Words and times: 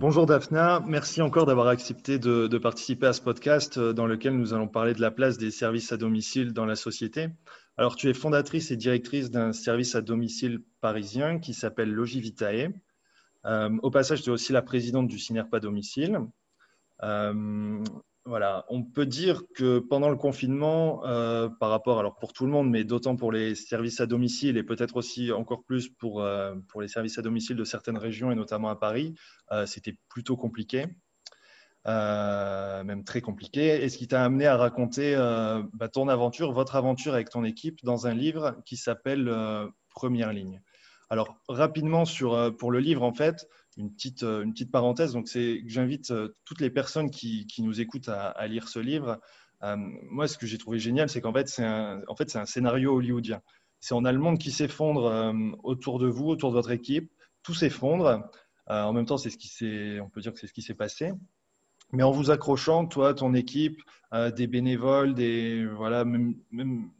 Bonjour 0.00 0.26
Daphna, 0.26 0.80
merci 0.86 1.20
encore 1.22 1.44
d'avoir 1.44 1.66
accepté 1.66 2.20
de, 2.20 2.56
participer 2.58 3.08
à 3.08 3.12
ce 3.12 3.20
podcast 3.20 3.78
euh, 3.78 3.92
dans 3.92 4.06
lequel 4.06 4.36
nous 4.36 4.54
allons 4.54 4.68
parler 4.68 4.94
de 4.94 5.00
la 5.00 5.10
place 5.10 5.38
des 5.38 5.50
services 5.50 5.90
à 5.90 5.96
domicile 5.96 6.52
dans 6.52 6.66
la 6.66 6.76
société. 6.76 7.30
Alors 7.76 7.96
tu 7.96 8.08
es 8.08 8.14
fondatrice 8.14 8.70
et 8.70 8.76
directrice 8.76 9.28
d'un 9.28 9.52
service 9.52 9.96
à 9.96 10.00
domicile 10.00 10.62
parisien 10.80 11.40
qui 11.40 11.52
s'appelle 11.52 11.90
Logivitae. 11.90 12.68
Euh, 13.44 13.76
au 13.82 13.90
passage, 13.90 14.22
tu 14.22 14.30
es 14.30 14.32
aussi 14.32 14.52
la 14.52 14.62
présidente 14.62 15.08
du 15.08 15.18
CINERPA 15.18 15.58
Domicile. 15.58 16.20
Euh, 17.02 17.82
voilà, 18.28 18.66
on 18.68 18.82
peut 18.82 19.06
dire 19.06 19.42
que 19.54 19.78
pendant 19.78 20.10
le 20.10 20.16
confinement, 20.16 21.02
euh, 21.06 21.48
par 21.48 21.70
rapport, 21.70 21.98
alors 21.98 22.16
pour 22.18 22.34
tout 22.34 22.44
le 22.44 22.52
monde, 22.52 22.68
mais 22.68 22.84
d'autant 22.84 23.16
pour 23.16 23.32
les 23.32 23.54
services 23.54 24.00
à 24.00 24.06
domicile 24.06 24.58
et 24.58 24.62
peut-être 24.62 24.96
aussi 24.96 25.32
encore 25.32 25.64
plus 25.64 25.88
pour, 25.88 26.20
euh, 26.22 26.54
pour 26.68 26.82
les 26.82 26.88
services 26.88 27.18
à 27.18 27.22
domicile 27.22 27.56
de 27.56 27.64
certaines 27.64 27.96
régions 27.96 28.30
et 28.30 28.34
notamment 28.34 28.68
à 28.68 28.76
Paris, 28.76 29.14
euh, 29.50 29.64
c'était 29.64 29.96
plutôt 30.10 30.36
compliqué, 30.36 30.86
même 31.86 33.02
très 33.04 33.22
compliqué. 33.22 33.82
Et 33.82 33.88
ce 33.88 33.96
qui 33.96 34.08
t'a 34.08 34.22
amené 34.22 34.46
à 34.46 34.58
raconter 34.58 35.16
bah, 35.72 35.88
ton 35.88 36.08
aventure, 36.08 36.52
votre 36.52 36.76
aventure 36.76 37.14
avec 37.14 37.30
ton 37.30 37.44
équipe 37.44 37.82
dans 37.82 38.06
un 38.06 38.12
livre 38.12 38.56
qui 38.66 38.76
s'appelle 38.76 39.32
Première 39.94 40.34
ligne. 40.34 40.60
Alors 41.08 41.40
rapidement 41.48 42.04
sur, 42.04 42.54
pour 42.58 42.70
le 42.70 42.78
livre, 42.80 43.02
en 43.02 43.14
fait, 43.14 43.48
une 43.78 43.92
petite, 43.92 44.24
euh, 44.24 44.42
une 44.42 44.52
petite 44.52 44.70
parenthèse. 44.70 45.12
Donc, 45.12 45.28
c'est 45.28 45.62
que 45.62 45.70
j'invite 45.70 46.10
euh, 46.10 46.36
toutes 46.44 46.60
les 46.60 46.70
personnes 46.70 47.10
qui, 47.10 47.46
nous 47.60 47.80
écoutent 47.80 48.08
à, 48.08 48.46
lire 48.46 48.68
ce 48.68 48.80
livre. 48.80 49.20
Euh, 49.62 49.76
moi, 50.10 50.28
ce 50.28 50.36
que 50.36 50.46
j'ai 50.46 50.58
trouvé 50.58 50.78
génial, 50.78 51.08
c'est 51.08 51.20
qu'en 51.20 51.32
fait, 51.32 51.48
c'est 51.48 51.64
un, 51.64 52.44
scénario 52.44 52.94
hollywoodien. 52.94 53.40
C'est 53.80 53.94
en 53.94 54.04
a 54.04 54.12
le 54.12 54.18
monde 54.18 54.38
qui 54.38 54.50
s'effondre 54.50 55.32
autour 55.62 56.00
de 56.00 56.08
vous, 56.08 56.26
autour 56.26 56.50
de 56.50 56.56
votre 56.56 56.72
équipe. 56.72 57.12
Tout 57.44 57.54
s'effondre. 57.54 58.28
en 58.66 58.92
même 58.92 59.06
temps, 59.06 59.16
c'est 59.16 59.30
ce 59.30 59.38
qui 59.38 60.00
on 60.00 60.10
peut 60.10 60.20
dire 60.20 60.32
que 60.32 60.40
c'est 60.40 60.48
ce 60.48 60.52
qui 60.52 60.62
s'est 60.62 60.74
passé. 60.74 61.12
Mais 61.92 62.02
en 62.02 62.10
vous 62.10 62.32
accrochant, 62.32 62.86
toi, 62.86 63.14
ton 63.14 63.34
équipe, 63.34 63.80
des 64.36 64.48
bénévoles, 64.48 65.14
des, 65.14 65.64
voilà, 65.64 66.04
même, 66.04 66.34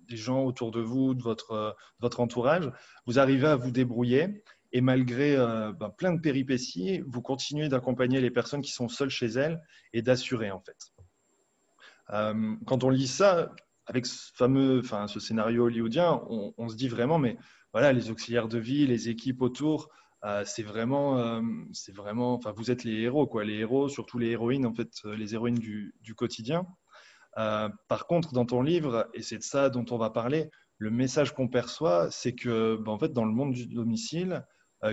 des 0.09 0.17
gens 0.17 0.45
autour 0.45 0.71
de 0.71 0.81
vous, 0.81 1.15
de 1.15 1.23
votre 1.23 2.21
entourage, 2.21 2.71
vous 3.07 3.19
arrivez 3.19 3.49
à 3.49 3.57
vous 3.57 3.73
débrouiller. 3.73 4.45
Et 4.73 4.81
malgré 4.81 5.37
euh, 5.37 5.73
ben, 5.73 5.91
plein 5.91 6.13
de 6.13 6.21
péripéties, 6.21 7.03
vous 7.07 7.23
continuez 7.23 7.69
d'accompagner 7.69 8.21
les 8.21 8.31
personnes 8.31 8.61
qui 8.61 8.73
sont 8.73 8.89
seules 8.89 9.11
chez 9.11 9.27
elles 9.27 9.61
et 9.93 10.03
d'assurer 10.03 10.51
en 10.51 10.61
fait. 10.61 10.77
Euh, 12.11 12.55
quand 12.67 12.85
on 12.85 12.91
lit 12.91 13.07
ça, 13.07 13.53
avec 13.87 14.05
ce 14.07 14.31
fameux, 14.35 14.81
enfin, 14.81 15.07
ce 15.07 15.21
scénario 15.21 15.65
hollywoodien, 15.65 16.23
on, 16.29 16.69
se 16.69 16.77
dit 16.77 16.89
vraiment, 16.89 17.19
mais 17.19 17.39
voilà, 17.73 17.93
les 17.93 18.11
auxiliaires 18.11 18.49
de 18.49 18.59
vie, 18.59 18.87
les 18.87 19.09
équipes 19.09 19.41
autour, 19.41 19.89
euh, 20.25 20.43
c'est 20.45 20.63
vraiment, 20.63 21.43
c'est 21.73 21.95
vraiment, 21.95 22.35
enfin, 22.35 22.53
vous 22.55 22.71
êtes 22.71 22.85
les 22.85 23.01
héros, 23.01 23.27
quoi, 23.27 23.45
les 23.45 23.55
héros, 23.55 23.89
surtout 23.89 24.19
les 24.19 24.29
héroïnes, 24.31 24.67
en 24.67 24.75
fait, 24.75 24.91
les 25.05 25.35
héroïnes 25.35 25.59
du, 25.59 25.95
du 26.03 26.15
quotidien. 26.15 26.67
par 27.35 28.07
contre, 28.07 28.33
dans 28.33 28.45
ton 28.45 28.61
livre, 28.61 29.09
et 29.15 29.23
c'est 29.23 29.39
de 29.39 29.43
ça 29.43 29.71
dont 29.71 29.87
on 29.91 29.97
va 29.97 30.11
parler, 30.11 30.51
le 30.79 30.91
message 30.91 31.35
qu'on 31.35 31.49
perçoit, 31.49 32.11
c'est 32.11 32.35
que, 32.35 32.77
ben, 32.77 32.93
en 32.93 32.99
fait, 32.99 33.13
dans 33.13 33.25
le 33.25 33.33
monde 33.33 33.53
du 33.53 33.67
domicile, 33.67 34.45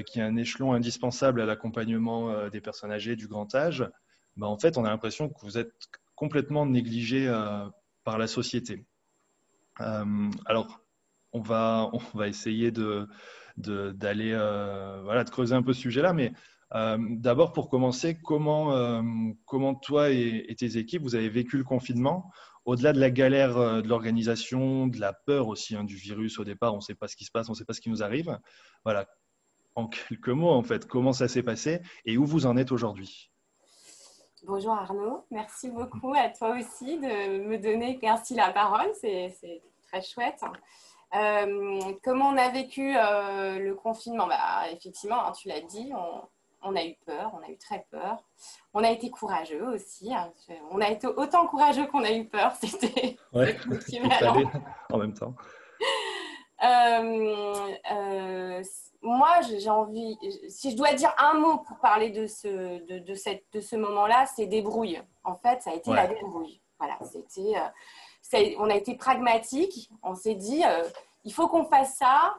qui 0.05 0.19
est 0.19 0.23
un 0.23 0.35
échelon 0.35 0.73
indispensable 0.73 1.41
à 1.41 1.45
l'accompagnement 1.45 2.31
euh, 2.31 2.49
des 2.49 2.61
personnes 2.61 2.91
âgées 2.91 3.15
du 3.15 3.27
grand 3.27 3.53
âge, 3.55 3.87
bah, 4.35 4.47
en 4.47 4.57
fait, 4.57 4.77
on 4.77 4.85
a 4.85 4.89
l'impression 4.89 5.29
que 5.29 5.39
vous 5.41 5.57
êtes 5.57 5.71
complètement 6.15 6.65
négligé 6.65 7.27
euh, 7.27 7.65
par 8.03 8.17
la 8.17 8.27
société. 8.27 8.85
alors, 9.77 10.81
on 11.33 11.41
va, 11.41 11.89
on 11.93 12.17
va 12.17 12.27
essayer 12.27 12.71
de, 12.71 13.07
d'aller 13.57 14.31
voilà, 15.03 15.23
de 15.23 15.29
creuser 15.29 15.55
un 15.55 15.63
peu 15.63 15.73
ce 15.73 15.81
sujet-là, 15.81 16.13
mais 16.13 16.31
d'abord, 16.71 17.51
pour 17.51 17.69
commencer, 17.69 18.17
comment, 18.21 19.03
comment 19.45 19.75
toi 19.75 20.11
et, 20.11 20.45
et, 20.47 20.55
tes 20.55 20.77
équipes, 20.77 21.01
vous 21.01 21.15
avez 21.15 21.29
vécu 21.29 21.57
le 21.57 21.63
confinement? 21.63 22.31
Au-delà 22.65 22.93
de 22.93 22.99
la 22.99 23.11
galère 23.11 23.83
de 23.83 23.87
l'organisation, 23.87 24.87
de 24.87 24.99
la 24.99 25.13
peur 25.13 25.47
aussi 25.47 25.75
hein, 25.75 25.83
du 25.83 25.95
virus 25.95 26.39
au 26.39 26.43
départ, 26.43 26.73
on 26.73 26.77
ne 26.77 26.81
sait 26.81 26.95
pas 26.95 27.07
ce 27.07 27.15
qui 27.15 27.25
se 27.25 27.31
passe, 27.31 27.49
on 27.49 27.51
ne 27.51 27.57
sait 27.57 27.65
pas 27.65 27.73
ce 27.73 27.81
qui 27.81 27.89
nous 27.89 28.01
arrive. 28.01 28.39
Voilà, 28.83 29.07
en 29.75 29.87
quelques 29.87 30.29
mots, 30.29 30.51
en 30.51 30.63
fait, 30.63 30.87
comment 30.87 31.13
ça 31.13 31.27
s'est 31.27 31.43
passé 31.43 31.81
et 32.05 32.17
où 32.17 32.25
vous 32.25 32.45
en 32.45 32.57
êtes 32.57 32.71
aujourd'hui. 32.71 33.31
Bonjour 34.43 34.73
Arnaud, 34.73 35.25
merci 35.31 35.71
beaucoup 35.71 36.13
à 36.15 36.29
toi 36.29 36.55
aussi 36.55 36.99
de 36.99 37.43
me 37.43 37.57
donner 37.57 37.99
ainsi 38.03 38.35
la 38.35 38.51
parole, 38.51 38.91
c'est 39.01 39.33
très 39.87 40.03
chouette. 40.03 40.43
Euh, 41.15 41.93
comment 42.03 42.29
on 42.29 42.37
a 42.37 42.49
vécu 42.49 42.95
euh, 42.95 43.57
le 43.57 43.73
confinement? 43.73 44.27
Bah, 44.27 44.69
Effectivement, 44.71 45.25
hein, 45.25 45.31
tu 45.31 45.47
l'as 45.47 45.61
dit, 45.61 45.91
on, 46.61 46.75
a 46.75 46.85
eu 46.85 46.95
peur, 47.05 47.31
on 47.33 47.43
a 47.43 47.49
eu 47.49 47.57
très 47.57 47.87
peur. 47.89 48.17
On 48.73 48.83
a 48.83 48.91
été 48.91 49.09
courageux 49.09 49.65
aussi. 49.67 50.13
Hein. 50.13 50.31
on 50.69 50.81
a 50.81 50.89
été 50.89 51.07
autant 51.07 51.47
courageux 51.47 51.87
qu'on 51.87 52.03
a 52.03 52.11
eu 52.11 52.27
peur, 52.27 52.53
c'était 52.61 53.17
ouais, 53.33 53.57
en 54.91 54.97
même 54.97 55.13
temps. 55.13 55.35
Euh, 56.63 58.63
moi, 59.05 59.41
j'ai 59.41 59.69
envie, 59.69 60.17
si 60.49 60.71
je 60.71 60.75
dois 60.75 60.93
dire 60.93 61.13
un 61.17 61.35
mot 61.35 61.59
pour 61.59 61.77
parler 61.77 62.09
de 62.09 62.25
ce, 62.25 62.79
de, 62.99 63.13
cette, 63.13 63.45
de 63.53 63.61
ce 63.61 63.75
moment-là, 63.75 64.25
c'est 64.25 64.47
débrouille. 64.47 65.01
En 65.23 65.35
fait, 65.35 65.61
ça 65.61 65.71
a 65.71 65.73
été 65.75 65.93
la 65.93 66.07
débrouille. 66.07 66.59
Voilà, 66.79 66.97
c'était, 67.03 67.55
euh, 67.55 68.55
on 68.59 68.69
a 68.69 68.75
été 68.75 68.95
pragmatique. 68.95 69.89
On 70.03 70.15
s'est 70.15 70.35
dit, 70.35 70.63
euh, 70.65 70.83
il 71.23 71.33
faut 71.33 71.47
qu'on 71.47 71.65
fasse 71.65 71.95
ça. 71.95 72.35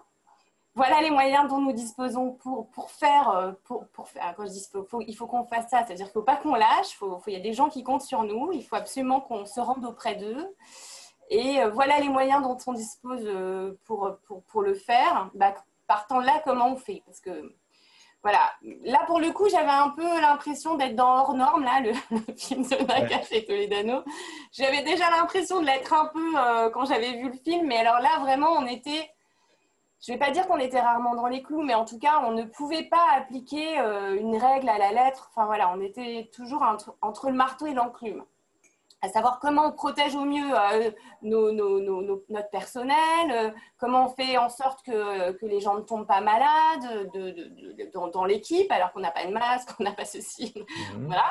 Voilà 0.74 1.00
les 1.00 1.10
moyens 1.10 1.48
dont 1.48 1.58
nous 1.58 1.72
disposons 1.72 2.32
pour, 2.32 2.68
pour 2.70 2.90
faire. 2.90 3.30
Euh, 3.30 3.52
pour, 3.64 3.86
pour 3.88 4.08
faire 4.08 4.34
quand 4.36 4.44
je 4.44 4.50
dis 4.50 4.68
faut, 4.88 5.00
il 5.00 5.14
faut 5.14 5.26
qu'on 5.26 5.44
fasse 5.44 5.70
ça, 5.70 5.86
c'est-à-dire 5.86 6.06
qu'il 6.06 6.18
ne 6.18 6.20
faut 6.20 6.22
pas 6.22 6.36
qu'on 6.36 6.54
lâche. 6.54 6.92
Il 6.92 6.96
faut, 6.96 7.22
il 7.28 7.32
y 7.32 7.36
a 7.36 7.40
des 7.40 7.54
gens 7.54 7.68
qui 7.68 7.82
comptent 7.82 8.02
sur 8.02 8.24
nous. 8.24 8.52
Il 8.52 8.62
faut 8.64 8.76
absolument 8.76 9.20
qu'on 9.20 9.46
se 9.46 9.60
rende 9.60 9.84
auprès 9.84 10.16
d'eux. 10.16 10.54
Et 11.30 11.64
voilà 11.72 11.98
les 11.98 12.08
moyens 12.08 12.42
dont 12.42 12.58
on 12.66 12.72
dispose 12.72 13.26
pour, 13.84 14.16
pour, 14.26 14.42
pour 14.42 14.62
le 14.62 14.74
faire. 14.74 15.30
Bah, 15.34 15.54
partant 15.86 16.20
là, 16.20 16.40
comment 16.44 16.72
on 16.72 16.76
fait? 16.76 17.02
Parce 17.06 17.20
que 17.20 17.54
voilà, 18.22 18.52
là 18.84 19.04
pour 19.06 19.20
le 19.20 19.30
coup, 19.30 19.48
j'avais 19.48 19.70
un 19.70 19.90
peu 19.90 20.20
l'impression 20.20 20.74
d'être 20.74 20.96
dans 20.96 21.20
Hors 21.20 21.34
Norme, 21.34 21.64
là, 21.64 21.80
le, 21.80 21.92
film 22.36 22.62
de 22.62 22.84
Nakache 22.84 23.32
et 23.32 23.44
Toledano. 23.44 24.02
J'avais 24.52 24.82
déjà 24.82 25.10
l'impression 25.10 25.60
de 25.60 25.66
l'être 25.66 25.92
un 25.92 26.06
peu 26.06 26.36
euh, 26.36 26.70
quand 26.70 26.86
j'avais 26.86 27.12
vu 27.12 27.30
le 27.30 27.38
film, 27.38 27.66
mais 27.66 27.78
alors 27.78 28.00
là, 28.00 28.18
vraiment, 28.20 28.50
on 28.50 28.66
était. 28.66 29.10
Je 30.04 30.12
ne 30.12 30.18
vais 30.18 30.24
pas 30.24 30.30
dire 30.30 30.46
qu'on 30.46 30.58
était 30.58 30.80
rarement 30.80 31.14
dans 31.14 31.26
les 31.26 31.42
clous, 31.42 31.62
mais 31.62 31.74
en 31.74 31.84
tout 31.84 31.98
cas, 31.98 32.22
on 32.26 32.32
ne 32.32 32.42
pouvait 32.44 32.84
pas 32.84 33.04
appliquer 33.16 33.78
euh, 33.78 34.20
une 34.20 34.36
règle 34.36 34.68
à 34.68 34.78
la 34.78 34.92
lettre. 34.92 35.30
Enfin 35.32 35.46
voilà, 35.46 35.72
on 35.72 35.80
était 35.80 36.30
toujours 36.34 36.62
entre 37.00 37.30
le 37.30 37.36
marteau 37.36 37.66
et 37.66 37.74
l'enclume 37.74 38.24
à 39.02 39.08
savoir 39.08 39.38
comment 39.40 39.66
on 39.66 39.72
protège 39.72 40.14
au 40.14 40.24
mieux 40.24 40.50
euh, 40.52 40.90
notre 41.22 42.50
personnel, 42.50 42.96
euh, 43.30 43.50
comment 43.78 44.06
on 44.06 44.08
fait 44.08 44.38
en 44.38 44.48
sorte 44.48 44.82
que, 44.84 45.32
que, 45.32 45.46
les 45.46 45.60
gens 45.60 45.74
ne 45.74 45.82
tombent 45.82 46.06
pas 46.06 46.20
malades 46.20 47.10
dans, 47.92 48.24
l'équipe 48.24 48.70
alors 48.72 48.92
qu'on 48.92 49.00
n'a 49.00 49.10
pas 49.10 49.26
de 49.26 49.32
masque, 49.32 49.72
qu'on 49.76 49.84
n'a 49.84 49.92
pas 49.92 50.04
ceci, 50.04 50.54
mhm. 50.94 51.06
voilà, 51.06 51.26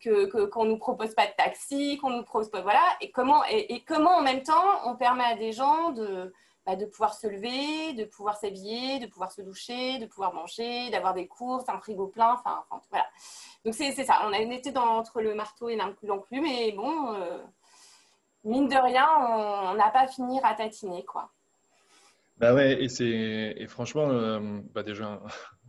que 0.00 0.46
qu'on 0.46 0.64
ne 0.64 0.70
nous 0.70 0.78
propose 0.78 1.14
pas 1.14 1.26
de 1.26 1.32
taxi, 1.36 1.98
qu'on 1.98 2.10
nous 2.10 2.24
propose 2.24 2.50
pas, 2.50 2.62
voilà, 2.62 2.84
et 3.00 3.10
comment, 3.10 3.42
et, 3.50 3.84
comment 3.86 4.16
en 4.16 4.22
même 4.22 4.42
temps 4.42 4.86
on 4.86 4.94
permet 4.94 5.24
à 5.24 5.34
des 5.34 5.52
gens 5.52 5.90
de, 5.90 6.32
bah, 6.68 6.76
de 6.76 6.84
pouvoir 6.84 7.14
se 7.14 7.26
lever, 7.26 7.94
de 7.94 8.04
pouvoir 8.04 8.36
s'habiller, 8.36 8.98
de 8.98 9.06
pouvoir 9.06 9.32
se 9.32 9.40
doucher, 9.40 9.98
de 10.00 10.04
pouvoir 10.04 10.34
manger, 10.34 10.90
d'avoir 10.90 11.14
des 11.14 11.26
courses, 11.26 11.66
un 11.70 11.78
frigo 11.78 12.08
plein, 12.08 12.34
enfin 12.34 12.62
voilà. 12.90 13.06
Donc 13.64 13.72
c'est 13.72 13.90
ça, 13.92 14.20
on 14.26 14.32
été 14.34 14.70
dans, 14.70 14.98
entre 14.98 15.22
le 15.22 15.34
marteau 15.34 15.70
et 15.70 15.76
l'enclume, 15.76 16.42
mais 16.42 16.72
bon, 16.72 17.14
euh, 17.14 17.38
mine 18.44 18.68
de 18.68 18.76
rien, 18.76 19.08
on 19.70 19.74
n'a 19.76 19.88
pas 19.88 20.06
fini 20.08 20.40
à 20.42 20.52
tatiner, 20.52 21.06
quoi. 21.06 21.30
Bah 22.36 22.52
ouais, 22.52 22.84
et, 22.84 23.62
et 23.62 23.66
franchement, 23.66 24.10
euh, 24.10 24.60
bah 24.74 24.82
déjà 24.82 25.22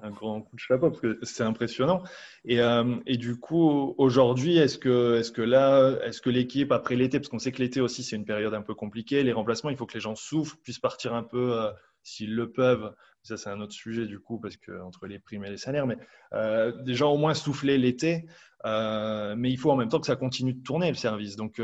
un, 0.03 0.11
grand 0.11 0.41
coup 0.41 0.55
de 0.55 0.59
chapeau 0.59 0.89
parce 0.89 1.01
que 1.01 1.19
c'est 1.23 1.43
impressionnant. 1.43 2.03
Et, 2.45 2.59
euh, 2.59 2.95
et 3.05 3.17
du 3.17 3.39
coup, 3.39 3.95
aujourd'hui, 3.97 4.57
est-ce 4.57 4.77
que, 4.77 5.15
est-ce 5.17 5.31
que 5.31 5.41
là, 5.41 5.97
est-ce 6.03 6.21
que 6.21 6.29
l'équipe 6.29 6.71
après 6.71 6.95
l'été, 6.95 7.19
parce 7.19 7.29
qu'on 7.29 7.39
sait 7.39 7.51
que 7.51 7.59
l'été 7.59 7.81
aussi 7.81 8.03
c'est 8.03 8.15
une 8.15 8.25
période 8.25 8.53
un 8.53 8.61
peu 8.61 8.75
compliquée, 8.75 9.23
les 9.23 9.33
remplacements, 9.33 9.69
il 9.69 9.77
faut 9.77 9.85
que 9.85 9.93
les 9.93 9.99
gens 9.99 10.15
souffrent, 10.15 10.57
puissent 10.63 10.79
partir 10.79 11.13
un 11.13 11.23
peu 11.23 11.69
s'ils 12.03 12.35
le 12.35 12.51
peuvent, 12.51 12.93
ça 13.23 13.37
c'est 13.37 13.49
un 13.49 13.59
autre 13.61 13.73
sujet 13.73 14.05
du 14.05 14.19
coup, 14.19 14.39
parce 14.39 14.57
que 14.57 14.79
entre 14.81 15.05
les 15.07 15.19
primes 15.19 15.45
et 15.45 15.49
les 15.49 15.57
salaires, 15.57 15.87
mais 15.87 15.97
euh, 16.33 16.71
déjà 16.83 17.05
au 17.05 17.17
moins 17.17 17.33
souffler 17.33 17.77
l'été, 17.77 18.25
euh, 18.65 19.35
mais 19.37 19.51
il 19.51 19.57
faut 19.57 19.71
en 19.71 19.75
même 19.75 19.89
temps 19.89 19.99
que 19.99 20.07
ça 20.07 20.15
continue 20.15 20.53
de 20.53 20.63
tourner 20.63 20.89
le 20.89 20.95
service. 20.95 21.35
Donc, 21.35 21.61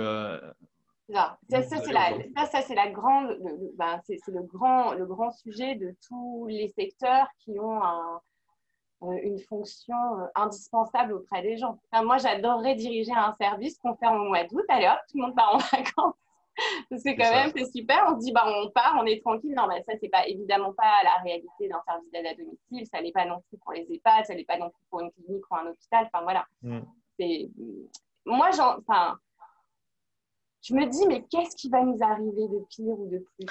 euh, 1.11 1.13
ça, 1.49 1.61
ça 1.63 1.77
c'est 1.77 1.91
la, 1.91 2.45
ça, 2.47 2.61
c'est 2.61 2.75
la 2.75 2.89
grande, 2.89 3.37
ben, 3.75 3.99
c'est 4.05 4.19
le 4.27 4.41
grand, 4.41 4.93
le 4.93 5.05
grand 5.05 5.31
sujet 5.31 5.75
de 5.75 5.95
tous 6.07 6.47
les 6.47 6.69
secteurs 6.69 7.27
qui 7.39 7.59
ont 7.59 7.83
un, 7.83 8.21
une 9.01 9.39
fonction 9.39 9.95
indispensable 10.35 11.13
auprès 11.13 11.41
des 11.41 11.57
gens. 11.57 11.79
moi, 12.03 12.17
j'adorerais 12.17 12.75
diriger 12.75 13.13
un 13.13 13.35
service 13.39 13.77
qu'on 13.77 13.95
fait 13.95 14.07
au 14.07 14.17
mois 14.29 14.43
d'août. 14.45 14.65
Allez 14.69 14.87
hop, 14.87 14.99
tout 15.09 15.17
le 15.17 15.23
monde 15.23 15.35
part 15.35 15.55
en 15.55 15.57
vacances. 15.77 16.15
Parce 16.89 17.03
que 17.03 17.09
quand 17.09 17.31
même, 17.31 17.51
c'est 17.55 17.69
super. 17.71 18.05
On 18.07 18.15
se 18.15 18.25
dit, 18.25 18.31
bah, 18.31 18.45
on 18.47 18.69
part, 18.69 18.97
on 18.99 19.05
est 19.05 19.21
tranquille. 19.21 19.53
Non, 19.55 19.67
mais 19.67 19.83
ça, 19.83 19.93
c'est 19.99 20.09
pas 20.09 20.25
évidemment 20.27 20.73
pas 20.73 21.03
la 21.03 21.21
réalité 21.21 21.67
d'un 21.67 21.81
service 21.85 22.09
d'aide 22.11 22.25
à 22.25 22.33
domicile. 22.33 22.87
Ça 22.91 23.01
n'est 23.01 23.11
pas 23.11 23.25
non 23.25 23.41
plus 23.49 23.57
pour 23.57 23.73
les 23.73 23.85
EHPAD, 23.89 24.25
ça 24.25 24.35
n'est 24.35 24.45
pas 24.45 24.57
non 24.57 24.69
plus 24.69 24.85
pour 24.89 25.01
une 25.01 25.11
clinique 25.11 25.43
ou 25.51 25.55
un 25.55 25.67
hôpital. 25.67 26.09
Enfin, 26.11 26.23
voilà. 26.23 26.45
Mm. 26.61 26.79
C'est... 27.19 27.49
Moi, 28.25 28.51
j'en... 28.51 28.77
Enfin, 28.79 29.19
je 30.65 30.73
me 30.73 30.85
dis, 30.87 31.05
mais 31.07 31.21
qu'est-ce 31.29 31.55
qui 31.55 31.69
va 31.69 31.83
nous 31.83 32.01
arriver 32.01 32.47
de 32.47 32.65
pire 32.69 32.99
ou 32.99 33.07
de 33.07 33.19
plus 33.19 33.45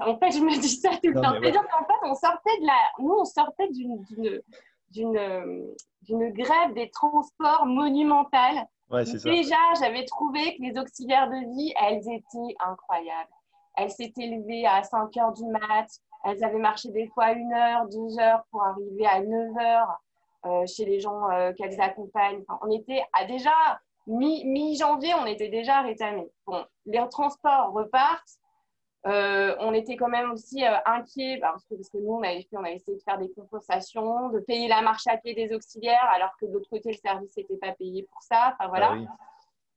En 0.00 0.18
fait, 0.18 0.32
je 0.32 0.40
me 0.40 0.60
dis 0.60 0.68
ça 0.68 0.90
tout 1.02 1.10
le 1.10 1.14
temps. 1.14 1.32
C'est-à-dire 1.40 1.66
qu'en 1.66 1.84
fait, 1.86 1.98
on 2.04 2.14
sortait 2.14 2.60
de 2.60 2.66
la... 2.66 2.76
Nous, 2.98 3.14
on 3.20 3.24
sortait 3.24 3.68
d'une, 3.68 4.02
d'une, 4.02 4.42
d'une, 4.90 5.74
d'une 6.02 6.32
grève 6.32 6.74
des 6.74 6.90
transports 6.90 7.64
monumentale 7.64 8.66
Déjà, 8.90 9.56
j'avais 9.80 10.04
trouvé 10.04 10.56
que 10.56 10.62
les 10.62 10.78
auxiliaires 10.78 11.28
de 11.28 11.54
vie, 11.54 11.72
elles 11.80 12.00
étaient 12.00 12.54
incroyables. 12.60 13.30
Elles 13.76 13.90
s'étaient 13.90 14.26
levées 14.26 14.66
à 14.66 14.82
5 14.82 15.16
heures 15.16 15.32
du 15.32 15.44
mat. 15.46 15.86
Elles 16.24 16.42
avaient 16.44 16.58
marché 16.58 16.90
des 16.90 17.06
fois 17.08 17.32
une 17.32 17.52
heure, 17.52 17.86
deux 17.88 18.18
heures 18.18 18.42
pour 18.50 18.62
arriver 18.64 19.06
à 19.06 19.20
9 19.20 19.56
heures 19.58 20.00
euh, 20.46 20.66
chez 20.66 20.84
les 20.84 21.00
gens 21.00 21.30
euh, 21.30 21.52
qu'elles 21.52 21.80
accompagnent. 21.80 22.44
on 22.62 22.70
était 22.70 23.02
à 23.12 23.24
déjà 23.24 23.52
mi-janvier, 24.08 25.14
on 25.14 25.26
était 25.26 25.48
déjà 25.48 25.82
rétamés. 25.82 26.30
Bon, 26.46 26.64
les 26.86 27.00
transports 27.10 27.72
repartent. 27.72 28.38
Euh, 29.06 29.54
on 29.60 29.72
était 29.72 29.96
quand 29.96 30.08
même 30.08 30.32
aussi 30.32 30.64
euh, 30.64 30.76
inquiets 30.84 31.38
parce 31.40 31.64
que, 31.66 31.76
parce 31.76 31.88
que, 31.88 31.98
nous, 31.98 32.14
on 32.14 32.22
avait, 32.22 32.46
on 32.52 32.58
avait 32.58 32.74
essayé 32.74 32.96
de 32.96 33.02
faire 33.02 33.18
des 33.18 33.30
compensations, 33.30 34.28
de 34.30 34.40
payer 34.40 34.66
la 34.66 34.82
marche 34.82 35.06
à 35.06 35.16
pied 35.16 35.34
des 35.34 35.54
auxiliaires, 35.54 36.10
alors 36.14 36.36
que 36.40 36.46
de 36.46 36.52
l'autre 36.52 36.68
côté, 36.68 36.90
le 36.90 36.96
service 36.96 37.36
n'était 37.36 37.56
pas 37.56 37.72
payé 37.72 38.02
pour 38.10 38.20
ça. 38.22 38.54
Enfin, 38.54 38.68
voilà. 38.68 38.96
Ah 38.96 39.16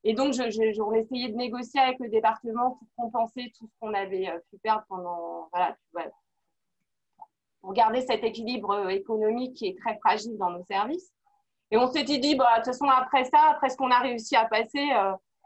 Et 0.04 0.14
donc, 0.14 0.34
je, 0.34 0.50
je, 0.50 0.82
on 0.82 0.94
essayait 0.94 1.30
de 1.30 1.36
négocier 1.36 1.80
avec 1.80 2.00
le 2.00 2.10
département 2.10 2.72
pour 2.72 2.88
compenser 2.98 3.54
tout 3.58 3.68
ce 3.68 3.74
qu'on 3.80 3.94
avait 3.94 4.28
euh, 4.28 4.40
pu 4.50 4.58
perdre 4.58 4.84
pendant. 4.90 5.50
Voilà, 5.54 5.78
pour 7.62 7.74
garder 7.74 8.02
cet 8.02 8.24
équilibre 8.24 8.90
économique 8.90 9.56
qui 9.56 9.68
est 9.68 9.78
très 9.78 9.98
fragile 10.00 10.36
dans 10.38 10.50
nos 10.50 10.64
services. 10.64 11.14
Et 11.72 11.78
on 11.78 11.88
s'était 11.88 12.18
dit, 12.18 12.36
bah, 12.36 12.50
de 12.52 12.56
toute 12.58 12.66
façon, 12.66 12.86
après 12.86 13.24
ça, 13.26 13.52
après 13.52 13.70
ce 13.70 13.78
qu'on 13.78 13.92
a 13.92 14.00
réussi 14.00 14.36
à 14.36 14.46
passer, 14.46 14.90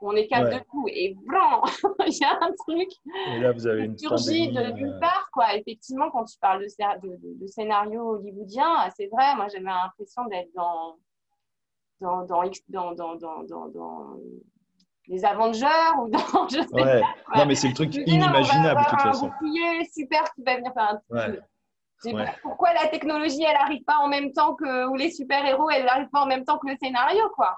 on 0.02 0.16
est 0.16 0.28
quatre 0.28 0.52
de 0.52 0.64
coups 0.66 0.92
et 0.94 1.16
blanc, 1.26 1.64
il 2.08 2.18
y 2.18 2.24
a 2.24 2.38
un 2.42 2.52
truc 2.54 2.90
et 3.28 3.40
là, 3.40 3.52
vous 3.52 3.66
avez 3.68 3.86
une 3.86 3.98
surgit 3.98 4.52
de 4.52 4.72
nulle 4.72 4.94
euh, 4.96 5.00
part. 5.00 5.30
Quoi. 5.32 5.56
Effectivement, 5.56 6.10
quand 6.12 6.26
tu 6.26 6.38
parles 6.40 6.62
de, 6.62 7.08
de, 7.08 7.40
de, 7.42 7.48
scénario 7.48 8.02
hollywoodien, 8.12 8.90
c'est 8.96 9.08
vrai, 9.08 9.36
moi 9.36 9.48
j'avais 9.48 9.64
l'impression 9.66 10.26
d'être 10.26 10.50
dans 10.56 10.98
dans, 12.02 12.24
dans, 12.24 12.94
dans, 12.94 13.14
dans, 13.16 13.68
dans, 13.70 14.18
les 15.08 15.24
Avengers 15.24 15.66
ou 16.02 16.10
dans. 16.10 16.20
Je 16.50 16.62
sais 16.62 16.74
ouais. 16.74 17.02
pas, 17.02 17.38
non, 17.40 17.46
mais 17.46 17.56
c'est 17.56 17.70
le 17.70 17.74
truc 17.74 17.96
inimaginable 17.96 18.82
de 18.82 18.90
toute 18.90 19.02
façon. 19.02 19.32
Un 19.32 19.84
super 19.86 20.24
qui 20.34 20.44
va 20.44 20.58
venir 20.58 20.74
faire 20.74 21.02
un 21.10 21.28
truc. 21.30 21.42
Pourquoi 22.42 22.74
la 22.74 22.88
technologie, 22.88 23.44
elle 23.44 23.58
n'arrive 23.58 23.84
pas 23.84 23.98
en 23.98 24.08
même 24.08 24.32
temps 24.32 24.56
que. 24.56 24.88
ou 24.88 24.96
les 24.96 25.12
super-héros, 25.12 25.70
elle 25.70 25.86
n'arrive 25.86 26.10
pas 26.10 26.22
en 26.22 26.28
même 26.28 26.46
temps 26.46 26.58
que 26.58 26.68
le 26.68 26.76
scénario, 26.82 27.24
quoi. 27.36 27.58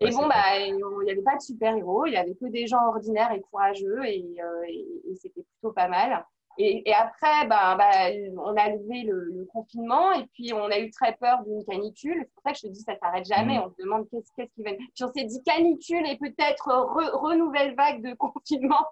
Et 0.00 0.10
bon, 0.10 0.26
bah, 0.26 0.58
il 0.58 0.76
n'y 0.76 1.10
avait 1.10 1.22
pas 1.22 1.36
de 1.36 1.40
super-héros, 1.40 2.06
il 2.06 2.10
n'y 2.10 2.16
avait 2.16 2.34
que 2.34 2.46
des 2.46 2.66
gens 2.66 2.86
ordinaires 2.86 3.32
et 3.32 3.40
courageux 3.40 4.04
et, 4.04 4.26
euh, 4.42 5.14
c'était 5.14 5.42
plutôt 5.42 5.72
pas 5.72 5.88
mal. 5.88 6.24
Et, 6.58 6.82
après, 6.94 7.46
bah, 7.48 7.76
bah, 7.76 8.10
on 8.38 8.56
a 8.56 8.70
levé 8.70 9.02
le, 9.02 9.46
confinement 9.52 10.12
et 10.12 10.26
puis 10.32 10.52
on 10.54 10.70
a 10.70 10.78
eu 10.78 10.90
très 10.90 11.14
peur 11.16 11.42
d'une 11.44 11.64
canicule. 11.64 12.24
C'est 12.24 12.34
pour 12.34 12.42
ça 12.44 12.52
que 12.52 12.58
je 12.58 12.62
te 12.62 12.68
dis, 12.68 12.80
ça 12.80 12.94
ne 12.94 12.98
s'arrête 12.98 13.26
jamais. 13.26 13.58
Mmh. 13.58 13.62
On 13.62 13.70
se 13.70 13.82
demande 13.82 14.08
qu'est-ce, 14.10 14.30
qu'est-ce 14.36 14.52
qui 14.54 14.62
va. 14.62 14.72
Puis 14.72 15.04
on 15.04 15.12
s'est 15.12 15.24
dit 15.24 15.42
canicule 15.44 16.06
et 16.06 16.16
peut-être 16.16 16.68
renouvelle 17.14 17.74
vague 17.74 18.02
de 18.02 18.14
confinement. 18.18 18.86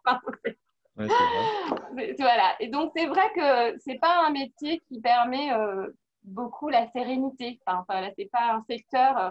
voilà. 2.18 2.54
Et 2.60 2.68
donc, 2.68 2.92
c'est 2.96 3.06
vrai 3.06 3.32
que 3.34 3.78
ce 3.80 3.90
n'est 3.90 3.98
pas 3.98 4.26
un 4.26 4.30
métier 4.30 4.80
qui 4.88 5.00
permet 5.00 5.52
euh, 5.52 5.90
beaucoup 6.22 6.68
la 6.68 6.90
sérénité. 6.92 7.60
Enfin, 7.66 7.80
enfin 7.80 8.00
là, 8.00 8.10
ce 8.10 8.22
n'est 8.22 8.28
pas 8.28 8.52
un 8.52 8.62
secteur. 8.68 9.18
Euh, 9.18 9.30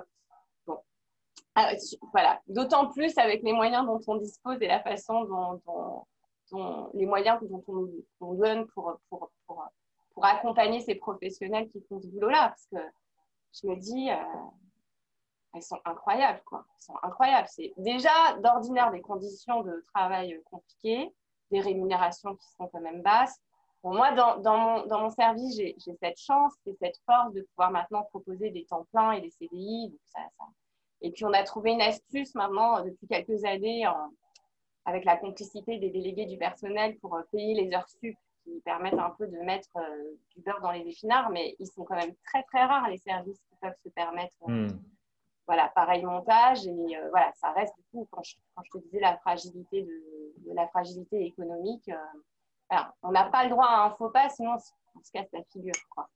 ah, 1.56 1.72
voilà, 2.12 2.42
d'autant 2.48 2.88
plus 2.90 3.16
avec 3.20 3.44
les 3.44 3.54
moyens 3.54 3.86
dont 3.86 4.00
on 4.08 4.16
dispose 4.16 4.58
et 4.62 4.68
la 4.68 4.82
façon 4.82 5.24
dont, 5.24 6.06
les 6.96 7.06
moyens 7.06 7.40
dont 7.44 7.64
on, 8.20 8.34
donne 8.34 8.66
pour, 8.68 8.98
pour, 9.10 9.30
pour, 9.46 9.70
pour, 10.16 10.26
accompagner 10.26 10.82
ces 10.82 10.96
professionnels 10.96 11.70
qui 11.70 11.80
font 11.88 12.02
ce 12.02 12.08
boulot-là. 12.08 12.50
Parce 12.50 12.68
que 12.72 12.90
je 13.54 13.68
me 13.68 13.76
dis, 13.76 14.10
euh, 14.10 14.16
elles 15.54 15.62
sont 15.62 15.80
incroyables, 15.86 16.42
quoi. 16.46 16.66
Elles 16.76 16.82
sont 16.82 16.98
incroyables. 17.04 17.48
C'est 17.52 17.74
déjà 17.78 18.34
d'ordinaire 18.42 18.92
des 18.92 19.02
conditions 19.02 19.62
de 19.62 19.84
travail 19.94 20.42
compliquées, 20.46 21.14
des 21.52 21.60
rémunérations 21.60 22.36
qui 22.36 22.48
sont 22.58 22.68
quand 22.68 22.82
même 22.82 23.02
basses. 23.02 23.40
Pour 23.82 23.94
moi, 23.94 24.14
dans, 24.14 24.40
mon, 24.58 24.86
dans 24.86 25.02
mon 25.02 25.10
service, 25.10 25.58
j'ai 25.58 25.76
cette 26.00 26.18
chance 26.18 26.54
et 26.66 26.74
cette 26.82 26.98
force 27.06 27.34
de 27.34 27.42
pouvoir 27.42 27.72
maintenant 27.72 28.04
proposer 28.04 28.50
des 28.50 28.66
temps 28.66 28.86
pleins 28.92 29.12
et 29.12 29.22
des 29.22 29.30
CDI. 29.30 29.94
Et 31.02 31.12
puis, 31.12 31.26
on 31.26 31.34
a 31.34 31.44
trouvé 31.44 31.72
une 31.72 31.82
astuce 31.82 32.34
maintenant, 32.34 32.78
euh, 32.78 32.84
depuis 32.84 33.08
quelques 33.08 33.44
années, 33.44 33.86
avec 34.86 35.06
la 35.06 35.18
complicité 35.18 35.78
des 35.80 35.90
délégués 35.90 36.26
du 36.26 36.38
personnel 36.38 36.98
pour 37.00 37.16
euh, 37.16 37.22
payer 37.32 37.54
les 37.54 37.74
heures 37.74 37.90
sup 37.90 38.16
qui 38.44 38.60
permettent 38.66 39.00
un 39.00 39.12
peu 39.12 39.28
de 39.28 39.38
mettre 39.40 39.70
euh, 39.78 40.16
du 40.36 40.42
beurre 40.42 40.62
dans 40.62 40.72
les 40.72 40.82
épinards, 40.82 41.30
mais 41.30 41.56
ils 41.60 41.68
sont 41.68 41.84
quand 41.84 41.96
même 41.96 42.14
très, 42.26 42.44
très 42.44 42.66
rares, 42.66 42.90
les 42.90 42.98
services 42.98 43.40
qui 43.50 43.56
peuvent 43.62 43.76
se 43.84 43.90
permettre. 43.90 44.36
Hmm. 44.46 44.68
Voilà, 45.48 45.72
pareil 45.76 46.04
montage. 46.04 46.66
Et 46.66 46.98
voilà, 47.12 47.32
ça 47.36 47.52
reste 47.52 47.74
du 47.78 47.84
coup, 47.92 48.08
quand 48.12 48.24
je, 48.24 48.36
te 48.72 48.78
disais 48.86 49.00
la 49.00 49.18
fragilité, 49.18 49.86
économique, 51.26 51.92
on 53.02 53.12
n'a 53.12 53.26
pas 53.26 53.44
le 53.44 53.50
droit 53.50 53.68
à 53.68 53.86
un 53.86 53.90
faux 53.92 54.10
pas, 54.10 54.30
sinon 54.30 54.56
on 54.96 55.04
se 55.04 55.12
casse 55.12 55.28
la 55.34 55.44
figure. 55.52 55.74
Quoi. 55.90 56.08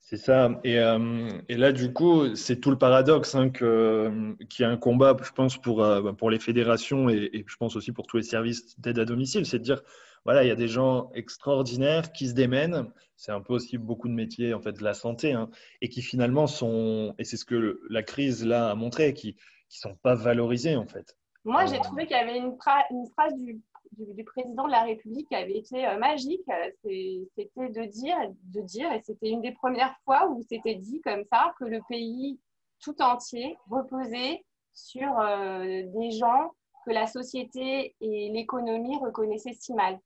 C'est 0.00 0.16
ça. 0.16 0.50
Et, 0.64 0.78
euh, 0.78 1.28
et, 1.48 1.56
là, 1.56 1.72
du 1.72 1.92
coup, 1.92 2.34
c'est 2.34 2.56
tout 2.56 2.70
le 2.70 2.78
paradoxe 2.78 3.34
hein, 3.34 3.50
qu'il 3.50 4.36
y 4.58 4.64
a 4.64 4.68
un 4.68 4.76
combat, 4.76 5.16
je 5.22 5.30
pense, 5.30 5.58
pour, 5.58 5.84
euh, 5.84 6.12
pour 6.12 6.30
les 6.30 6.38
fédérations 6.38 7.08
et, 7.08 7.44
je 7.46 7.56
pense 7.56 7.76
aussi 7.76 7.92
pour 7.92 8.06
tous 8.06 8.16
les 8.16 8.22
services 8.22 8.78
d'aide 8.80 8.98
à 8.98 9.04
domicile. 9.04 9.46
C'est 9.46 9.58
de 9.58 9.64
dire, 9.64 9.82
voilà, 10.24 10.44
il 10.44 10.48
y 10.48 10.52
a 10.52 10.56
des 10.56 10.68
gens 10.68 11.10
extraordinaires 11.14 12.12
qui 12.12 12.28
se 12.28 12.34
démènent. 12.34 12.90
C'est 13.16 13.32
un 13.32 13.40
peu 13.40 13.54
aussi 13.54 13.78
beaucoup 13.78 14.08
de 14.08 14.14
métiers 14.14 14.54
en 14.54 14.60
fait, 14.60 14.72
de 14.72 14.84
la 14.84 14.94
santé 14.94 15.32
hein, 15.32 15.50
et 15.80 15.88
qui 15.88 16.02
finalement 16.02 16.46
sont, 16.46 17.14
et 17.18 17.24
c'est 17.24 17.36
ce 17.36 17.44
que 17.44 17.80
la 17.88 18.02
crise 18.02 18.44
là 18.44 18.70
a 18.70 18.74
montré, 18.74 19.14
qui 19.14 19.28
ne 19.28 19.34
sont 19.68 19.94
pas 19.96 20.14
valorisés 20.14 20.76
en 20.76 20.86
fait. 20.86 21.16
Moi, 21.44 21.64
j'ai 21.66 21.78
trouvé 21.80 22.06
qu'il 22.06 22.16
y 22.16 22.20
avait 22.20 22.36
une, 22.36 22.56
une 22.90 23.06
phrase 23.14 23.34
du 23.38 23.60
du, 23.92 24.24
président 24.24 24.66
de 24.66 24.70
la 24.70 24.82
République 24.82 25.32
avait 25.32 25.58
été 25.58 25.86
euh, 25.86 25.98
magique. 25.98 26.44
C'était 26.84 27.68
de 27.68 27.84
dire, 27.86 28.16
de 28.44 28.60
dire, 28.62 28.92
et 28.92 29.00
c'était 29.04 29.30
une 29.30 29.42
des 29.42 29.52
premières 29.52 29.96
fois 30.04 30.28
où 30.28 30.42
c'était 30.48 30.76
dit 30.76 31.00
comme 31.02 31.24
ça 31.30 31.54
que 31.58 31.64
le 31.64 31.80
pays 31.88 32.38
tout 32.80 33.00
entier 33.02 33.56
reposait 33.68 34.44
sur 34.72 35.18
euh, 35.18 35.82
des 35.86 36.10
gens 36.12 36.52
que 36.86 36.92
la 36.92 37.06
société 37.06 37.94
et 38.00 38.30
l'économie 38.30 38.96
reconnaissaient 38.98 39.52
si 39.52 39.74
mal. 39.74 39.98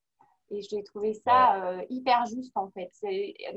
Et 0.50 0.60
j'ai 0.62 0.82
trouvé 0.84 1.14
ça 1.14 1.62
euh, 1.62 1.82
hyper 1.88 2.26
juste 2.26 2.56
en 2.56 2.70
fait. 2.70 2.90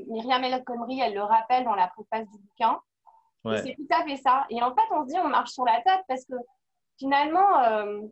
Myriam 0.06 0.42
El 0.44 0.64
Khomri, 0.64 1.00
elle 1.00 1.14
le 1.14 1.22
rappelle 1.22 1.64
dans 1.64 1.74
la 1.74 1.88
préface 1.88 2.28
du 2.28 2.38
bouquin. 2.38 2.80
C'est 3.62 3.76
tout 3.76 3.86
à 3.90 4.04
fait 4.04 4.16
ça. 4.16 4.46
Et 4.50 4.62
en 4.62 4.74
fait, 4.74 4.82
on 4.90 5.04
se 5.04 5.08
dit, 5.08 5.18
on 5.18 5.28
marche 5.28 5.52
sur 5.52 5.64
la 5.64 5.80
tête 5.82 6.02
parce 6.06 6.24
que 6.24 6.34
finalement, 6.98 8.10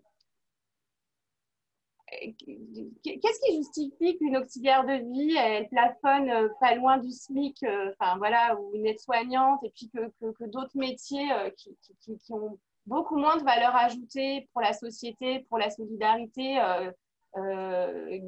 qu'est-ce 3.03 3.41
qui 3.41 3.57
justifie 3.57 4.17
qu'une 4.19 4.37
auxiliaire 4.37 4.85
de 4.85 4.95
vie, 5.13 5.37
elle 5.37 5.69
plafonne 5.69 6.31
euh, 6.31 6.49
pas 6.61 6.75
loin 6.75 6.99
du 6.99 7.11
SMIC, 7.11 7.63
euh, 7.65 7.93
enfin 7.99 8.17
voilà, 8.19 8.57
ou 8.59 8.75
une 8.75 8.87
aide-soignante, 8.87 9.63
et 9.65 9.71
puis 9.71 9.91
que, 9.91 10.11
que, 10.21 10.45
d'autres 10.45 10.77
métiers 10.77 11.33
euh, 11.33 11.51
qui, 11.57 11.77
qui, 11.83 12.19
qui, 12.19 12.33
ont 12.33 12.59
beaucoup 12.87 13.17
moins 13.17 13.37
de 13.37 13.45
valeur 13.45 13.75
ajoutée 13.75 14.49
pour 14.53 14.63
la 14.63 14.73
société, 14.73 15.41
pour 15.49 15.59
la 15.59 15.71
solidarité, 15.71 16.59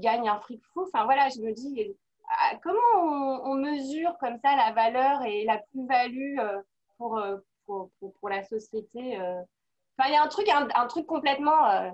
gagnent 0.00 0.28
un 0.28 0.40
fric 0.40 0.62
fou. 0.72 0.84
Enfin 0.86 1.04
voilà, 1.04 1.28
je 1.28 1.40
me 1.40 1.52
dis, 1.52 1.96
comment 2.62 3.42
on, 3.44 3.54
mesure 3.54 4.16
comme 4.18 4.38
ça 4.42 4.56
la 4.56 4.72
valeur 4.72 5.22
et 5.22 5.44
la 5.44 5.58
plus-value 5.58 6.38
pour, 6.96 7.20
pour, 7.66 7.90
pour, 8.00 8.28
la 8.28 8.42
société 8.44 9.18
Enfin, 9.98 10.10
il 10.10 10.12
y 10.12 10.16
a 10.16 10.22
un 10.22 10.28
truc, 10.28 10.48
un 10.48 10.86
truc 10.86 11.06
complètement 11.06 11.92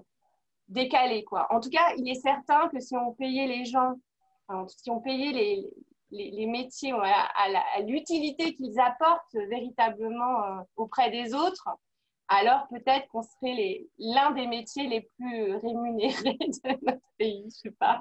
décalé. 0.68 1.25
Quoi. 1.25 1.47
En 1.50 1.61
tout 1.61 1.71
cas, 1.71 1.94
il 1.97 2.09
est 2.09 2.21
certain 2.21 2.68
que 2.68 2.80
si 2.80 2.97
on 2.97 3.12
payait 3.12 3.47
les 3.47 3.64
gens, 3.64 3.94
si 4.68 4.90
on 4.90 5.00
payait 5.00 5.33
les, 5.33 5.71
les, 6.11 6.47
métiers, 6.47 6.92
à, 6.92 7.80
l'utilité 7.80 8.54
qu'ils 8.54 8.78
apportent 8.80 9.35
véritablement 9.35 10.64
auprès 10.76 11.11
des 11.11 11.35
autres, 11.35 11.68
alors 12.28 12.66
peut-être 12.68 13.06
qu'on 13.08 13.22
serait 13.22 13.86
l'un 13.98 14.32
des 14.32 14.46
métiers 14.46 14.88
les 14.88 15.08
plus 15.16 15.56
rémunérés 15.56 16.38
de 16.64 16.86
notre 16.86 17.02
pays, 17.18 17.44
je 17.46 17.68
sais 17.68 17.70
pas. 17.78 18.00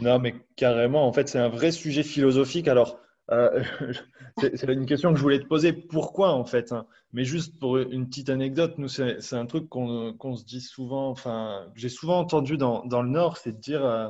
Non, 0.00 0.18
mais 0.18 0.34
carrément, 0.56 1.06
en 1.06 1.12
fait, 1.12 1.28
c'est 1.28 1.38
un 1.38 1.48
vrai 1.48 1.70
sujet 1.70 2.02
philosophique. 2.02 2.68
Alors, 2.68 2.98
euh, 3.30 3.62
c'est 4.38 4.64
une 4.64 4.86
question 4.86 5.12
que 5.12 5.18
je 5.18 5.22
voulais 5.22 5.38
te 5.38 5.46
poser. 5.46 5.72
Pourquoi, 5.72 6.32
en 6.32 6.44
fait 6.44 6.72
hein? 6.72 6.86
Mais 7.12 7.24
juste 7.24 7.58
pour 7.60 7.78
une 7.78 8.08
petite 8.08 8.28
anecdote, 8.28 8.74
nous, 8.78 8.88
c'est 8.88 9.32
un 9.32 9.46
truc 9.46 9.68
qu'on 9.68 10.36
se 10.36 10.44
dit 10.44 10.60
souvent, 10.60 11.10
enfin, 11.10 11.70
j'ai 11.76 11.88
souvent 11.88 12.18
entendu 12.18 12.56
dans, 12.56 12.82
le 12.84 13.08
Nord, 13.08 13.36
c'est 13.36 13.52
de 13.52 13.60
dire, 13.60 13.84
euh, 13.84 14.08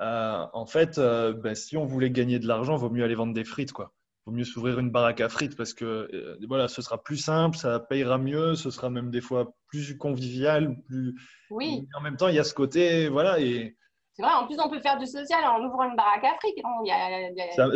euh, 0.00 0.46
en 0.52 0.66
fait, 0.66 0.98
ben, 0.98 1.54
si 1.54 1.78
on 1.78 1.86
voulait 1.86 2.10
gagner 2.10 2.38
de 2.38 2.46
l'argent, 2.46 2.76
vaut 2.76 2.90
mieux 2.90 3.04
aller 3.04 3.14
vendre 3.14 3.32
des 3.32 3.44
frites, 3.44 3.72
quoi 3.72 3.94
vaut 4.30 4.36
mieux 4.36 4.44
s'ouvrir 4.44 4.78
une 4.78 4.90
baraque 4.90 5.20
à 5.20 5.28
frites 5.28 5.56
parce 5.56 5.74
que 5.74 5.84
euh, 5.84 6.38
voilà, 6.48 6.68
ce 6.68 6.82
sera 6.82 7.02
plus 7.02 7.16
simple, 7.16 7.56
ça 7.56 7.80
payera 7.80 8.18
mieux, 8.18 8.54
ce 8.54 8.70
sera 8.70 8.90
même 8.90 9.10
des 9.10 9.20
fois 9.20 9.52
plus 9.66 9.96
convivial, 9.96 10.76
plus. 10.86 11.14
Oui. 11.50 11.86
en 11.96 12.00
même 12.00 12.16
temps, 12.16 12.28
il 12.28 12.36
y 12.36 12.38
a 12.38 12.44
ce 12.44 12.54
côté, 12.54 13.08
voilà. 13.08 13.40
Et... 13.40 13.76
C'est 14.12 14.22
vrai, 14.22 14.32
en 14.32 14.46
plus, 14.46 14.58
on 14.60 14.68
peut 14.68 14.80
faire 14.80 14.98
du 14.98 15.06
social 15.06 15.44
en 15.44 15.64
ouvrant 15.64 15.84
une 15.84 15.96
baraque 15.96 16.24
à 16.24 16.36
frites. 16.36 16.58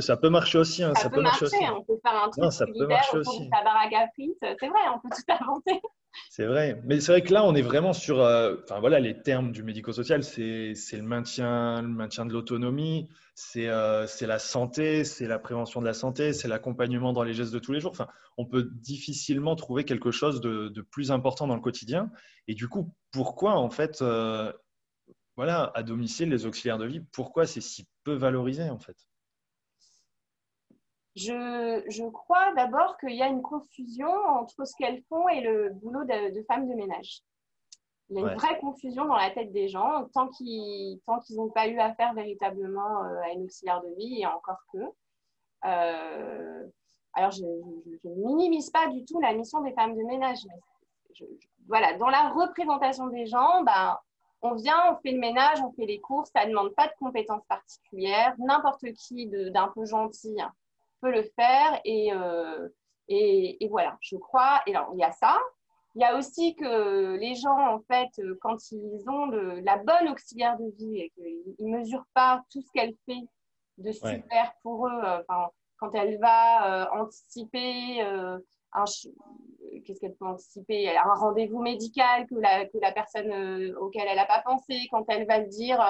Ça, 0.01 0.17
peut 0.17 0.31
marcher 0.31 0.59
aussi. 0.59 0.83
Hein, 0.83 0.93
ça, 0.95 1.09
peut, 1.11 1.23
marcher, 1.23 1.47
aussi. 1.47 1.57
on 1.73 1.83
peut 1.85 1.99
faire 2.05 2.23
un 2.23 2.29
truc 2.29 2.45
non, 2.45 2.51
ça 2.51 2.67
peut 2.67 2.87
marcher 2.87 3.17
aussi. 3.19 3.47
de 3.47 3.51
sa 3.55 3.63
baraque 3.63 3.93
à 3.95 4.09
frites. 4.15 4.37
C'est 4.41 4.69
vrai, 4.69 4.81
on 4.95 5.01
peut 5.01 5.09
tout 5.15 5.33
inventer. 5.41 5.81
C'est 6.31 6.47
vrai. 6.47 6.81
Mais 6.85 7.01
c'est 7.01 7.13
vrai 7.13 7.23
que 7.23 7.33
là, 7.33 7.45
on 7.45 7.55
est 7.55 7.63
vraiment 7.63 7.93
sur. 7.93 8.21
Euh, 8.21 8.57
enfin, 8.65 8.81
voilà, 8.81 9.01
les 9.01 9.21
termes 9.23 9.53
du 9.53 9.63
médico-social, 9.63 10.25
c'est 10.25 10.75
le 10.93 11.03
maintien, 11.03 11.83
le 11.83 11.89
maintien 11.89 12.27
de 12.27 12.33
l'autonomie, 12.33 13.09
euh, 13.57 14.07
c'est 14.07 14.27
la 14.27 14.39
santé, 14.39 15.05
c'est 15.05 15.27
la 15.27 15.39
prévention 15.39 15.81
de 15.81 15.87
la 15.87 15.95
santé, 15.95 16.33
c'est 16.33 16.49
l'accompagnement 16.49 17.13
dans 17.13 17.23
les 17.23 17.35
gestes 17.35 17.53
de 17.53 17.59
tous 17.59 17.73
les 17.73 17.81
jours. 17.81 17.91
Enfin, 17.91 18.09
on 18.37 18.47
peut 18.47 18.71
difficilement 18.73 19.57
trouver 19.57 19.85
quelque 19.85 20.11
chose 20.11 20.41
de, 20.41 20.81
plus 20.91 21.11
important 21.11 21.47
dans 21.47 21.57
le 21.57 21.61
quotidien. 21.61 22.11
Et 22.49 22.55
du 22.55 22.69
coup, 22.69 22.95
pourquoi, 23.11 23.57
en 23.57 23.71
fait, 23.71 24.03
euh, 24.03 24.53
voilà, 25.37 25.73
à 25.75 25.83
domicile, 25.83 26.31
les 26.31 26.47
auxiliaires 26.47 26.79
de 26.79 26.87
vie, 26.87 27.01
pourquoi 27.13 27.47
c'est 27.47 27.61
si 27.61 27.87
peu 28.05 28.15
valorisé, 28.15 28.71
en 28.71 28.79
fait? 28.79 28.97
Je, 31.17 32.09
crois 32.11 32.53
d'abord 32.55 32.97
qu'il 32.99 33.15
y 33.15 33.23
a 33.23 33.29
une 33.29 33.43
confusion 33.43 34.13
entre 34.29 34.65
ce 34.65 34.75
qu'elles 34.77 35.03
font 35.09 35.29
et 35.29 35.41
le 35.41 35.71
boulot 35.71 36.05
de, 36.05 36.43
femmes 36.49 36.69
de 36.69 36.75
ménage. 36.75 37.23
Il 38.11 38.19
y 38.19 38.23
a 38.23 38.33
une 38.33 38.39
vraie 38.39 38.59
confusion 38.59 39.07
dans 39.07 39.17
la 39.17 39.31
tête 39.31 39.53
des 39.53 39.69
gens 39.69 40.09
tant 40.13 40.29
qu'ils 40.29 41.01
n'ont 41.31 41.51
pas 41.51 41.69
eu 41.69 41.79
affaire 41.79 42.13
véritablement 42.15 43.05
euh, 43.05 43.23
à 43.23 43.31
une 43.31 43.45
auxiliaire 43.45 43.81
de 43.81 43.95
vie 43.97 44.21
et 44.21 44.27
encore 44.27 44.59
que. 44.73 44.79
Euh, 45.65 46.67
alors, 47.15 47.31
je 47.31 47.43
ne 47.43 48.27
minimise 48.27 48.71
pas 48.71 48.89
du 48.89 49.05
tout 49.05 49.21
la 49.21 49.33
mission 49.33 49.63
des 49.63 49.73
femmes 49.73 49.97
de 49.97 50.03
ménage. 50.03 50.41
Mais 50.47 51.27
voilà, 51.67 51.97
dans 51.97 52.09
la 52.09 52.29
représentation 52.31 53.07
des 53.07 53.25
gens, 53.25 53.63
ben, 53.63 53.97
on 54.43 54.55
vient, 54.55 54.93
on 54.93 54.97
fait 54.97 55.13
le 55.13 55.21
ménage, 55.21 55.63
on 55.63 55.73
fait 55.73 55.87
les 55.87 56.01
courses, 56.01 56.31
ça 56.35 56.45
ne 56.45 56.51
demande 56.51 56.75
pas 56.75 56.89
de 56.89 56.93
compétences 56.99 57.45
particulières. 57.49 58.35
N'importe 58.39 58.85
qui 58.93 59.29
d'un 59.29 59.69
peu 59.69 59.87
gentil 59.87 60.37
le 61.11 61.23
faire. 61.37 61.81
Euh, 61.87 62.69
et, 63.09 63.65
et, 63.65 63.69
voilà, 63.69 63.97
je 64.01 64.17
crois. 64.17 64.63
Et 64.67 64.75
alors, 64.75 64.91
il 64.95 65.01
y 65.01 65.05
a 65.05 65.13
ça. 65.13 65.39
Il 65.95 66.03
y 66.03 66.05
a 66.05 66.17
aussi 66.17 66.57
que 66.57 67.17
les 67.17 67.35
gens, 67.37 67.75
en 67.75 67.81
fait, 67.81 68.11
quand 68.41 68.57
ils 68.73 69.09
ont 69.09 69.27
la 69.27 69.77
bonne 69.77 70.09
auxiliaire 70.09 70.59
de 70.59 70.69
vie 70.77 70.99
et 70.99 71.11
qu'ils 71.11 71.67
ne 71.67 71.79
mesurent 71.79 72.09
pas 72.15 72.43
tout 72.51 72.61
ce 72.61 72.71
qu'elle 72.73 72.95
fait 73.07 73.23
de 73.79 73.93
super 73.93 74.55
pour 74.63 74.89
eux, 74.89 75.01
euh, 75.05 75.23
quand 75.79 75.95
elle 75.95 76.19
va 76.19 76.83
euh, 76.83 76.87
anticiper 77.01 78.01
un, 78.01 78.85
qu'est-ce 79.85 80.01
qu'elle 80.01 80.17
peut 80.17 80.27
anticiper? 80.27 80.97
Un 80.97 81.15
rendez-vous 81.15 81.63
médical 81.63 82.27
que 82.27 82.35
la, 82.35 82.67
que 82.67 82.79
la 82.79 82.91
personne 82.91 83.77
auquel 83.77 84.09
elle 84.09 84.17
n'a 84.17 84.27
pas 84.27 84.43
pensé, 84.45 84.89
quand 84.91 85.05
elle 85.09 85.27
va 85.29 85.39
le 85.39 85.47
dire, 85.47 85.81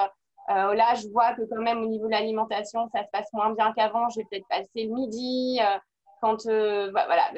euh, 0.49 0.75
là, 0.75 0.93
je 0.95 1.07
vois 1.07 1.33
que 1.33 1.41
quand 1.43 1.61
même 1.61 1.81
au 1.81 1.87
niveau 1.87 2.05
de 2.05 2.11
l'alimentation, 2.11 2.87
ça 2.89 3.03
se 3.03 3.09
passe 3.11 3.31
moins 3.33 3.53
bien 3.53 3.73
qu'avant. 3.73 4.09
Je 4.09 4.19
vais 4.19 4.25
peut-être 4.29 4.47
passer 4.47 4.85
le 4.85 4.93
midi. 4.93 5.59
Euh, 5.61 5.77
quand, 6.21 6.45
euh, 6.45 6.91
voilà, 6.91 7.31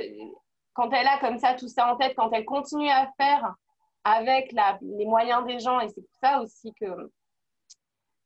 quand 0.73 0.91
elle 0.91 1.07
a 1.07 1.17
comme 1.19 1.39
ça 1.39 1.53
tout 1.53 1.67
ça 1.67 1.91
en 1.91 1.97
tête, 1.97 2.13
quand 2.15 2.31
elle 2.31 2.45
continue 2.45 2.89
à 2.89 3.09
faire 3.17 3.55
avec 4.03 4.53
les 4.81 5.05
moyens 5.05 5.45
des 5.45 5.59
gens, 5.59 5.79
et 5.79 5.89
c'est 5.89 6.01
pour 6.01 6.19
ça 6.21 6.41
aussi 6.41 6.73
que 6.79 7.11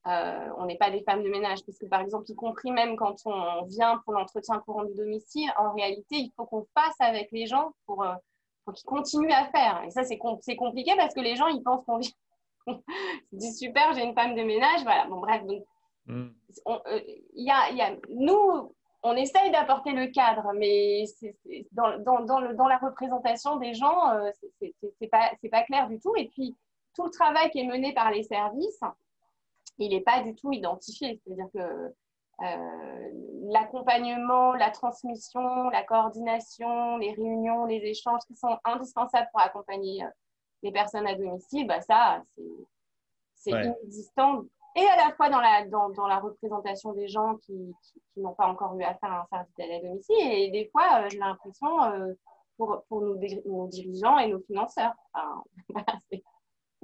on 0.03 0.65
n'est 0.65 0.77
pas 0.77 0.89
des 0.89 1.03
femmes 1.03 1.23
de 1.23 1.29
ménage, 1.29 1.59
parce 1.65 1.77
que 1.77 1.85
par 1.85 2.01
exemple, 2.01 2.25
y 2.29 2.35
compris 2.35 2.71
même 2.71 2.95
quand 2.95 3.15
on 3.25 3.63
vient 3.65 4.01
pour 4.03 4.13
l'entretien 4.13 4.59
courant 4.59 4.83
du 4.83 4.93
domicile, 4.95 5.51
en 5.57 5.73
réalité, 5.73 6.17
il 6.17 6.31
faut 6.35 6.45
qu'on 6.45 6.65
fasse 6.75 6.95
avec 6.99 7.31
les 7.31 7.45
gens 7.45 7.71
pour, 7.85 8.05
qu'ils 8.73 8.85
continuent 8.85 9.31
à 9.31 9.45
faire. 9.45 9.83
Et 9.85 9.91
ça, 9.91 10.03
c'est 10.03 10.17
compliqué 10.17 10.93
parce 10.97 11.13
que 11.13 11.21
les 11.21 11.35
gens, 11.35 11.47
ils 11.47 11.63
pensent 11.63 11.85
qu'on 11.85 11.97
vit 11.97 12.15
je 12.67 13.37
dis 13.37 13.53
super, 13.53 13.93
j'ai 13.93 14.03
une 14.03 14.13
femme 14.13 14.35
de 14.35 14.43
ménage. 14.43 14.83
Voilà, 14.83 15.05
bon, 15.07 15.19
bref. 15.19 15.43
Donc, 15.45 15.63
hmm. 16.07 16.29
euh, 16.67 16.99
y 17.33 17.49
a, 17.49 17.95
nous, 18.09 18.73
on 19.03 19.15
essaye 19.15 19.51
d'apporter 19.51 19.91
le 19.93 20.07
cadre, 20.07 20.51
mais 20.53 21.05
dans, 21.71 21.99
dans, 21.99 22.39
le, 22.39 22.53
dans, 22.53 22.67
la 22.67 22.77
représentation 22.77 23.57
des 23.57 23.73
gens, 23.73 24.11
euh, 24.11 24.29
c'est 24.59 25.07
pas, 25.07 25.31
pas 25.51 25.63
clair 25.63 25.87
du 25.87 25.99
tout. 25.99 26.15
Et 26.15 26.27
puis, 26.27 26.55
tout 26.95 27.05
le 27.05 27.11
travail 27.11 27.49
qui 27.51 27.59
est 27.59 27.67
mené 27.67 27.93
par 27.93 28.11
les 28.11 28.23
services, 28.23 28.81
il 29.77 29.89
n'est 29.89 30.01
pas 30.01 30.21
du 30.21 30.35
tout 30.35 30.51
identifié. 30.51 31.19
C'est-à-dire 31.23 31.47
que 31.53 31.93
euh, 32.43 33.09
l'accompagnement, 33.51 34.53
la 34.53 34.69
transmission, 34.71 35.69
la 35.69 35.83
coordination, 35.83 36.97
les 36.97 37.13
réunions, 37.13 37.65
les 37.65 37.77
échanges 37.77 38.21
qui 38.27 38.35
sont 38.35 38.57
indispensables 38.65 39.29
pour 39.31 39.41
accompagner 39.41 40.03
les 40.63 40.71
personnes 40.71 41.07
à 41.07 41.15
domicile, 41.15 41.67
bah 41.67 41.81
ça, 41.81 42.21
c'est 43.35 43.51
inexistant. 43.51 44.43
Et 44.75 44.85
à 44.85 44.95
la 44.95 45.13
fois 45.15 45.29
dans 45.29 45.41
la, 45.41 45.65
dans, 45.67 45.89
dans 45.89 46.07
la 46.07 46.19
représentation 46.19 46.93
des 46.93 47.07
gens 47.07 47.35
qui, 47.37 47.73
qui, 48.13 48.21
n'ont 48.21 48.33
pas 48.33 48.47
encore 48.47 48.77
eu 48.79 48.83
affaire 48.83 49.11
à 49.11 49.21
un 49.21 49.45
service 49.57 49.59
à 49.59 49.87
domicile, 49.87 50.31
et 50.31 50.49
des 50.49 50.69
fois, 50.71 51.01
euh, 51.01 51.09
j'ai 51.09 51.17
l'impression, 51.17 51.83
euh, 51.83 52.13
pour, 52.57 52.83
pour 52.87 53.01
nos, 53.01 53.15
nos, 53.45 53.67
dirigeants 53.67 54.17
et 54.19 54.27
nos 54.27 54.39
financeurs. 54.41 54.93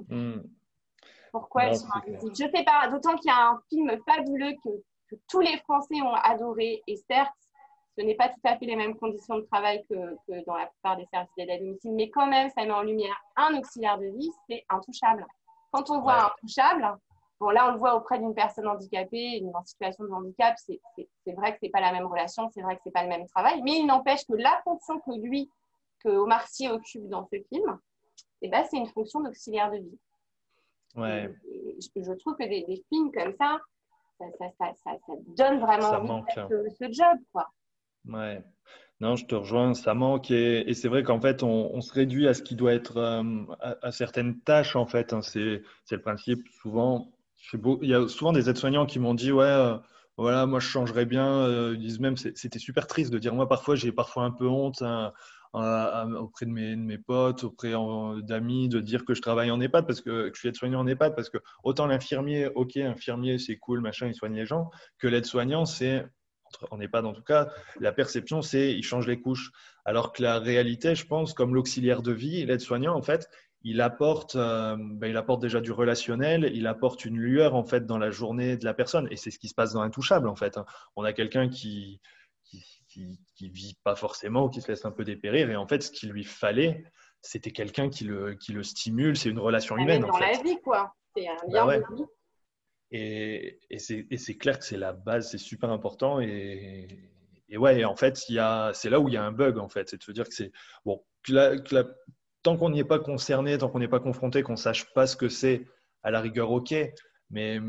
Hmm. 0.08 0.42
Pourquoi 1.32 1.64
ils 1.64 1.76
sont 1.76 1.88
invisibles 1.92 2.32
Je 2.36 2.44
ne 2.44 2.50
sais 2.52 2.62
pas, 2.62 2.86
d'autant 2.86 3.16
qu'il 3.16 3.26
y 3.26 3.34
a 3.34 3.48
un 3.48 3.60
film 3.68 3.90
fabuleux 4.06 4.54
que, 4.62 4.68
que 5.10 5.20
tous 5.28 5.40
les 5.40 5.58
Français 5.58 6.00
ont 6.00 6.14
adoré, 6.14 6.84
et 6.86 6.96
certes, 7.10 7.34
ce 7.98 8.02
n'est 8.04 8.14
pas 8.14 8.28
tout 8.28 8.40
à 8.44 8.56
fait 8.56 8.66
les 8.66 8.76
mêmes 8.76 8.96
conditions 8.96 9.38
de 9.38 9.42
travail 9.42 9.84
que, 9.90 10.44
dans 10.46 10.56
la 10.56 10.66
plupart 10.66 10.96
des 10.96 11.06
services 11.06 11.32
d'aide 11.36 11.50
à 11.50 11.58
domicile, 11.58 11.92
mais 11.94 12.10
quand 12.10 12.26
même, 12.26 12.48
ça 12.50 12.64
met 12.64 12.70
en 12.70 12.82
lumière 12.82 13.16
un 13.36 13.56
auxiliaire 13.58 13.98
de 13.98 14.06
vie, 14.06 14.30
c'est 14.48 14.64
intouchable. 14.68 15.26
Quand 15.72 15.90
on 15.90 16.00
voit 16.00 16.22
un 16.22 16.26
intouchable, 16.26 16.96
bon 17.40 17.50
là, 17.50 17.68
on 17.68 17.72
le 17.72 17.78
voit 17.78 17.96
auprès 17.96 18.20
d'une 18.20 18.34
personne 18.34 18.68
handicapée, 18.68 19.42
en 19.52 19.64
situation 19.64 20.04
de 20.04 20.10
handicap, 20.10 20.56
c'est 20.58 20.80
vrai 21.32 21.52
que 21.52 21.58
ce 21.60 21.66
n'est 21.66 21.70
pas 21.70 21.80
la 21.80 21.92
même 21.92 22.06
relation, 22.06 22.48
c'est 22.54 22.62
vrai 22.62 22.76
que 22.76 22.82
ce 22.84 22.88
n'est 22.88 22.92
pas 22.92 23.02
le 23.02 23.08
même 23.08 23.26
travail, 23.26 23.60
mais 23.62 23.78
il 23.78 23.86
n'empêche 23.86 24.24
que 24.26 24.34
la 24.34 24.60
fonction 24.62 25.00
que 25.00 25.18
lui, 25.18 25.50
que 26.04 26.10
Omar 26.10 26.46
Sy 26.46 26.68
occupe 26.68 27.08
dans 27.08 27.26
ce 27.26 27.36
film, 27.48 27.78
eh 28.42 28.48
ben, 28.48 28.64
c'est 28.70 28.76
une 28.76 28.86
fonction 28.86 29.20
d'auxiliaire 29.20 29.72
de 29.72 29.78
vie. 29.78 29.98
Ouais. 30.94 31.34
je, 31.96 32.12
trouve 32.14 32.36
que 32.36 32.44
des, 32.44 32.84
films 32.88 33.12
comme 33.12 33.34
ça, 33.36 33.58
ça, 34.58 34.92
donne 35.36 35.60
vraiment 35.60 35.90
envie 35.90 36.22
de 36.22 36.32
faire 36.32 36.48
ce, 36.48 36.70
ce 36.70 36.92
job. 36.92 37.18
Quoi. 37.32 37.48
Ouais. 38.06 38.42
Non, 39.00 39.14
je 39.14 39.26
te 39.26 39.34
rejoins, 39.36 39.74
ça 39.74 39.94
manque 39.94 40.30
et, 40.32 40.74
c'est 40.74 40.88
vrai 40.88 41.04
qu'en 41.04 41.20
fait, 41.20 41.44
on, 41.44 41.80
se 41.80 41.92
réduit 41.92 42.26
à 42.26 42.34
ce 42.34 42.42
qui 42.42 42.56
doit 42.56 42.74
être 42.74 42.96
euh, 42.96 43.22
à, 43.60 43.92
certaines 43.92 44.40
tâches 44.40 44.74
en 44.74 44.86
fait. 44.86 45.12
Hein. 45.12 45.20
c'est 45.22 45.62
le 45.90 46.00
principe. 46.00 46.40
Souvent, 46.60 47.12
il 47.52 47.88
y 47.88 47.94
a 47.94 48.08
souvent 48.08 48.32
des 48.32 48.50
aides-soignants 48.50 48.86
qui 48.86 48.98
m'ont 48.98 49.14
dit 49.14 49.30
ouais, 49.30 49.44
euh, 49.44 49.76
voilà, 50.16 50.46
moi 50.46 50.58
je 50.58 50.66
changerais 50.66 51.06
bien. 51.06 51.28
Euh, 51.28 51.74
ils 51.76 51.80
disent 51.80 52.00
même 52.00 52.16
c'était 52.16 52.58
super 52.58 52.88
triste 52.88 53.12
de 53.12 53.18
dire 53.20 53.34
moi 53.34 53.48
parfois 53.48 53.76
j'ai 53.76 53.92
parfois 53.92 54.24
un 54.24 54.32
peu 54.32 54.48
honte 54.48 54.82
hein, 54.82 55.12
auprès 55.52 56.46
de 56.46 56.50
mes, 56.50 56.74
de 56.74 56.82
mes, 56.82 56.98
potes, 56.98 57.44
auprès 57.44 57.72
d'amis, 58.22 58.68
de 58.68 58.80
dire 58.80 59.04
que 59.04 59.14
je 59.14 59.22
travaille 59.22 59.52
en 59.52 59.60
EHPAD 59.60 59.86
parce 59.86 60.00
que, 60.00 60.28
que 60.28 60.34
je 60.34 60.40
suis 60.40 60.48
aide-soignant 60.48 60.80
en 60.80 60.86
EHPAD 60.88 61.14
parce 61.14 61.30
que 61.30 61.38
autant 61.62 61.86
l'infirmier, 61.86 62.48
ok, 62.48 62.76
infirmier 62.78 63.38
c'est 63.38 63.58
cool, 63.58 63.80
machin, 63.80 64.08
il 64.08 64.14
soigne 64.14 64.34
les 64.34 64.46
gens, 64.46 64.70
que 64.98 65.06
l'aide-soignant 65.06 65.66
c'est 65.66 66.04
en 66.70 66.80
EHPAD 66.80 67.06
en 67.06 67.12
tout 67.12 67.22
cas, 67.22 67.48
la 67.80 67.92
perception, 67.92 68.42
c'est 68.42 68.72
il 68.72 68.82
change 68.82 69.06
les 69.06 69.20
couches. 69.20 69.52
Alors 69.84 70.12
que 70.12 70.22
la 70.22 70.38
réalité, 70.38 70.94
je 70.94 71.06
pense, 71.06 71.32
comme 71.32 71.54
l'auxiliaire 71.54 72.02
de 72.02 72.12
vie, 72.12 72.44
l'aide-soignant, 72.44 72.94
en 72.94 73.02
fait, 73.02 73.28
il 73.62 73.80
apporte, 73.80 74.36
euh, 74.36 74.76
ben, 74.78 75.08
il 75.08 75.16
apporte 75.16 75.42
déjà 75.42 75.60
du 75.60 75.72
relationnel, 75.72 76.50
il 76.54 76.66
apporte 76.66 77.04
une 77.04 77.18
lueur 77.18 77.54
en 77.54 77.64
fait 77.64 77.86
dans 77.86 77.98
la 77.98 78.10
journée 78.10 78.56
de 78.56 78.64
la 78.64 78.74
personne. 78.74 79.08
Et 79.10 79.16
c'est 79.16 79.30
ce 79.30 79.38
qui 79.38 79.48
se 79.48 79.54
passe 79.54 79.72
dans 79.72 79.82
Intouchable 79.82 80.28
en 80.28 80.36
fait. 80.36 80.58
Hein. 80.58 80.66
On 80.96 81.04
a 81.04 81.12
quelqu'un 81.12 81.48
qui, 81.48 82.00
qui, 82.44 83.20
qui, 83.34 83.48
vit 83.48 83.76
pas 83.84 83.96
forcément 83.96 84.44
ou 84.44 84.48
qui 84.48 84.60
se 84.60 84.68
laisse 84.68 84.84
un 84.84 84.90
peu 84.90 85.04
dépérir. 85.04 85.50
Et 85.50 85.56
en 85.56 85.66
fait, 85.66 85.82
ce 85.82 85.90
qu'il 85.90 86.10
lui 86.10 86.24
fallait, 86.24 86.84
c'était 87.20 87.50
quelqu'un 87.50 87.88
qui 87.88 88.04
le, 88.04 88.34
qui 88.34 88.52
le 88.52 88.62
stimule. 88.62 89.16
C'est 89.16 89.28
une 89.28 89.38
relation 89.38 89.76
humaine. 89.76 90.02
Dans 90.02 90.18
la 90.18 90.40
vie, 90.42 90.58
quoi. 90.62 90.94
C'est 91.16 91.26
un 91.26 91.36
lien 91.48 91.66
bah 91.66 91.78
de 91.78 91.96
vie. 91.96 92.04
Et, 92.90 93.60
c'est 93.78 94.36
clair 94.38 94.58
que 94.58 94.64
c'est 94.64 94.78
la 94.78 94.92
base, 94.92 95.30
c'est 95.30 95.38
super 95.38 95.70
important. 95.70 96.20
Et, 96.20 96.88
et 97.48 97.56
ouais, 97.56 97.84
en 97.84 97.96
fait, 97.96 98.16
c'est 98.16 98.34
là 98.34 99.00
où 99.00 99.08
il 99.08 99.14
y 99.14 99.16
a 99.16 99.24
un 99.24 99.32
bug, 99.32 99.58
en 99.58 99.68
fait. 99.68 99.88
C'est 99.88 99.98
de 99.98 100.02
se 100.02 100.12
dire 100.12 100.28
que 100.28 100.34
c'est. 100.34 100.52
Bon, 100.84 101.02
tant 102.42 102.56
qu'on 102.56 102.70
n'y 102.70 102.80
est 102.80 102.84
pas 102.84 102.98
concerné, 102.98 103.58
tant 103.58 103.68
qu'on 103.68 103.78
n'est 103.78 103.88
pas 103.88 104.00
confronté, 104.00 104.42
qu'on 104.42 104.52
ne 104.52 104.56
sache 104.56 104.92
pas 104.94 105.06
ce 105.06 105.16
que 105.16 105.28
c'est, 105.28 105.66
à 106.02 106.10
la 106.10 106.20
rigueur, 106.20 106.50
ok. 106.50 106.74
Mais, 107.30 107.60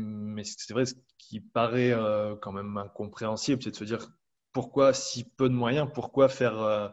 c'est 0.44 0.72
vrai, 0.72 0.86
ce 0.86 0.94
qui 1.18 1.40
paraît 1.40 1.92
euh, 1.92 2.34
quand 2.36 2.52
même 2.52 2.76
incompréhensible, 2.78 3.62
c'est 3.62 3.70
de 3.70 3.76
se 3.76 3.84
dire 3.84 4.08
pourquoi 4.52 4.94
si 4.94 5.24
peu 5.24 5.48
de 5.48 5.54
moyens, 5.54 5.88
pourquoi 5.94 6.28
faire, 6.28 6.58
euh, 6.60 6.88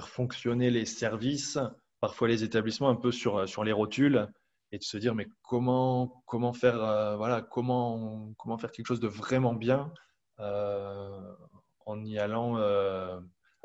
fonctionner 0.00 0.70
les 0.70 0.84
services, 0.84 1.58
parfois 2.00 2.28
les 2.28 2.44
établissements 2.44 2.90
un 2.90 2.96
peu 2.96 3.12
sur, 3.12 3.48
sur 3.48 3.64
les 3.64 3.72
rotules, 3.72 4.28
et 4.72 4.78
de 4.78 4.82
se 4.82 4.96
dire 4.96 5.14
mais 5.14 5.26
comment, 5.42 6.22
comment, 6.26 6.52
faire, 6.52 6.82
euh, 6.82 7.16
voilà, 7.16 7.42
comment, 7.42 8.32
comment 8.38 8.58
faire 8.58 8.72
quelque 8.72 8.86
chose 8.86 9.00
de 9.00 9.08
vraiment 9.08 9.54
bien 9.54 9.92
en 10.38 12.04
y 12.04 12.18
allant 12.18 12.56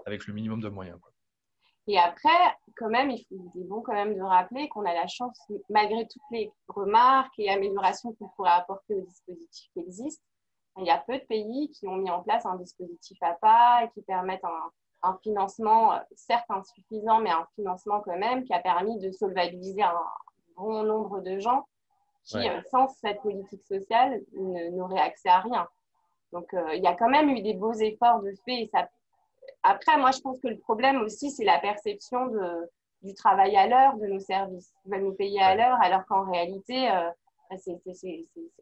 avec 0.05 0.25
le 0.27 0.33
minimum 0.33 0.61
de 0.61 0.69
moyens. 0.69 0.99
Et 1.87 1.97
après, 1.97 2.29
quand 2.77 2.89
même, 2.89 3.09
il, 3.09 3.25
est 3.55 3.67
bon 3.67 3.81
quand 3.81 3.93
même 3.93 4.15
de 4.15 4.21
rappeler 4.21 4.69
qu'on 4.69 4.85
a 4.85 4.93
la 4.93 5.07
chance, 5.07 5.37
malgré 5.69 6.07
toutes 6.07 6.21
les 6.31 6.51
remarques 6.67 7.37
et 7.39 7.49
améliorations 7.49 8.13
qu'on 8.13 8.29
pourrait 8.29 8.51
apporter 8.51 8.95
au 8.95 9.01
dispositif 9.01 9.69
qui 9.73 9.79
existe, 9.79 10.21
il 10.77 10.85
y 10.85 10.89
a 10.89 10.99
peu 10.99 11.17
de 11.17 11.25
pays 11.25 11.69
qui 11.71 11.87
ont 11.87 11.97
mis 11.97 12.09
en 12.09 12.21
place 12.21 12.45
un 12.45 12.55
dispositif 12.55 13.17
à 13.21 13.33
pas 13.33 13.83
et 13.83 13.89
qui 13.89 14.01
permettent 14.03 14.45
un, 15.03 15.17
financement, 15.23 15.99
certes 16.15 16.45
insuffisant, 16.49 17.19
mais 17.19 17.31
un 17.31 17.47
financement 17.55 18.01
quand 18.01 18.17
même 18.17 18.43
qui 18.43 18.53
a 18.53 18.59
permis 18.59 18.99
de 18.99 19.11
solvabiliser 19.11 19.81
un 19.81 19.99
bon 20.55 20.83
nombre 20.83 21.21
de 21.21 21.39
gens 21.39 21.65
qui, 22.23 22.37
euh, 22.37 22.61
sans 22.69 22.87
cette 22.87 23.21
politique 23.21 23.63
sociale, 23.63 24.21
n'auraient 24.33 24.99
accès 24.99 25.29
à 25.29 25.39
rien. 25.39 25.67
Donc, 26.31 26.53
euh, 26.53 26.75
il 26.75 26.83
y 26.83 26.87
a 26.87 26.93
quand 26.95 27.09
même 27.09 27.29
eu 27.29 27.41
des 27.41 27.53
beaux 27.53 27.73
efforts 27.73 28.21
de 28.21 28.33
fait 28.45 28.61
et 28.61 28.69
ça 28.71 28.87
après, 29.63 29.97
moi, 29.97 30.11
je 30.11 30.19
pense 30.19 30.39
que 30.39 30.47
le 30.47 30.57
problème 30.57 31.01
aussi, 31.01 31.31
c'est 31.31 31.43
la 31.43 31.59
perception 31.59 32.27
de, 32.27 32.69
du 33.03 33.13
travail 33.13 33.55
à 33.55 33.67
l'heure 33.67 33.97
de 33.97 34.07
nos 34.07 34.19
services. 34.19 34.73
Ils 34.85 34.91
veulent 34.91 35.03
nous 35.03 35.13
payer 35.13 35.41
à 35.41 35.55
l'heure, 35.55 35.77
alors 35.81 36.05
qu'en 36.05 36.29
réalité, 36.29 36.89
euh, 36.89 37.09
c'est, 37.57 37.79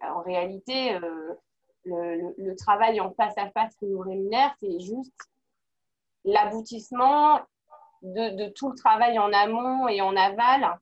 en 0.02 0.22
réalité 0.22 0.96
euh, 0.96 1.34
le, 1.86 2.34
le, 2.38 2.56
travail 2.56 3.00
en 3.00 3.14
face 3.14 3.38
à 3.38 3.50
face 3.52 3.76
qui 3.76 3.86
nous 3.86 4.00
rémunère, 4.00 4.56
c'est 4.60 4.80
juste 4.80 5.14
l'aboutissement 6.26 7.40
de, 8.02 8.36
de, 8.36 8.50
tout 8.50 8.70
le 8.70 8.76
travail 8.76 9.20
en 9.20 9.32
amont 9.32 9.88
et 9.88 10.02
en 10.02 10.16
aval 10.16 10.80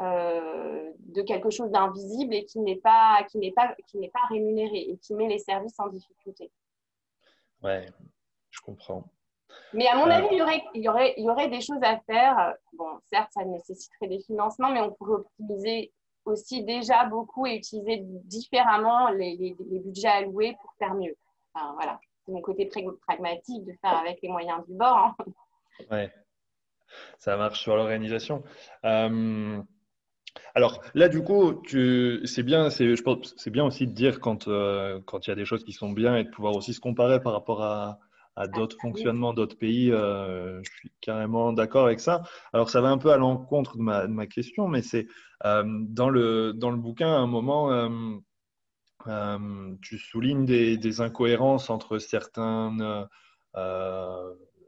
euh, 0.00 0.90
de 0.98 1.22
quelque 1.22 1.50
chose 1.50 1.70
d'invisible 1.70 2.34
et 2.34 2.44
qui 2.44 2.60
n'est 2.60 2.76
pas, 2.76 3.24
qui 3.30 3.38
n'est 3.38 3.52
pas, 3.52 3.74
qui 3.86 3.98
n'est 3.98 4.10
pas 4.10 4.26
rémunéré 4.28 4.78
et 4.78 4.96
qui 4.98 5.14
met 5.14 5.28
les 5.28 5.38
services 5.38 5.78
en 5.78 5.88
difficulté. 5.88 6.50
Ouais, 7.62 7.86
je 8.50 8.60
comprends. 8.60 9.04
Mais 9.72 9.86
à 9.86 9.96
mon 9.96 10.10
avis, 10.10 10.28
il 10.32 10.38
y, 10.38 10.42
aurait, 10.42 10.64
il, 10.74 10.82
y 10.82 10.88
aurait, 10.88 11.14
il 11.16 11.24
y 11.24 11.30
aurait 11.30 11.48
des 11.48 11.60
choses 11.60 11.82
à 11.82 11.98
faire. 12.00 12.54
Bon, 12.72 12.98
certes, 13.10 13.30
ça 13.32 13.44
nécessiterait 13.44 14.08
des 14.08 14.20
financements, 14.20 14.70
mais 14.70 14.80
on 14.80 14.92
pourrait 14.92 15.20
optimiser 15.20 15.92
aussi 16.24 16.64
déjà 16.64 17.04
beaucoup 17.04 17.46
et 17.46 17.54
utiliser 17.54 17.98
différemment 18.02 19.10
les, 19.10 19.36
les, 19.36 19.78
budgets 19.78 20.08
alloués 20.08 20.56
pour 20.60 20.72
faire 20.78 20.94
mieux. 20.94 21.16
Enfin, 21.52 21.72
voilà, 21.74 22.00
c'est 22.24 22.32
mon 22.32 22.40
côté 22.40 22.70
pragmatique 23.06 23.64
de 23.64 23.72
faire 23.80 23.96
avec 23.98 24.20
les 24.22 24.28
moyens 24.28 24.64
du 24.66 24.74
bord. 24.74 24.96
Hein. 24.96 25.16
Ouais, 25.90 26.12
ça 27.18 27.36
marche 27.36 27.60
sur 27.60 27.76
l'organisation. 27.76 28.42
Euh, 28.84 29.60
alors 30.54 30.82
là, 30.94 31.08
du 31.08 31.22
coup, 31.22 31.62
c'est 31.66 32.42
bien, 32.42 32.68
je 32.70 33.02
pense, 33.02 33.34
c'est 33.36 33.50
bien 33.50 33.64
aussi 33.64 33.86
de 33.86 33.92
dire 33.92 34.20
quand 34.20 34.48
euh, 34.48 35.00
quand 35.04 35.26
il 35.26 35.30
y 35.30 35.32
a 35.32 35.36
des 35.36 35.44
choses 35.44 35.64
qui 35.64 35.72
sont 35.72 35.90
bien 35.90 36.16
et 36.16 36.24
de 36.24 36.30
pouvoir 36.30 36.54
aussi 36.56 36.74
se 36.74 36.80
comparer 36.80 37.20
par 37.20 37.32
rapport 37.32 37.62
à, 37.62 37.98
à 38.36 38.48
d'autres 38.48 38.76
fonctionnements 38.80 39.32
d'autres 39.32 39.56
pays. 39.56 39.90
Euh, 39.92 40.60
je 40.62 40.70
suis 40.70 40.92
carrément 41.00 41.52
d'accord 41.52 41.86
avec 41.86 42.00
ça. 42.00 42.22
Alors, 42.52 42.70
ça 42.70 42.80
va 42.80 42.88
un 42.88 42.98
peu 42.98 43.12
à 43.12 43.16
l'encontre 43.16 43.76
de 43.76 43.82
ma, 43.82 44.06
de 44.06 44.12
ma, 44.12 44.26
question, 44.26 44.68
mais 44.68 44.82
c'est 44.82 45.06
euh, 45.44 45.62
dans, 45.66 46.10
le, 46.10 46.52
dans 46.52 46.70
le 46.70 46.76
bouquin, 46.76 47.08
à 47.08 47.18
un 47.18 47.26
moment, 47.26 47.70
euh, 49.06 49.74
tu 49.82 49.98
soulignes 49.98 50.44
des, 50.44 50.76
des, 50.76 51.00
incohérences 51.00 51.70
entre 51.70 51.98
certaines 51.98 53.06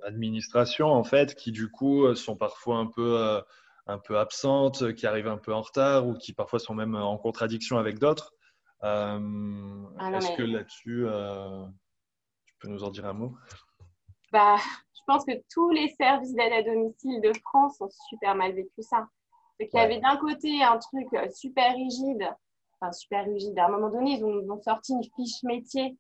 administrations, 0.04 0.92
en 0.92 1.04
fait, 1.04 1.34
qui 1.34 1.50
du 1.50 1.68
coup 1.70 2.14
sont 2.14 2.36
parfois 2.36 2.78
un 2.78 2.86
peu, 2.86 3.40
un 3.86 3.98
peu 3.98 4.18
absentes, 4.18 4.94
qui 4.94 5.06
arrivent 5.06 5.28
un 5.28 5.38
peu 5.38 5.54
en 5.54 5.62
retard 5.62 6.06
ou 6.06 6.14
qui 6.14 6.32
parfois 6.32 6.58
sont 6.58 6.74
même 6.74 6.94
en 6.94 7.16
contradiction 7.18 7.78
avec 7.78 7.98
d'autres. 7.98 8.32
Ah 8.82 9.18
est-ce 10.12 10.36
que 10.36 10.42
là-dessus 10.42 11.06
peux 12.58 12.68
nous 12.68 12.84
en 12.84 12.90
dire 12.90 13.06
un 13.06 13.12
mot? 13.12 13.34
Bah, 14.32 14.56
Je 14.58 15.00
pense 15.06 15.24
que 15.24 15.32
tous 15.52 15.70
les 15.70 15.88
services 16.00 16.34
d'aide 16.34 16.52
à 16.52 16.62
domicile 16.62 17.20
de 17.20 17.32
France 17.44 17.80
ont 17.80 17.88
super 18.08 18.34
mal 18.34 18.52
vécu 18.52 18.82
ça. 18.82 19.08
Qu'il 19.58 19.70
y 19.72 19.78
avait 19.78 20.00
d'un 20.00 20.16
côté 20.18 20.62
un 20.62 20.76
truc 20.76 21.06
euh, 21.14 21.30
super 21.30 21.74
rigide, 21.74 22.28
enfin 22.78 22.92
super 22.92 23.24
rigide. 23.24 23.58
À 23.58 23.66
un 23.66 23.70
moment 23.70 23.88
donné, 23.88 24.18
ils 24.18 24.24
ont, 24.24 24.60
sorti 24.60 24.92
une 24.92 25.04
fiche 25.16 25.42
métier 25.44 25.96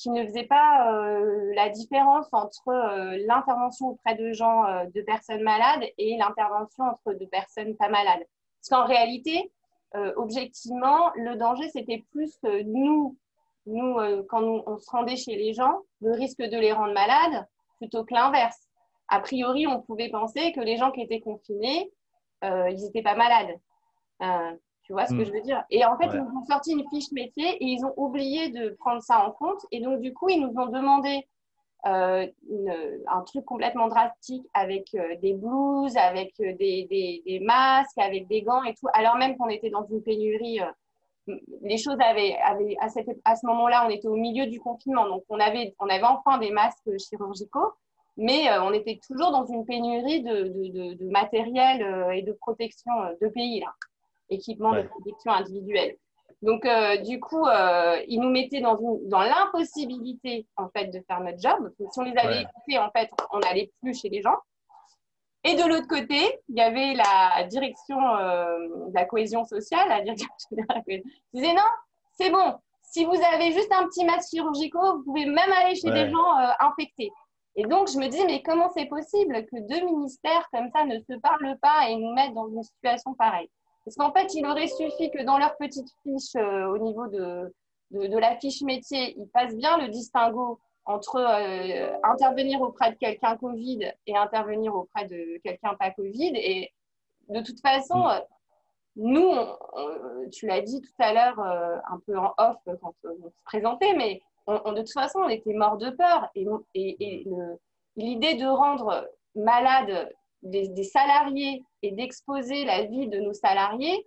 qui 0.00 0.10
ne 0.10 0.24
faisait 0.24 0.46
pas 0.46 0.92
euh, 0.92 1.52
la 1.54 1.68
différence 1.68 2.26
entre 2.32 2.68
euh, 2.68 3.18
l'intervention 3.26 3.88
auprès 3.88 4.14
de 4.14 4.32
gens, 4.32 4.64
de 4.94 5.02
personnes 5.02 5.42
malades 5.42 5.84
et 5.98 6.16
l'intervention 6.16 6.84
entre 6.84 7.12
deux 7.12 7.26
personnes 7.26 7.76
pas 7.76 7.88
malades. 7.88 8.24
Parce 8.60 8.68
qu'en 8.68 8.86
réalité, 8.86 9.50
objectivement, 10.16 11.10
le 11.16 11.34
danger, 11.36 11.68
c'était 11.70 12.04
plus 12.12 12.38
nous, 12.44 13.16
nous, 13.66 13.98
euh, 13.98 14.22
quand 14.28 14.42
on 14.42 14.78
se 14.78 14.90
rendait 14.90 15.16
chez 15.16 15.36
les 15.36 15.52
gens, 15.52 15.80
le 16.00 16.12
risque 16.12 16.42
de 16.42 16.58
les 16.58 16.72
rendre 16.72 16.94
malades 16.94 17.46
plutôt 17.78 18.04
que 18.04 18.14
l'inverse. 18.14 18.58
A 19.08 19.20
priori, 19.20 19.66
on 19.66 19.80
pouvait 19.80 20.08
penser 20.08 20.52
que 20.52 20.60
les 20.60 20.76
gens 20.76 20.90
qui 20.90 21.02
étaient 21.02 21.20
confinés, 21.20 21.90
euh, 22.44 22.70
ils 22.70 22.82
n'étaient 22.84 23.02
pas 23.02 23.16
malades. 23.16 23.58
Euh, 24.90 24.92
tu 24.92 24.92
vois 24.92 25.06
ce 25.06 25.14
que 25.14 25.22
hmm. 25.22 25.24
je 25.24 25.32
veux 25.32 25.40
dire? 25.42 25.64
Et 25.70 25.84
en 25.84 25.96
fait, 25.96 26.08
ils 26.12 26.20
nous 26.20 26.38
ont 26.38 26.44
sorti 26.44 26.72
une 26.72 26.88
fiche 26.88 27.12
métier 27.12 27.48
et 27.48 27.64
ils 27.64 27.84
ont 27.84 27.94
oublié 27.96 28.50
de 28.50 28.70
prendre 28.78 29.02
ça 29.02 29.24
en 29.24 29.30
compte. 29.30 29.64
Et 29.70 29.80
donc, 29.80 30.00
du 30.00 30.12
coup, 30.12 30.28
ils 30.28 30.40
nous 30.40 30.52
ont 30.60 30.66
demandé 30.66 31.26
un 31.82 33.22
truc 33.24 33.44
complètement 33.46 33.88
drastique 33.88 34.46
avec 34.52 34.94
des 35.22 35.32
blouses, 35.32 35.96
avec 35.96 36.34
des, 36.36 36.54
des, 36.54 37.22
des, 37.24 37.40
masques, 37.40 37.96
avec 37.96 38.28
des 38.28 38.42
gants 38.42 38.62
et 38.64 38.74
tout, 38.74 38.88
alors 38.92 39.16
même 39.16 39.34
qu'on 39.38 39.48
était 39.48 39.70
dans 39.70 39.86
une 39.86 40.02
pénurie 40.02 40.60
les 41.62 41.76
choses 41.76 41.98
avaient, 42.00 42.36
à, 42.36 42.56
à, 43.24 43.36
ce 43.36 43.46
moment-là, 43.46 43.86
on 43.86 43.90
était 43.90 44.08
au 44.08 44.16
milieu 44.16 44.46
du 44.46 44.60
confinement, 44.60 45.08
donc 45.08 45.24
on 45.28 45.38
avait, 45.38 45.74
on 45.78 45.88
avait 45.88 46.04
enfin 46.04 46.38
des 46.38 46.50
masques 46.50 46.90
chirurgicaux, 46.98 47.72
mais 48.16 48.50
euh, 48.50 48.62
on 48.62 48.72
était 48.72 48.98
toujours 49.06 49.30
dans 49.30 49.46
une 49.46 49.64
pénurie 49.64 50.22
de, 50.22 50.48
de, 50.48 50.94
de, 50.94 51.10
matériel 51.10 51.82
euh, 51.82 52.10
et 52.10 52.22
de 52.22 52.32
protection 52.32 52.92
euh, 53.02 53.14
de 53.20 53.28
pays, 53.28 53.60
là, 53.60 53.72
équipement 54.30 54.72
de 54.72 54.82
protection 54.82 55.32
individuelle. 55.32 55.96
Donc, 56.42 56.66
du 57.04 57.20
coup, 57.20 57.46
ils 58.08 58.18
nous 58.20 58.30
mettaient 58.30 58.60
dans, 58.60 58.78
dans 59.02 59.20
l'impossibilité, 59.20 60.46
en 60.56 60.68
fait, 60.70 60.86
de 60.86 61.00
faire 61.06 61.20
notre 61.20 61.38
job. 61.38 61.70
Si 61.78 62.00
on 62.00 62.02
les 62.02 62.16
avait 62.16 62.42
écoutés, 62.42 62.78
en 62.78 62.90
fait, 62.90 63.10
on 63.32 63.40
n'allait 63.40 63.70
plus 63.82 63.94
chez 63.94 64.08
les 64.08 64.22
gens. 64.22 64.36
Et 65.42 65.56
de 65.56 65.62
l'autre 65.62 65.88
côté, 65.88 66.38
il 66.48 66.56
y 66.56 66.60
avait 66.60 66.94
la 66.94 67.44
direction 67.44 67.98
euh, 68.16 68.88
de 68.88 68.94
la 68.94 69.06
cohésion 69.06 69.44
sociale, 69.44 69.88
la 69.88 70.02
direction 70.02 70.28
qui 70.88 71.02
disait 71.32 71.54
non, 71.54 71.62
c'est 72.12 72.30
bon, 72.30 72.56
si 72.82 73.04
vous 73.04 73.16
avez 73.32 73.52
juste 73.52 73.72
un 73.72 73.86
petit 73.86 74.04
masque 74.04 74.30
chirurgical, 74.30 74.96
vous 74.96 75.04
pouvez 75.04 75.24
même 75.24 75.52
aller 75.52 75.74
chez 75.76 75.90
des 75.90 76.10
gens 76.10 76.38
euh, 76.38 76.50
infectés. 76.60 77.10
Et 77.56 77.64
donc, 77.64 77.88
je 77.88 77.98
me 77.98 78.08
dis, 78.08 78.22
mais 78.26 78.42
comment 78.42 78.70
c'est 78.70 78.86
possible 78.86 79.46
que 79.46 79.66
deux 79.66 79.84
ministères 79.84 80.46
comme 80.52 80.70
ça 80.74 80.84
ne 80.84 80.98
se 81.00 81.18
parlent 81.20 81.58
pas 81.60 81.88
et 81.88 81.96
nous 81.96 82.12
mettent 82.12 82.34
dans 82.34 82.48
une 82.48 82.62
situation 82.62 83.14
pareille? 83.14 83.50
Parce 83.84 83.96
qu'en 83.96 84.12
fait, 84.12 84.34
il 84.34 84.46
aurait 84.46 84.68
suffi 84.68 85.10
que 85.10 85.22
dans 85.22 85.38
leur 85.38 85.56
petite 85.56 85.88
fiche, 86.02 86.36
euh, 86.36 86.66
au 86.66 86.78
niveau 86.78 87.06
de, 87.06 87.52
de, 87.90 88.06
de, 88.06 88.18
la 88.18 88.36
fiche 88.36 88.62
métier, 88.62 89.14
ils 89.18 89.28
passent 89.28 89.56
bien 89.56 89.78
le 89.78 89.88
distinguo 89.88 90.60
entre 90.84 91.16
euh, 91.16 91.96
intervenir 92.02 92.60
auprès 92.60 92.92
de 92.92 92.96
quelqu'un 92.96 93.36
Covid 93.36 93.92
et 94.06 94.16
intervenir 94.16 94.74
auprès 94.74 95.06
de 95.06 95.38
quelqu'un 95.42 95.74
pas 95.74 95.90
Covid. 95.90 96.32
Et 96.34 96.72
de 97.28 97.40
toute 97.40 97.60
façon, 97.60 97.98
mm. 97.98 98.10
euh, 98.10 98.20
nous, 98.96 99.30
tu 100.32 100.46
l'as 100.46 100.60
dit 100.60 100.80
tout 100.80 101.02
à 101.02 101.12
l'heure, 101.12 101.38
euh, 101.40 101.76
un 101.90 102.00
peu 102.06 102.18
en 102.18 102.34
off 102.38 102.56
quand 102.64 102.94
on 103.04 103.28
se 103.28 103.42
présentait, 103.44 103.94
mais 103.94 104.20
on, 104.46 104.72
de 104.72 104.80
toute 104.80 104.92
façon, 104.92 105.20
on 105.20 105.28
était 105.28 105.52
mort 105.52 105.76
de 105.76 105.90
peur. 105.90 106.28
Et, 106.34 106.46
et, 106.74 107.26
l'idée 107.96 108.34
de 108.34 108.46
rendre 108.46 109.08
malades 109.34 110.12
des, 110.42 110.84
salariés 110.84 111.62
et 111.82 111.92
d'exposer 111.92 112.64
la 112.64 112.84
vie 112.84 113.08
de 113.08 113.18
nos 113.18 113.32
salariés, 113.32 114.06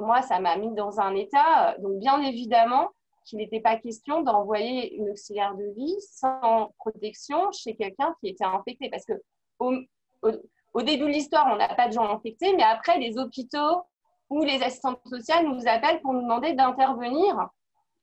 moi, 0.00 0.22
ça 0.22 0.40
m'a 0.40 0.56
mis 0.56 0.74
dans 0.74 1.00
un 1.00 1.14
état. 1.14 1.76
Donc, 1.78 1.98
bien 1.98 2.20
évidemment, 2.22 2.88
qu'il 3.26 3.38
n'était 3.38 3.60
pas 3.60 3.76
question 3.76 4.22
d'envoyer 4.22 4.94
une 4.94 5.10
auxiliaire 5.10 5.54
de 5.54 5.64
vie 5.76 5.96
sans 6.00 6.72
protection 6.78 7.50
chez 7.52 7.74
quelqu'un 7.74 8.14
qui 8.20 8.28
était 8.28 8.44
infecté. 8.44 8.88
Parce 8.88 9.04
que 9.04 9.14
au, 9.58 10.82
début 10.82 11.04
de 11.04 11.10
l'histoire, 11.10 11.48
on 11.52 11.56
n'a 11.56 11.74
pas 11.74 11.88
de 11.88 11.92
gens 11.92 12.08
infectés, 12.08 12.54
mais 12.56 12.62
après, 12.62 12.98
les 12.98 13.18
hôpitaux 13.18 13.82
ou 14.30 14.42
les 14.42 14.62
assistantes 14.62 15.00
sociales 15.06 15.46
nous 15.46 15.66
appellent 15.66 16.00
pour 16.00 16.12
nous 16.12 16.22
demander 16.22 16.52
d'intervenir 16.54 17.48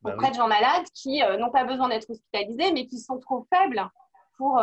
bah 0.02 0.14
auprès 0.14 0.32
de 0.32 0.36
gens 0.36 0.48
malades 0.48 0.86
qui 0.94 1.22
n'ont 1.40 1.52
pas 1.52 1.64
besoin 1.64 1.88
d'être 1.90 2.10
hospitalisés, 2.10 2.74
mais 2.74 2.86
qui 2.88 3.00
sont 3.00 3.20
trop 3.20 3.48
faibles 3.54 3.90
pour, 4.44 4.62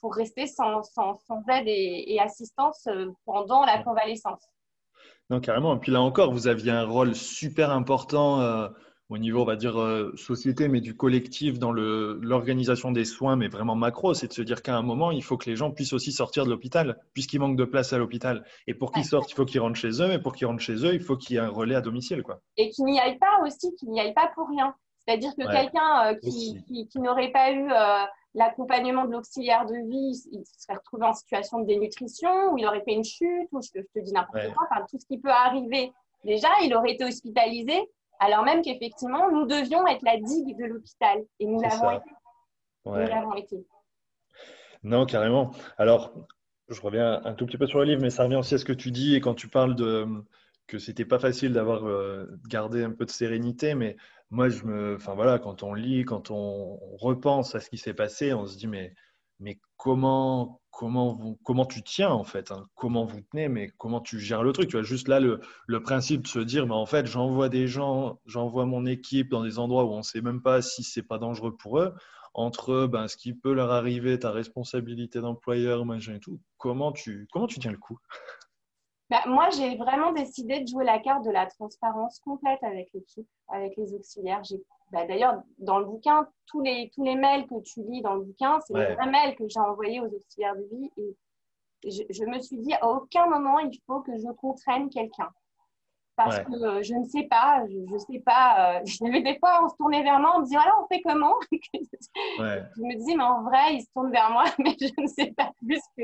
pour 0.00 0.14
rester 0.14 0.46
sans, 0.46 0.82
sans, 0.82 1.14
sans 1.26 1.42
aide 1.48 1.66
et, 1.66 2.18
assistance 2.20 2.88
pendant 3.24 3.64
la 3.64 3.82
convalescence. 3.82 4.48
Non, 5.30 5.40
carrément. 5.40 5.76
Et 5.76 5.78
puis 5.78 5.92
là 5.92 6.00
encore, 6.00 6.32
vous 6.32 6.48
aviez 6.48 6.72
un 6.72 6.84
rôle 6.84 7.14
super 7.14 7.70
important 7.70 8.70
au 9.10 9.18
niveau, 9.18 9.42
on 9.42 9.44
va 9.44 9.56
dire, 9.56 9.78
euh, 9.80 10.12
société, 10.16 10.68
mais 10.68 10.80
du 10.80 10.96
collectif 10.96 11.58
dans 11.58 11.72
l'organisation 11.72 12.90
des 12.90 13.04
soins, 13.04 13.36
mais 13.36 13.48
vraiment 13.48 13.74
macro, 13.74 14.14
c'est 14.14 14.28
de 14.28 14.32
se 14.32 14.42
dire 14.42 14.62
qu'à 14.62 14.76
un 14.76 14.82
moment, 14.82 15.10
il 15.10 15.22
faut 15.22 15.36
que 15.36 15.48
les 15.48 15.56
gens 15.56 15.70
puissent 15.70 15.92
aussi 15.92 16.10
sortir 16.10 16.44
de 16.44 16.50
l'hôpital, 16.50 16.98
puisqu'il 17.12 17.38
manque 17.38 17.56
de 17.56 17.64
place 17.64 17.92
à 17.92 17.98
l'hôpital. 17.98 18.44
Et 18.66 18.74
pour 18.74 18.92
qu'ils 18.92 19.04
sortent, 19.04 19.30
il 19.30 19.34
faut 19.34 19.44
qu'ils 19.44 19.60
rentrent 19.60 19.78
chez 19.78 20.02
eux, 20.02 20.08
mais 20.08 20.18
pour 20.18 20.34
qu'ils 20.34 20.46
rentrent 20.46 20.62
chez 20.62 20.84
eux, 20.84 20.94
il 20.94 21.00
faut 21.00 21.16
qu'il 21.16 21.36
y 21.36 21.38
ait 21.38 21.42
un 21.42 21.48
relais 21.48 21.74
à 21.74 21.80
domicile. 21.80 22.22
Quoi. 22.22 22.40
Et 22.56 22.70
qu'ils 22.70 22.86
n'y 22.86 22.98
aillent 22.98 23.18
pas 23.18 23.40
aussi, 23.44 23.74
qu'ils 23.76 23.90
n'y 23.90 24.00
aillent 24.00 24.14
pas 24.14 24.32
pour 24.34 24.48
rien. 24.48 24.74
C'est-à-dire 25.06 25.32
que 25.36 25.52
quelqu'un 25.52 26.06
euh, 26.06 26.14
qui, 26.14 26.88
qui, 26.90 26.98
n'aurait 26.98 27.30
pas 27.30 27.52
eu 27.52 27.70
euh, 27.70 28.04
l'accompagnement 28.34 29.04
de 29.04 29.12
l'auxiliaire 29.12 29.66
de 29.66 29.74
vie, 29.88 30.22
il 30.32 30.44
se 30.44 30.60
serait 30.60 30.76
retrouvé 30.76 31.06
en 31.06 31.14
situation 31.14 31.60
de 31.60 31.66
dénutrition, 31.66 32.52
ou 32.52 32.58
il 32.58 32.66
aurait 32.66 32.82
fait 32.82 32.94
une 32.94 33.04
chute, 33.04 33.48
ou 33.52 33.60
je, 33.62 33.80
te 33.80 33.98
dis 34.00 34.12
n'importe 34.12 34.52
quoi, 34.54 34.66
enfin, 34.70 34.84
tout 34.90 34.98
ce 34.98 35.06
qui 35.06 35.18
peut 35.18 35.30
arriver. 35.30 35.92
Déjà, 36.24 36.48
il 36.62 36.74
aurait 36.74 36.92
été 36.92 37.04
hospitalisé 37.04 37.88
alors 38.20 38.44
même 38.44 38.62
qu'effectivement, 38.62 39.30
nous 39.30 39.46
devions 39.46 39.86
être 39.86 40.02
la 40.02 40.18
digue 40.18 40.56
de 40.56 40.64
l'hôpital. 40.64 41.24
Et 41.40 41.46
nous 41.46 41.60
l'avons 41.60 41.90
été. 41.90 42.10
Nous 42.86 42.94
l'avons 42.94 43.34
été. 43.34 43.66
Non, 44.82 45.06
carrément. 45.06 45.50
Alors, 45.78 46.12
je 46.68 46.80
reviens 46.80 47.20
un 47.24 47.34
tout 47.34 47.46
petit 47.46 47.58
peu 47.58 47.66
sur 47.66 47.78
le 47.78 47.84
livre, 47.86 48.02
mais 48.02 48.10
ça 48.10 48.24
revient 48.24 48.36
aussi 48.36 48.54
à 48.54 48.58
ce 48.58 48.64
que 48.64 48.72
tu 48.72 48.90
dis 48.90 49.14
et 49.14 49.20
quand 49.20 49.34
tu 49.34 49.48
parles 49.48 49.74
de 49.74 50.06
que 50.66 50.78
c'était 50.78 51.04
pas 51.04 51.18
facile 51.18 51.52
d'avoir 51.52 51.86
euh, 51.86 52.26
gardé 52.48 52.82
un 52.82 52.92
peu 52.92 53.04
de 53.04 53.10
sérénité, 53.10 53.74
mais 53.74 53.96
moi, 54.34 54.48
je 54.48 54.64
me, 54.64 54.96
enfin 54.96 55.16
quand 55.38 55.62
on 55.62 55.74
lit, 55.74 56.04
quand 56.04 56.30
on, 56.30 56.78
repense 56.96 57.54
à 57.54 57.60
ce 57.60 57.70
qui 57.70 57.78
s'est 57.78 57.94
passé, 57.94 58.34
on 58.34 58.46
se 58.46 58.56
dit 58.56 58.66
mais 58.66 58.94
comment 59.76 60.60
comment, 60.74 61.38
comment 61.44 61.66
tu 61.66 61.82
tiens 61.82 62.10
en 62.10 62.24
fait, 62.24 62.50
hein? 62.50 62.66
comment 62.74 63.04
vous 63.04 63.20
tenez, 63.20 63.48
mais 63.48 63.70
comment 63.78 64.00
tu 64.00 64.18
gères 64.18 64.42
le 64.42 64.52
truc? 64.52 64.68
Tu 64.68 64.76
vois, 64.76 64.82
juste 64.82 65.08
là, 65.08 65.20
le, 65.20 65.40
le 65.66 65.82
principe 65.82 66.22
de 66.22 66.28
se 66.28 66.40
dire, 66.40 66.66
mais 66.66 66.74
en 66.74 66.86
fait, 66.86 67.06
j'envoie 67.06 67.48
des 67.48 67.68
gens, 67.68 68.20
j'envoie 68.26 68.66
mon 68.66 68.86
équipe 68.86 69.30
dans 69.30 69.42
des 69.44 69.58
endroits 69.58 69.84
où 69.84 69.92
on 69.92 69.98
ne 69.98 70.02
sait 70.02 70.20
même 70.20 70.42
pas 70.42 70.62
si 70.62 70.82
c'est 70.82 71.02
pas 71.02 71.18
dangereux 71.18 71.56
pour 71.56 71.78
eux, 71.78 71.94
entre 72.34 72.86
ben, 72.86 73.06
ce 73.08 73.16
qui 73.16 73.32
peut 73.32 73.52
leur 73.52 73.70
arriver, 73.70 74.18
ta 74.18 74.32
responsabilité 74.32 75.20
d'employeur, 75.20 75.84
machin 75.86 76.14
et 76.16 76.20
tout. 76.20 76.40
Comment 76.58 76.92
tu, 76.92 77.28
comment 77.32 77.46
tu 77.46 77.60
tiens 77.60 77.72
le 77.72 77.78
coup? 77.78 77.98
Bah, 79.14 79.22
moi, 79.26 79.48
j'ai 79.50 79.76
vraiment 79.76 80.10
décidé 80.10 80.58
de 80.58 80.66
jouer 80.66 80.84
la 80.84 80.98
carte 80.98 81.24
de 81.24 81.30
la 81.30 81.46
transparence 81.46 82.18
complète 82.18 82.58
avec 82.64 82.88
l'équipe, 82.92 83.28
avec 83.46 83.76
les 83.76 83.94
auxiliaires. 83.94 84.42
Bah, 84.90 85.06
D'ailleurs, 85.06 85.40
dans 85.58 85.78
le 85.78 85.84
bouquin, 85.84 86.26
tous 86.46 86.60
les, 86.60 86.90
tous 86.92 87.04
les 87.04 87.14
mails 87.14 87.46
que 87.46 87.62
tu 87.62 87.84
lis 87.84 88.02
dans 88.02 88.14
le 88.14 88.24
bouquin, 88.24 88.58
c'est 88.66 88.74
les 88.74 88.92
vrais 88.92 89.08
mails 89.08 89.36
que 89.36 89.44
j'ai 89.46 89.60
envoyés 89.60 90.00
aux 90.00 90.12
auxiliaires 90.12 90.56
de 90.56 90.64
vie. 90.64 90.90
Et 90.96 91.90
je, 92.10 92.24
me 92.24 92.40
suis 92.40 92.58
dit, 92.58 92.74
à 92.74 92.88
aucun 92.88 93.26
moment, 93.26 93.60
il 93.60 93.78
faut 93.86 94.00
que 94.00 94.18
je 94.18 94.32
contraigne 94.32 94.88
quelqu'un. 94.88 95.28
Parce 96.16 96.40
que 96.40 96.52
euh, 96.52 96.82
je 96.82 96.94
ne 96.94 97.04
sais 97.04 97.28
pas, 97.30 97.64
je 97.68 97.76
ne 97.76 97.98
sais 97.98 98.18
pas. 98.18 98.80
Euh, 98.80 98.82
des 99.22 99.38
fois, 99.38 99.64
on 99.64 99.68
se 99.68 99.76
tournait 99.76 100.02
vers 100.02 100.18
moi, 100.18 100.32
on 100.34 100.40
me 100.40 100.44
disait, 100.44 100.56
alors 100.56 100.82
on 100.82 100.92
fait 100.92 101.02
comment 101.02 101.34
Je 101.52 102.82
me 102.82 102.96
dis, 102.96 103.16
mais 103.16 103.22
en 103.22 103.44
vrai, 103.44 103.74
il 103.74 103.80
se 103.80 103.86
tourne 103.94 104.10
vers 104.10 104.30
moi, 104.32 104.44
mais 104.58 104.74
je 104.80 104.90
ne 105.00 105.06
sais 105.06 105.32
pas 105.36 105.52
plus 105.64 105.80
que 105.96 106.02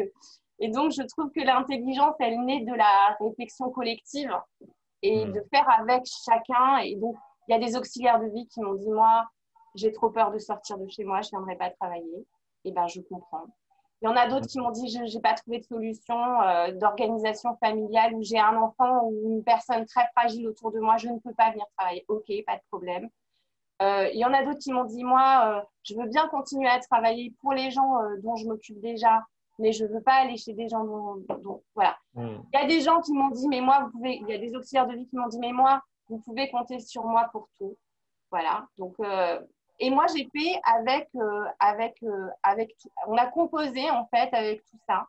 et 0.61 0.69
donc, 0.69 0.93
je 0.93 1.03
trouve 1.03 1.31
que 1.33 1.41
l'intelligence, 1.41 2.15
elle 2.21 2.45
naît 2.45 2.61
de 2.61 2.75
la 2.75 3.17
réflexion 3.19 3.71
collective 3.71 4.31
et 5.03 5.25
hmm. 5.25 5.33
de 5.33 5.43
faire 5.53 5.67
avec 5.81 6.05
chacun. 6.25 6.79
Et 6.85 6.97
donc, 6.97 7.17
il 7.49 7.53
y 7.53 7.55
a 7.55 7.59
des 7.59 7.77
auxiliaires 7.77 8.21
de 8.21 8.27
vie 8.27 8.47
qui 8.47 8.61
m'ont 8.61 8.75
dit, 8.75 8.91
moi, 8.91 9.25
j'ai 9.75 9.91
trop 9.91 10.11
peur 10.11 10.31
de 10.31 10.39
sortir 10.39 10.77
de 10.77 10.87
chez 10.89 11.05
moi, 11.05 11.23
je 11.23 11.31
viendrai 11.31 11.57
pas 11.57 11.71
travailler. 11.71 12.27
Et 12.65 12.73
ben, 12.73 12.87
je 12.87 13.01
comprends. 13.01 13.47
Il 14.03 14.07
y 14.07 14.09
en 14.09 14.17
a 14.17 14.29
d'autres 14.29 14.47
qui 14.47 14.59
m'ont 14.59 14.71
dit, 14.71 14.89
je 14.89 15.15
n'ai 15.15 15.21
pas 15.21 15.35
trouvé 15.35 15.59
de 15.59 15.65
solution 15.65 16.43
euh, 16.43 16.73
d'organisation 16.73 17.57
familiale 17.57 18.15
où 18.15 18.23
j'ai 18.23 18.39
un 18.39 18.57
enfant 18.57 19.05
ou 19.05 19.31
une 19.31 19.45
personne 19.45 19.85
très 19.87 20.09
fragile 20.17 20.47
autour 20.47 20.73
de 20.73 20.81
moi, 20.81 20.97
je 20.99 21.09
ne 21.09 21.19
peux 21.19 21.35
pas 21.35 21.51
venir 21.51 21.67
travailler. 21.77 22.05
Ok, 22.09 22.31
pas 22.47 22.57
de 22.57 22.63
problème. 22.71 23.09
Euh, 23.83 24.09
il 24.13 24.19
y 24.19 24.25
en 24.27 24.33
a 24.33 24.43
d'autres 24.43 24.59
qui 24.59 24.73
m'ont 24.73 24.85
dit, 24.85 25.05
moi, 25.05 25.45
euh, 25.45 25.63
je 25.85 25.95
veux 25.95 26.07
bien 26.07 26.29
continuer 26.29 26.69
à 26.69 26.81
travailler 26.81 27.35
pour 27.41 27.53
les 27.53 27.71
gens 27.71 27.93
dont 28.23 28.37
je 28.37 28.47
m'occupe 28.47 28.81
déjà, 28.81 29.23
mais 29.61 29.73
je 29.73 29.85
ne 29.85 29.91
veux 29.91 30.01
pas 30.01 30.15
aller 30.15 30.37
chez 30.37 30.53
des 30.55 30.69
gens 30.69 30.85
dont, 30.85 31.63
voilà. 31.75 31.97
Hmm. 32.15 32.39
Il 32.53 32.61
y 32.61 32.63
a 32.63 32.67
des 32.67 32.81
gens 32.81 33.01
qui 33.01 33.13
m'ont 33.13 33.31
dit, 33.31 33.47
mais 33.49 33.61
moi, 33.61 33.81
vous 33.85 33.91
pouvez, 33.91 34.17
il 34.17 34.29
y 34.29 34.35
a 34.35 34.39
des 34.39 34.55
auxiliaires 34.55 34.87
de 34.87 34.95
vie 34.95 35.07
qui 35.07 35.17
m'ont 35.17 35.29
dit, 35.29 35.39
mais 35.39 35.53
moi, 35.53 35.83
vous 36.09 36.19
pouvez 36.19 36.51
compter 36.51 36.81
sur 36.81 37.05
moi 37.05 37.29
pour 37.33 37.49
tout. 37.59 37.77
Voilà. 38.31 38.67
Donc, 38.79 38.95
euh, 39.01 39.41
et 39.79 39.91
moi, 39.91 40.07
j'ai 40.15 40.29
fait 40.35 40.61
avec, 40.65 41.09
euh, 41.15 41.45
avec, 41.59 42.03
euh, 42.03 42.29
avec, 42.43 42.75
on 43.07 43.17
a 43.17 43.27
composé 43.27 43.89
en 43.91 44.07
fait 44.07 44.29
avec 44.33 44.65
tout 44.65 44.79
ça. 44.87 45.07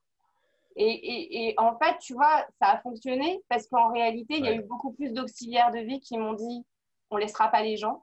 Et, 0.78 0.86
et, 0.86 1.50
et, 1.50 1.60
en 1.60 1.78
fait, 1.78 1.98
tu 2.00 2.14
vois, 2.14 2.46
ça 2.60 2.70
a 2.70 2.80
fonctionné 2.80 3.42
parce 3.50 3.68
qu'en 3.68 3.92
réalité, 3.92 4.36
il 4.38 4.46
y 4.46 4.48
a 4.48 4.54
eu 4.54 4.62
beaucoup 4.62 4.94
plus 4.94 5.12
d'auxiliaires 5.12 5.72
de 5.72 5.80
vie 5.80 6.00
qui 6.00 6.18
m'ont 6.18 6.34
dit, 6.34 6.66
on 7.10 7.18
laissera 7.18 7.50
pas 7.50 7.62
les 7.62 7.76
gens, 7.76 8.02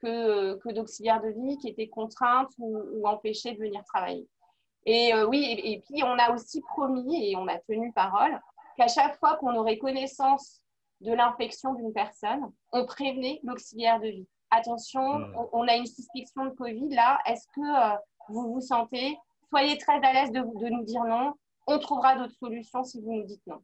que, 0.00 0.54
que 0.56 0.72
d'auxiliaires 0.72 1.20
de 1.20 1.28
vie 1.28 1.58
qui 1.58 1.68
étaient 1.68 1.88
contraintes 1.88 2.52
ou, 2.58 2.78
ou 2.94 3.06
empêchées 3.06 3.52
de 3.52 3.58
venir 3.58 3.84
travailler. 3.84 4.26
Et 4.90 5.12
euh, 5.12 5.26
oui, 5.26 5.60
et, 5.62 5.80
puis 5.80 6.02
on 6.02 6.18
a 6.18 6.32
aussi 6.32 6.62
promis 6.62 7.30
et 7.30 7.36
on 7.36 7.46
a 7.46 7.58
tenu 7.58 7.92
parole 7.92 8.40
qu'à 8.78 8.88
chaque 8.88 9.18
fois 9.18 9.36
qu'on 9.36 9.54
aurait 9.54 9.76
connaissance 9.76 10.62
de 11.02 11.12
l'infection 11.12 11.74
d'une 11.74 11.92
personne, 11.92 12.50
on 12.72 12.86
prévenait 12.86 13.38
l'auxiliaire 13.42 14.00
de 14.00 14.08
vie. 14.08 14.26
Attention, 14.50 15.18
hmm. 15.18 15.36
on, 15.52 15.68
a 15.68 15.76
une 15.76 15.84
suspicion 15.84 16.46
de 16.46 16.50
Covid 16.52 16.88
là. 16.88 17.18
Est-ce 17.26 17.46
que 17.48 17.60
euh, 17.60 17.98
vous 18.30 18.54
vous 18.54 18.60
sentez 18.62 19.18
Soyez 19.50 19.76
très 19.76 20.02
à 20.02 20.12
l'aise 20.14 20.32
de, 20.32 20.40
de, 20.40 20.68
nous 20.70 20.84
dire 20.84 21.04
non. 21.04 21.34
On 21.66 21.78
trouvera 21.78 22.16
d'autres 22.16 22.38
solutions 22.38 22.82
si 22.82 23.02
vous 23.02 23.12
nous 23.12 23.26
dites 23.26 23.46
non. 23.46 23.60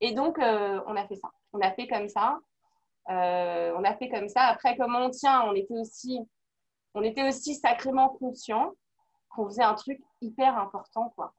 Et 0.00 0.14
donc, 0.14 0.36
euh, 0.40 0.80
on 0.88 0.96
a 0.96 1.06
fait 1.06 1.14
ça. 1.14 1.30
On 1.52 1.60
a 1.60 1.70
fait 1.70 1.86
comme 1.86 2.08
ça. 2.08 2.40
on 3.08 3.84
a 3.84 3.96
fait 4.00 4.08
comme 4.08 4.28
ça. 4.28 4.46
Après, 4.46 4.76
comment 4.76 4.98
on 4.98 5.10
tient? 5.10 5.42
On 5.42 5.54
était 5.54 5.78
aussi, 5.78 6.18
on 6.94 7.04
était 7.04 7.28
aussi 7.28 7.54
sacrément 7.54 8.08
conscients 8.08 8.72
qu'on 9.36 9.46
faisait 9.46 9.62
un 9.62 9.74
truc 9.74 10.00
hyper 10.20 10.58
important, 10.58 11.12
quoi. 11.14 11.32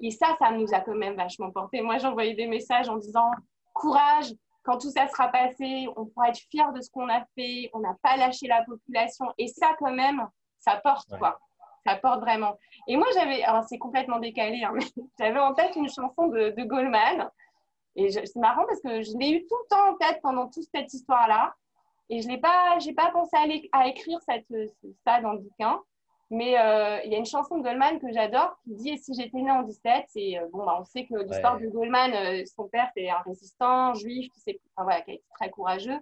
Et, 0.00 0.10
ça, 0.10 0.36
ça 0.40 0.50
nous 0.50 0.74
a 0.74 0.80
quand 0.80 0.96
même 0.96 1.14
vachement 1.14 1.52
porté. 1.52 1.80
Moi, 1.80 1.98
j'envoyais 1.98 2.34
des 2.34 2.48
messages 2.48 2.88
en 2.88 2.96
disant 2.96 3.30
courage, 3.72 4.32
quand 4.64 4.78
tout 4.78 4.90
ça 4.90 5.06
sera 5.06 5.28
passé, 5.28 5.86
on 5.96 6.06
pourra 6.06 6.30
être 6.30 6.40
fier 6.50 6.72
de 6.72 6.80
ce 6.80 6.90
qu'on 6.90 7.08
a 7.08 7.24
fait, 7.36 7.70
on 7.72 7.78
n'a 7.78 7.96
pas 8.02 8.16
lâché 8.16 8.48
la 8.48 8.64
population. 8.64 9.26
Et 9.38 9.46
ça, 9.46 9.76
quand 9.78 9.92
même, 9.92 10.26
ça 10.58 10.80
porte, 10.82 11.08
quoi. 11.18 11.38
Ça 11.86 11.96
porte 11.96 12.20
vraiment. 12.20 12.58
Et 12.88 12.96
moi, 12.96 13.06
j'avais, 13.14 13.42
alors 13.44 13.64
c'est 13.64 13.78
complètement 13.78 14.18
décalé, 14.18 14.62
hein, 14.64 14.72
mais 14.74 14.84
j'avais 15.18 15.38
en 15.38 15.54
tête 15.54 15.76
une 15.76 15.88
chanson 15.88 16.26
de, 16.26 16.50
de 16.50 16.64
Goldman. 16.64 17.30
Et 17.96 18.10
c'est 18.10 18.36
marrant 18.36 18.64
parce 18.66 18.80
que 18.80 19.02
je 19.02 19.16
l'ai 19.18 19.30
eu 19.30 19.46
tout 19.46 19.56
le 19.56 19.68
temps 19.68 19.90
en 19.90 19.94
tête 19.94 20.20
pendant 20.22 20.48
toute 20.48 20.66
cette 20.74 20.92
histoire-là. 20.92 21.54
Et 22.08 22.20
je 22.22 22.28
n'ai 22.28 22.38
pas, 22.38 22.78
j'ai 22.80 22.92
pas 22.92 23.10
pensé 23.12 23.36
à, 23.36 23.78
à 23.78 23.86
écrire 23.86 24.18
cette, 24.28 24.46
ça 25.04 25.20
dans 25.20 25.32
le 25.32 25.38
bouquin. 25.38 25.80
Mais 26.30 26.56
euh, 26.56 27.00
il 27.04 27.10
y 27.10 27.16
a 27.16 27.18
une 27.18 27.26
chanson 27.26 27.58
de 27.58 27.62
Goldman 27.64 27.98
que 27.98 28.12
j'adore 28.12 28.56
qui 28.62 28.74
dit 28.74 28.98
Si 28.98 29.14
j'étais 29.14 29.38
né 29.38 29.50
en 29.50 29.62
17, 29.62 30.04
c'est 30.08 30.38
euh, 30.38 30.46
bon, 30.52 30.64
bah, 30.64 30.76
on 30.80 30.84
sait 30.84 31.04
que 31.04 31.16
l'histoire 31.16 31.58
de 31.58 31.66
Goldman, 31.66 32.12
euh, 32.14 32.44
son 32.46 32.68
père, 32.68 32.88
c'est 32.96 33.10
un 33.10 33.18
résistant 33.26 33.94
juif 33.94 34.30
qui, 34.32 34.60
enfin, 34.76 34.84
voilà, 34.84 35.00
qui 35.00 35.10
a 35.10 35.14
été 35.14 35.24
très 35.34 35.50
courageux. 35.50 35.98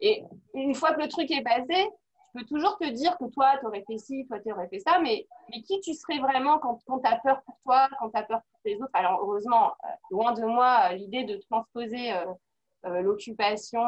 Et 0.00 0.24
une 0.54 0.74
fois 0.74 0.94
que 0.94 1.00
le 1.00 1.08
truc 1.08 1.30
est 1.30 1.42
passé, 1.42 1.88
je 2.34 2.40
peux 2.40 2.44
toujours 2.46 2.76
te 2.78 2.88
dire 2.88 3.16
que 3.18 3.26
toi, 3.26 3.56
tu 3.60 3.66
aurais 3.66 3.84
fait 3.86 3.98
ci, 3.98 4.26
toi, 4.26 4.40
tu 4.40 4.52
aurais 4.52 4.68
fait 4.68 4.80
ça, 4.80 4.98
mais, 4.98 5.28
mais 5.50 5.62
qui 5.62 5.80
tu 5.80 5.94
serais 5.94 6.18
vraiment 6.18 6.58
quand, 6.58 6.80
quand 6.86 6.98
tu 6.98 7.06
as 7.06 7.18
peur 7.18 7.40
pour 7.42 7.56
toi, 7.64 7.88
quand 8.00 8.10
tu 8.10 8.16
as 8.16 8.24
peur 8.24 8.40
pour 8.40 8.60
les 8.64 8.76
autres? 8.82 8.90
Alors, 8.94 9.20
heureusement, 9.22 9.74
loin 10.10 10.32
de 10.32 10.42
moi 10.42 10.92
l'idée 10.92 11.22
de 11.22 11.36
transposer 11.48 12.12
l'occupation, 12.84 13.82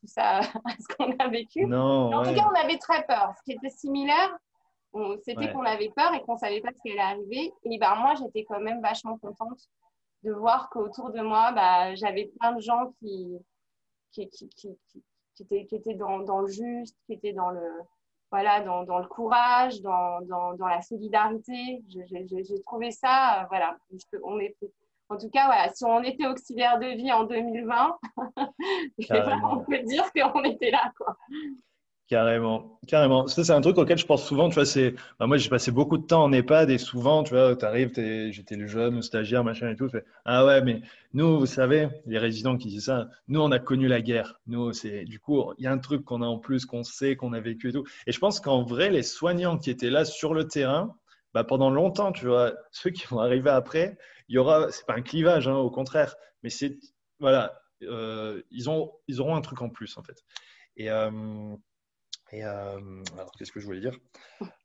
tout 0.00 0.06
ça, 0.06 0.38
à 0.64 0.72
ce 0.78 0.96
qu'on 0.96 1.12
a 1.18 1.28
vécu. 1.28 1.64
Non, 1.66 2.12
en 2.12 2.22
tout 2.22 2.34
cas, 2.34 2.46
on 2.50 2.62
avait 2.62 2.78
très 2.78 3.04
peur. 3.04 3.32
Ce 3.38 3.42
qui 3.42 3.52
était 3.52 3.70
similaire, 3.70 4.38
c'était 5.24 5.52
qu'on 5.52 5.64
avait 5.64 5.90
peur 5.94 6.12
et 6.14 6.22
qu'on 6.22 6.36
savait 6.36 6.60
pas 6.60 6.70
ce 6.74 6.80
qui 6.82 6.92
allait 6.92 7.00
arriver. 7.00 7.52
Et 7.64 7.78
ben, 7.78 7.94
moi, 7.96 8.14
j'étais 8.14 8.44
quand 8.44 8.60
même 8.60 8.80
vachement 8.80 9.18
contente 9.18 9.60
de 10.22 10.32
voir 10.32 10.68
qu'autour 10.70 11.10
de 11.10 11.20
moi, 11.20 11.52
bah, 11.52 11.94
j'avais 11.94 12.30
plein 12.38 12.52
de 12.52 12.60
gens 12.60 12.92
qui, 12.98 13.38
qui, 14.12 14.28
qui, 14.28 14.48
qui, 14.48 14.72
étaient, 15.40 15.66
qui 15.66 15.76
étaient 15.76 15.94
dans, 15.94 16.20
dans, 16.20 16.40
le 16.40 16.48
juste, 16.48 16.96
qui 17.06 17.14
étaient 17.14 17.32
dans 17.32 17.50
le, 17.50 17.66
voilà, 18.30 18.60
dans, 18.60 18.84
dans 18.84 18.98
le 18.98 19.06
courage, 19.06 19.80
dans, 19.80 20.20
dans, 20.22 20.54
dans 20.54 20.66
la 20.66 20.82
solidarité. 20.82 21.82
J'ai 21.88 22.62
trouvé 22.66 22.90
ça, 22.90 23.42
euh, 23.42 23.46
voilà. 23.48 23.76
On 24.22 24.38
en 25.12 25.18
tout 25.18 25.28
cas, 25.30 25.46
voilà, 25.46 25.72
si 25.72 25.84
on 25.84 26.02
était 26.04 26.26
auxiliaire 26.26 26.78
de 26.78 26.86
vie 26.86 27.10
en 27.10 27.24
2020, 27.24 27.98
on 29.44 29.64
peut 29.64 29.82
dire 29.82 30.10
qu'on 30.12 30.44
était 30.44 30.70
là. 30.70 30.92
Quoi. 30.96 31.16
Carrément, 32.10 32.80
carrément. 32.88 33.28
Ça, 33.28 33.44
c'est 33.44 33.52
un 33.52 33.60
truc 33.60 33.78
auquel 33.78 33.96
je 33.96 34.04
pense 34.04 34.26
souvent. 34.26 34.48
Tu 34.48 34.56
vois, 34.56 34.66
c'est, 34.66 34.96
bah, 35.20 35.28
moi, 35.28 35.36
j'ai 35.36 35.48
passé 35.48 35.70
beaucoup 35.70 35.96
de 35.96 36.04
temps 36.04 36.24
en 36.24 36.32
EHPAD 36.32 36.68
et 36.68 36.76
souvent, 36.78 37.22
tu 37.22 37.34
vois, 37.34 37.54
tu 37.54 37.64
arrives, 37.64 37.92
j'étais 37.94 38.56
le 38.56 38.66
jeune, 38.66 39.00
stagiaire, 39.00 39.44
machin 39.44 39.70
et 39.70 39.76
tout. 39.76 39.88
Ah 40.24 40.44
ouais, 40.44 40.60
mais 40.60 40.82
nous, 41.14 41.38
vous 41.38 41.46
savez, 41.46 41.88
les 42.06 42.18
résidents 42.18 42.56
qui 42.56 42.66
disent 42.66 42.86
ça, 42.86 43.08
nous, 43.28 43.40
on 43.40 43.52
a 43.52 43.60
connu 43.60 43.86
la 43.86 44.00
guerre. 44.00 44.40
Nous, 44.48 44.72
c'est, 44.72 45.04
du 45.04 45.20
coup, 45.20 45.52
il 45.58 45.62
y 45.62 45.68
a 45.68 45.70
un 45.72 45.78
truc 45.78 46.04
qu'on 46.04 46.20
a 46.20 46.26
en 46.26 46.40
plus, 46.40 46.66
qu'on 46.66 46.82
sait, 46.82 47.14
qu'on 47.14 47.32
a 47.32 47.38
vécu 47.38 47.68
et 47.68 47.72
tout. 47.72 47.84
Et 48.08 48.12
je 48.12 48.18
pense 48.18 48.40
qu'en 48.40 48.64
vrai, 48.64 48.90
les 48.90 49.04
soignants 49.04 49.56
qui 49.56 49.70
étaient 49.70 49.90
là 49.90 50.04
sur 50.04 50.34
le 50.34 50.48
terrain, 50.48 50.96
bah, 51.32 51.44
pendant 51.44 51.70
longtemps, 51.70 52.12
ceux 52.72 52.90
qui 52.90 53.06
vont 53.06 53.20
arriver 53.20 53.50
après, 53.50 53.96
il 54.28 54.34
y 54.34 54.38
aura, 54.38 54.72
c'est 54.72 54.84
pas 54.84 54.94
un 54.96 55.02
clivage, 55.02 55.46
hein, 55.46 55.58
au 55.58 55.70
contraire, 55.70 56.16
mais 56.42 56.50
c'est, 56.50 56.76
voilà, 57.20 57.62
euh, 57.84 58.42
ils, 58.50 58.68
ont, 58.68 58.90
ils 59.06 59.20
auront 59.20 59.36
un 59.36 59.42
truc 59.42 59.62
en 59.62 59.68
plus, 59.68 59.96
en 59.96 60.02
fait. 60.02 60.24
Et, 60.76 60.90
euh, 60.90 61.54
et 62.32 62.44
euh, 62.44 63.02
alors, 63.14 63.32
qu'est-ce 63.32 63.50
que 63.50 63.58
je 63.58 63.66
voulais 63.66 63.80
dire? 63.80 63.96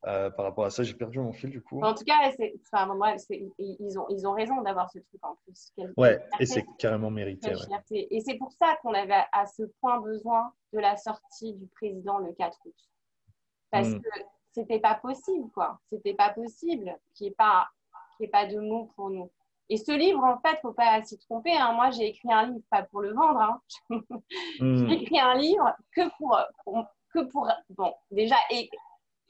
Euh, 0.06 0.30
Par 0.30 0.45
rapport 0.45 0.65
à 0.65 0.69
ça, 0.69 0.84
j'ai 0.84 0.93
perdu 0.93 1.19
mon 1.19 1.34
fil 1.34 1.49
du 1.49 1.62
coup. 1.62 1.82
En 1.82 1.95
tout 1.95 2.04
cas, 2.04 2.32
enfin, 2.71 2.93
moi, 2.93 3.15
ils, 3.58 3.99
ont, 3.99 4.06
ils 4.10 4.28
ont 4.28 4.34
raison 4.34 4.62
d'avoir 4.62 4.89
ce 4.91 4.99
truc 4.99 5.19
en 5.23 5.36
plus. 5.43 5.73
ouais, 5.97 6.23
et 6.39 6.45
c'est 6.45 6.63
carrément 6.78 7.10
mérité. 7.10 7.54
Et 7.91 8.21
c'est 8.21 8.36
pour 8.36 8.51
ça 8.51 8.78
qu'on 8.82 8.93
avait 8.93 9.23
à 9.32 9.47
ce 9.47 9.63
point 9.82 9.99
besoin 9.99 10.54
de 10.73 10.80
la 10.80 10.95
sortie 10.95 11.54
du 11.54 11.67
président 11.67 12.19
le 12.19 12.34
4 12.34 12.56
août. 12.65 12.75
Parce 13.71 13.89
hmm. 13.89 13.99
que 13.99 14.10
c'était 14.51 14.80
pas 14.80 14.95
possible, 14.95 15.49
quoi. 15.51 15.80
C'était 15.89 16.13
pas 16.13 16.30
possible 16.30 16.95
qu'il 17.15 17.25
n'y 17.25 17.32
ait, 17.32 17.36
pas, 17.36 17.67
ait 18.19 18.28
pas 18.28 18.45
de 18.45 18.60
mots 18.60 18.91
pour 18.95 19.10
nous. 19.10 19.32
Et 19.69 19.78
ce 19.78 19.91
livre, 19.91 20.23
en 20.23 20.39
fait, 20.39 20.60
faut 20.62 20.73
pas 20.73 21.04
s'y 21.04 21.17
tromper. 21.17 21.58
Hein. 21.58 21.73
Moi, 21.73 21.89
j'ai 21.89 22.08
écrit 22.10 22.32
un 22.32 22.45
livre, 22.47 22.62
pas 22.69 22.84
pour 22.84 23.01
le 23.01 23.13
vendre. 23.13 23.39
Hein. 23.39 23.62
Hmm. 24.60 24.88
j'ai 24.88 25.01
écrit 25.01 25.19
un 25.19 25.36
livre 25.36 25.75
que 25.91 26.08
pour, 26.17 26.39
pour, 26.63 26.86
que 27.15 27.23
pour, 27.25 27.49
bon, 27.69 27.93
déjà, 28.12 28.36
et 28.51 28.69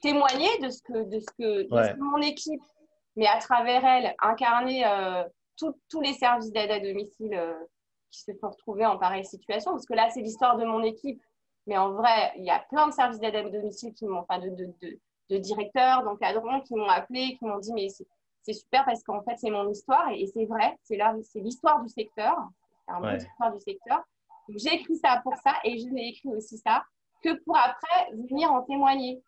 témoigner 0.02 0.58
de 0.58 0.68
ce 0.68 0.82
que, 0.82 1.04
de 1.04 1.20
ce 1.20 1.26
que, 1.38 1.98
mon 1.98 2.18
équipe, 2.18 2.62
mais 3.16 3.26
à 3.26 3.38
travers 3.38 3.84
elle, 3.84 4.14
incarner 4.20 4.86
euh, 4.86 5.24
tous 5.56 6.00
les 6.00 6.12
services 6.12 6.52
d'aide 6.52 6.70
à 6.70 6.80
domicile 6.80 7.34
euh, 7.34 7.54
qui 8.10 8.20
se 8.20 8.32
sont 8.34 8.50
retrouvés 8.50 8.86
en 8.86 8.98
pareille 8.98 9.24
situation. 9.24 9.72
Parce 9.72 9.86
que 9.86 9.94
là, 9.94 10.10
c'est 10.10 10.20
l'histoire 10.20 10.58
de 10.58 10.64
mon 10.64 10.82
équipe. 10.82 11.20
Mais 11.66 11.78
en 11.78 11.92
vrai, 11.92 12.32
il 12.36 12.44
y 12.44 12.50
a 12.50 12.60
plein 12.70 12.86
de 12.86 12.92
services 12.92 13.18
d'aide 13.18 13.34
à 13.34 13.42
domicile 13.42 13.92
qui 13.94 14.06
m'ont, 14.06 14.20
enfin, 14.20 14.38
de, 14.38 14.50
de, 14.50 14.66
de, 14.82 14.98
de 15.30 15.36
directeurs, 15.38 16.04
d'encadrants 16.04 16.60
qui 16.60 16.74
m'ont 16.74 16.88
appelé, 16.88 17.36
qui 17.38 17.44
m'ont 17.44 17.58
dit, 17.58 17.72
mais 17.72 17.88
c'est 18.42 18.52
super 18.52 18.84
parce 18.84 19.02
qu'en 19.02 19.22
fait, 19.22 19.36
c'est 19.36 19.50
mon 19.50 19.68
histoire. 19.68 20.10
Et, 20.10 20.26
c'est 20.26 20.44
vrai, 20.44 20.78
c'est 20.82 21.40
l'histoire 21.40 21.82
du 21.82 21.88
secteur. 21.88 22.36
C'est 22.86 22.94
un 22.94 23.02
ouais. 23.02 23.16
histoire 23.16 23.52
du 23.52 23.60
secteur. 23.60 24.04
J'ai 24.50 24.74
écrit 24.74 24.96
ça 24.96 25.20
pour 25.24 25.34
ça 25.38 25.54
et 25.64 25.76
je 25.76 25.88
l'ai 25.88 26.08
écrit 26.10 26.28
aussi 26.28 26.56
ça 26.58 26.84
que 27.22 27.34
pour 27.44 27.56
après 27.56 28.10
venir 28.12 28.52
en 28.52 28.62
témoigner. 28.62 29.22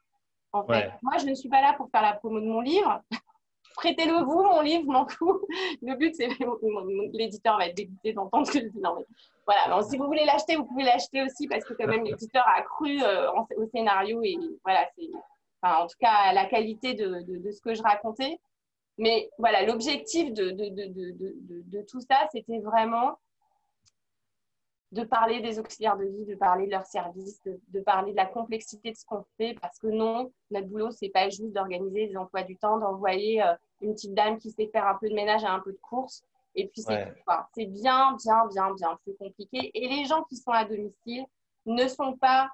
En 0.52 0.64
fait, 0.64 0.92
moi, 1.02 1.18
je 1.18 1.26
ne 1.26 1.34
suis 1.34 1.48
pas 1.48 1.60
là 1.60 1.74
pour 1.74 1.90
faire 1.90 2.02
la 2.02 2.14
promo 2.14 2.40
de 2.40 2.46
mon 2.46 2.60
livre. 2.60 3.02
Prêtez-le 3.76 4.24
vous, 4.24 4.42
mon 4.42 4.60
livre, 4.60 4.90
m'en 4.90 5.06
fous. 5.06 5.40
Le 5.82 5.94
but, 5.94 6.14
c'est 6.14 6.28
l'éditeur 7.12 7.58
va 7.58 7.66
être 7.66 7.76
dégoûté 7.76 8.12
d'entendre 8.12 8.50
que 8.50 8.58
je 8.58 8.66
dis 8.66 8.80
non. 8.80 8.96
Mais 8.96 9.04
voilà, 9.46 9.82
si 9.82 9.96
vous 9.96 10.06
voulez 10.06 10.24
l'acheter, 10.24 10.56
vous 10.56 10.64
pouvez 10.64 10.84
l'acheter 10.84 11.22
aussi 11.22 11.46
parce 11.46 11.64
que 11.64 11.74
quand 11.74 11.86
même 11.86 12.04
l'éditeur 12.04 12.44
a 12.48 12.62
cru 12.62 13.00
euh, 13.02 13.30
au 13.56 13.66
scénario 13.72 14.20
et 14.24 14.36
voilà, 14.64 14.84
c'est 14.96 15.08
enfin, 15.62 15.84
en 15.84 15.86
tout 15.86 15.96
cas 16.00 16.32
la 16.32 16.46
qualité 16.46 16.94
de, 16.94 17.22
de, 17.22 17.50
ce 17.52 17.60
que 17.60 17.74
je 17.74 17.82
racontais. 17.82 18.40
Mais 18.96 19.30
voilà, 19.38 19.64
l'objectif 19.64 20.32
de, 20.32 20.50
de, 20.50 21.82
tout 21.88 22.00
ça, 22.00 22.26
c'était 22.32 22.58
vraiment 22.58 23.16
de 24.92 25.04
parler 25.04 25.40
des 25.40 25.58
auxiliaires 25.58 25.98
de 25.98 26.04
vie, 26.04 26.24
de 26.24 26.34
parler 26.34 26.66
de 26.66 26.70
leurs 26.70 26.86
services, 26.86 27.42
de, 27.44 27.80
parler 27.80 28.12
de 28.12 28.16
la 28.16 28.26
complexité 28.26 28.90
de 28.90 28.96
ce 28.96 29.04
qu'on 29.04 29.24
fait, 29.36 29.54
parce 29.60 29.78
que 29.78 29.88
non, 29.88 30.32
notre 30.50 30.66
boulot, 30.66 30.90
c'est 30.90 31.10
pas 31.10 31.28
juste 31.28 31.52
d'organiser 31.52 32.06
des 32.06 32.16
emplois 32.16 32.42
du 32.42 32.56
temps, 32.56 32.78
d'envoyer 32.78 33.42
euh, 33.42 33.52
une 33.82 33.92
petite 33.92 34.14
dame 34.14 34.38
qui 34.38 34.50
sait 34.50 34.68
faire 34.68 34.86
un 34.86 34.94
peu 34.94 35.08
de 35.08 35.14
ménage 35.14 35.42
et 35.42 35.46
un 35.46 35.60
peu 35.60 35.72
de 35.72 35.78
course, 35.78 36.24
et 36.54 36.66
puis 36.68 36.82
c'est 36.82 37.14
C'est 37.54 37.66
bien, 37.66 38.16
bien, 38.24 38.46
bien, 38.46 38.74
bien 38.74 38.98
plus 39.04 39.14
compliqué. 39.16 39.70
Et 39.74 39.88
les 39.88 40.06
gens 40.06 40.24
qui 40.24 40.36
sont 40.36 40.50
à 40.50 40.64
domicile 40.64 41.24
ne 41.66 41.86
sont 41.86 42.16
pas 42.16 42.50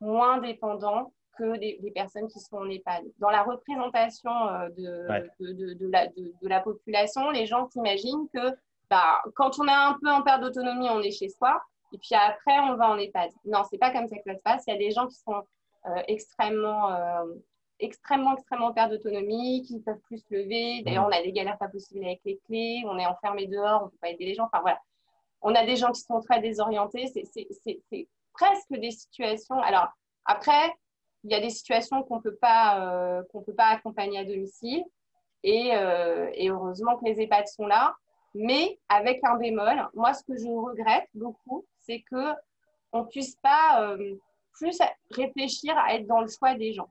moins 0.00 0.38
dépendants 0.38 1.12
que 1.36 1.56
des, 1.58 1.92
personnes 1.94 2.28
qui 2.28 2.40
sont 2.40 2.58
en 2.58 2.68
EHPAD. 2.68 3.04
Dans 3.18 3.30
la 3.30 3.42
représentation 3.42 4.30
euh, 4.48 4.68
de, 4.70 5.52
de, 5.52 5.74
de, 5.74 5.88
la, 5.88 6.06
de, 6.06 6.32
la, 6.42 6.60
population, 6.60 7.30
les 7.30 7.46
gens 7.46 7.68
s'imaginent 7.70 8.28
que 8.32 8.56
bah, 8.88 9.22
quand 9.34 9.58
on 9.58 9.66
est 9.66 9.72
un 9.72 9.98
peu 10.00 10.10
en 10.10 10.22
perte 10.22 10.42
d'autonomie, 10.42 10.88
on 10.90 11.00
est 11.00 11.10
chez 11.10 11.28
soi. 11.28 11.60
Et 11.94 11.98
puis 11.98 12.14
après, 12.16 12.58
on 12.58 12.74
va 12.74 12.90
en 12.90 12.98
EHPAD. 12.98 13.30
Non, 13.44 13.62
c'est 13.70 13.78
pas 13.78 13.92
comme 13.92 14.08
ça 14.08 14.16
que 14.16 14.24
ça 14.26 14.34
se 14.34 14.42
passe. 14.42 14.64
Il 14.66 14.72
y 14.72 14.74
a 14.74 14.78
des 14.78 14.90
gens 14.90 15.06
qui 15.06 15.14
sont 15.14 15.44
euh, 15.86 16.02
extrêmement, 16.08 16.90
euh, 16.90 17.24
extrêmement, 17.78 18.34
extrêmement 18.34 18.72
perte 18.72 18.90
d'autonomie, 18.90 19.62
qui 19.62 19.76
ne 19.76 19.80
peuvent 19.80 20.00
plus 20.00 20.18
se 20.18 20.34
lever. 20.34 20.82
D'ailleurs, 20.82 21.06
on 21.06 21.12
a 21.12 21.22
des 21.22 21.30
galères 21.30 21.56
pas 21.56 21.68
possibles 21.68 22.04
avec 22.04 22.20
les 22.24 22.40
clés. 22.46 22.82
On 22.86 22.98
est 22.98 23.06
enfermé 23.06 23.46
dehors, 23.46 23.82
on 23.82 23.84
ne 23.84 23.90
peut 23.90 23.98
pas 24.00 24.08
aider 24.08 24.24
les 24.24 24.34
gens. 24.34 24.46
Enfin 24.46 24.60
voilà. 24.60 24.80
On 25.40 25.54
a 25.54 25.64
des 25.64 25.76
gens 25.76 25.92
qui 25.92 26.00
sont 26.00 26.20
très 26.20 26.40
désorientés. 26.40 27.06
C'est 27.06 28.08
presque 28.32 28.72
des 28.72 28.90
situations. 28.90 29.60
Alors 29.60 29.86
après, 30.24 30.74
il 31.22 31.30
y 31.30 31.34
a 31.34 31.40
des 31.40 31.50
situations 31.50 32.02
qu'on 32.02 32.20
euh, 32.26 33.22
qu'on 33.30 33.42
peut 33.42 33.54
pas 33.54 33.68
accompagner 33.68 34.18
à 34.18 34.24
domicile. 34.24 34.82
Et, 35.44 35.68
et 35.68 36.48
heureusement 36.48 36.96
que 36.96 37.04
les 37.04 37.20
EHPAD 37.20 37.46
sont 37.46 37.66
là. 37.66 37.94
Mais 38.34 38.80
avec 38.88 39.20
un 39.22 39.36
bémol, 39.36 39.88
moi, 39.94 40.14
ce 40.14 40.24
que 40.24 40.36
je 40.36 40.48
regrette 40.48 41.06
beaucoup, 41.12 41.66
c'est 41.86 42.02
que 42.10 42.34
on 42.92 43.04
puisse 43.04 43.36
pas 43.36 43.82
euh, 43.82 44.14
plus 44.52 44.78
réfléchir 45.10 45.76
à 45.76 45.94
être 45.94 46.06
dans 46.06 46.20
le 46.20 46.28
choix 46.28 46.54
des 46.54 46.72
gens. 46.72 46.88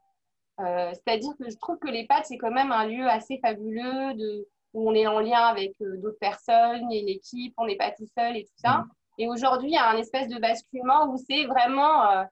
Euh, 0.60 0.92
c'est-à-dire 0.94 1.32
que 1.40 1.50
je 1.50 1.58
trouve 1.58 1.80
que 1.80 1.88
l'EHPAD, 1.88 2.26
c'est 2.26 2.38
quand 2.38 2.52
même 2.52 2.72
un 2.72 2.86
lieu 2.86 3.08
assez 3.08 3.40
fabuleux 3.40 4.14
de, 4.14 4.48
où 4.74 4.90
on 4.90 4.94
est 4.94 5.08
en 5.08 5.20
lien 5.20 5.46
avec 5.46 5.74
euh, 5.82 5.98
d'autres 5.98 6.20
personnes, 6.20 6.92
et 6.92 7.02
l'équipe, 7.02 7.54
on 7.58 7.66
n'est 7.66 7.78
pas 7.78 7.92
tout 7.92 8.08
seul 8.18 8.36
et 8.36 8.44
tout 8.44 8.58
ça. 8.58 8.80
Mm. 8.80 8.90
Et 9.20 9.30
aujourd'hui, 9.30 9.70
il 9.70 9.74
y 9.74 9.78
a 9.78 9.90
un 9.90 9.98
espèce 9.98 10.28
de 10.28 10.40
basculement 10.40 11.08
où 11.08 11.18
c'est 11.18 11.46
vraiment 11.46 12.26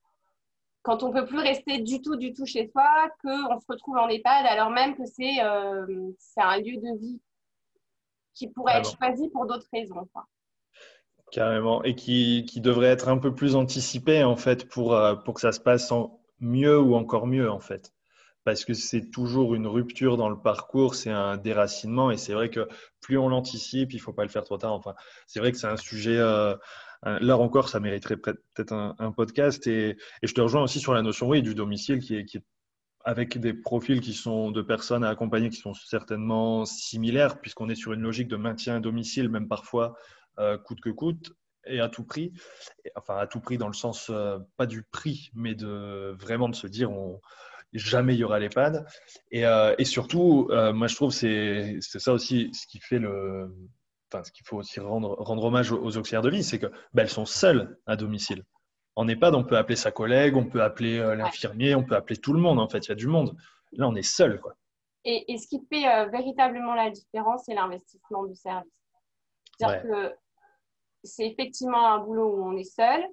quand 0.82 1.04
on 1.04 1.12
peut 1.12 1.26
plus 1.26 1.38
rester 1.38 1.78
du 1.78 2.02
tout, 2.02 2.15
du 2.15 2.34
tout 2.34 2.45
chez 2.45 2.67
soi, 2.69 3.08
qu'on 3.21 3.60
se 3.60 3.65
retrouve 3.69 3.97
en 3.97 4.10
EHPAD 4.10 4.47
alors 4.47 4.71
même 4.71 4.95
que 4.95 5.06
c'est 5.06 5.39
un 5.39 6.58
lieu 6.58 6.78
de 6.78 6.97
vie 6.97 7.21
qui 8.34 8.47
pourrait 8.47 8.80
être 8.80 8.97
choisi 8.97 9.30
pour 9.30 9.45
d'autres 9.45 9.67
raisons. 9.71 10.08
Carrément. 11.32 11.84
Et 11.84 11.96
qui, 11.96 12.46
qui, 12.46 12.60
devrait 12.62 12.88
être 12.88 13.08
un 13.08 13.17
peu 13.17 13.34
plus 13.34 13.56
anticipé, 13.56 14.24
en 14.24 14.36
fait, 14.36 14.67
pour, 14.67 14.94
euh, 14.94 15.15
pour 15.15 15.36
que 15.36 15.41
ça 15.41 15.52
se 15.52 15.60
passe 15.60 15.94
mieux 16.39 16.80
ou 16.80 16.96
encore 16.96 17.26
mieux, 17.26 17.50
en 17.50 17.60
fait. 17.60 17.94
Parce 18.44 18.65
que 18.65 18.74
c'est 18.74 19.12
toujours 19.12 19.56
une 19.56 19.67
rupture 19.67 20.17
dans 20.17 20.30
le 20.30 20.38
parcours, 20.38 20.96
c'est 20.96 21.12
un 21.12 21.38
déracinement. 21.38 22.12
Et 22.12 22.17
c'est 22.17 22.34
vrai 22.34 22.50
que 22.50 22.67
plus 23.00 23.17
on 23.17 23.30
l'anticipe, 23.30 23.94
il 23.94 23.98
ne 23.98 24.02
faut 24.02 24.13
pas 24.13 24.24
le 24.24 24.30
faire 24.30 24.44
trop 24.44 24.58
tard. 24.58 24.74
Enfin, 24.74 24.94
c'est 25.28 25.39
vrai 25.39 25.52
que 25.52 25.58
c'est 25.58 25.67
un 25.67 25.78
sujet. 25.78 26.17
Euh, 26.17 26.56
là 27.04 27.38
encore, 27.38 27.70
ça 27.70 27.80
mériterait 27.80 28.17
peut-être 28.17 28.74
un, 28.74 29.12
podcast. 29.12 29.67
Et, 29.67 29.91
et, 29.91 30.28
je 30.28 30.34
te 30.34 30.41
rejoins 30.41 30.63
aussi 30.63 30.80
sur 30.80 30.94
la 30.94 31.02
notion 31.02 31.30
oui, 31.30 31.41
du 31.41 31.56
domicile 31.56 32.00
qui 32.00 32.15
est, 32.15 32.44
avec 33.04 33.38
des 33.39 33.54
profils 33.54 34.02
qui 34.02 34.13
sont 34.13 34.52
de 34.52 34.62
personnes 34.62 35.04
à 35.04 35.10
accompagner 35.10 35.50
qui 35.50 35.58
sont 35.58 35.74
certainement 35.74 36.65
similaires, 36.65 37.39
puisqu'on 37.39 37.70
est 37.70 37.76
sur 37.76 37.94
une 37.94 38.02
logique 38.02 38.28
de 38.28 38.36
maintien 38.36 38.78
à 38.78 38.80
domicile, 38.80 39.30
même 39.30 39.48
parfois 39.48 39.96
coûte 40.63 40.82
que 40.82 40.89
coûte 40.89 41.34
et 41.65 41.80
à 41.80 41.89
tout 41.89 42.04
prix. 42.04 42.34
Enfin, 42.96 43.17
à 43.17 43.28
tout 43.28 43.39
prix 43.39 43.58
dans 43.58 43.67
le 43.67 43.74
sens, 43.74 44.10
euh, 44.10 44.39
pas 44.58 44.65
du 44.65 44.84
prix, 44.84 45.32
mais 45.34 45.56
de 45.56 46.15
vraiment 46.20 46.50
de 46.50 46.56
se 46.56 46.67
dire, 46.67 46.91
on, 46.91 47.20
jamais 47.74 48.15
il 48.15 48.20
y 48.20 48.24
aura 48.24 48.39
l'EHPAD. 48.39 48.86
Et, 49.32 49.46
euh, 49.46 49.76
et 49.78 49.86
surtout, 49.86 50.50
moi 50.74 50.88
je 50.88 50.96
trouve 50.96 51.12
c'est 51.12 51.78
c'est 51.82 52.00
ça 52.00 52.13
aussi 52.13 52.50
ce 52.54 52.67
qui 52.67 52.80
fait 52.80 53.00
le. 53.00 53.54
Enfin, 54.13 54.26
ce 54.26 54.32
qu'il 54.34 54.46
faut 54.46 54.58
aussi 54.58 54.82
rendre, 54.82 55.15
rendre 55.20 55.46
hommage 55.46 55.72
aux, 55.72 55.98
auxiliaires 55.98 56.22
de 56.22 56.30
vie, 56.30 56.44
c'est 56.44 56.60
qu'elles 56.60 56.74
ben, 56.94 57.08
sont 57.08 57.26
seules 57.26 57.78
à 57.86 57.96
domicile. 57.96 58.44
En 58.98 59.08
EHPAD, 59.08 59.36
on 59.36 59.46
peut 59.46 59.56
appeler 59.56 59.78
sa 59.78 59.91
collègue, 59.91 60.36
on 60.36 60.44
peut 60.44 60.62
appeler 60.62 60.98
l'infirmier, 61.15 61.76
on 61.76 61.84
peut 61.86 61.96
appeler 61.96 62.17
tout 62.17 62.34
le 62.34 62.41
monde. 62.41 62.60
En 62.60 62.67
fait, 62.67 62.88
il 62.88 62.89
y 62.89 62.91
a 62.91 62.96
du 62.96 63.08
monde. 63.08 63.38
Là, 63.72 63.88
on 63.88 63.96
est 63.96 64.02
seul. 64.02 64.41
Quoi. 64.41 64.58
Et, 65.06 65.38
ce 65.38 65.48
qui 65.48 65.62
fait 65.72 66.10
véritablement 66.10 66.76
la 66.76 66.89
différence, 66.89 67.44
c'est 67.46 67.54
l'investissement 67.54 68.26
du 68.26 68.36
service. 68.36 68.81
C'est-à-dire 69.62 69.84
que 69.84 70.15
c'est 71.04 71.28
effectivement 71.28 71.93
un 71.93 72.00
boulot 72.00 72.36
où 72.36 72.45
on 72.45 72.58
est 72.58 72.63
seul, 72.63 73.04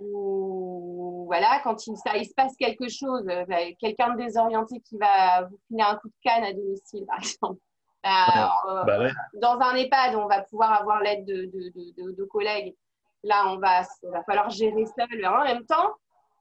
où 0.00 1.24
voilà, 1.26 1.60
quand 1.64 1.86
il, 1.86 1.96
ça, 1.96 2.16
il 2.16 2.26
se 2.26 2.34
passe 2.34 2.56
quelque 2.56 2.88
chose, 2.88 3.26
euh, 3.28 3.44
bah, 3.46 3.72
quelqu'un 3.78 4.14
de 4.14 4.18
désorienté 4.18 4.80
qui 4.80 4.96
va 4.96 5.42
vous 5.42 5.58
filer 5.66 5.82
un 5.82 5.96
coup 5.96 6.08
de 6.08 6.14
canne 6.22 6.44
à 6.44 6.52
domicile, 6.52 7.04
par 7.06 7.18
exemple. 7.18 7.60
Bah, 8.04 8.52
euh, 8.68 8.84
bah 8.84 9.10
dans 9.34 9.58
un 9.60 9.74
EHPAD, 9.74 10.14
on 10.14 10.26
va 10.26 10.42
pouvoir 10.42 10.72
avoir 10.72 11.00
l'aide 11.02 11.24
de, 11.24 11.46
de, 11.46 12.12
de, 12.12 12.24
collègues. 12.24 12.74
Là, 13.24 13.52
on 13.52 13.58
va, 13.58 13.82
il 14.04 14.10
va 14.10 14.22
falloir 14.22 14.50
gérer 14.50 14.84
seul. 14.86 15.26
En 15.26 15.42
même 15.42 15.66
temps, 15.66 15.94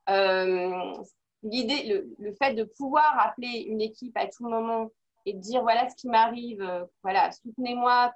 euh, 0.10 0.94
l'idée, 1.42 1.88
le, 1.88 2.16
le, 2.20 2.34
fait 2.36 2.54
de 2.54 2.64
pouvoir 2.64 3.18
appeler 3.20 3.66
une 3.68 3.82
équipe 3.82 4.16
à 4.16 4.28
tout 4.28 4.48
moment 4.48 4.92
et 5.28 5.34
de 5.34 5.40
dire 5.40 5.62
voilà 5.62 5.90
ce 5.90 5.96
qui 5.96 6.08
m'arrive, 6.08 6.88
voilà, 7.04 7.32
soutenez-moi, 7.32 8.14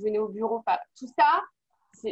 venez 0.00 0.18
au 0.18 0.28
bureau, 0.28 0.62
tout 0.96 1.08
ça, 1.18 1.42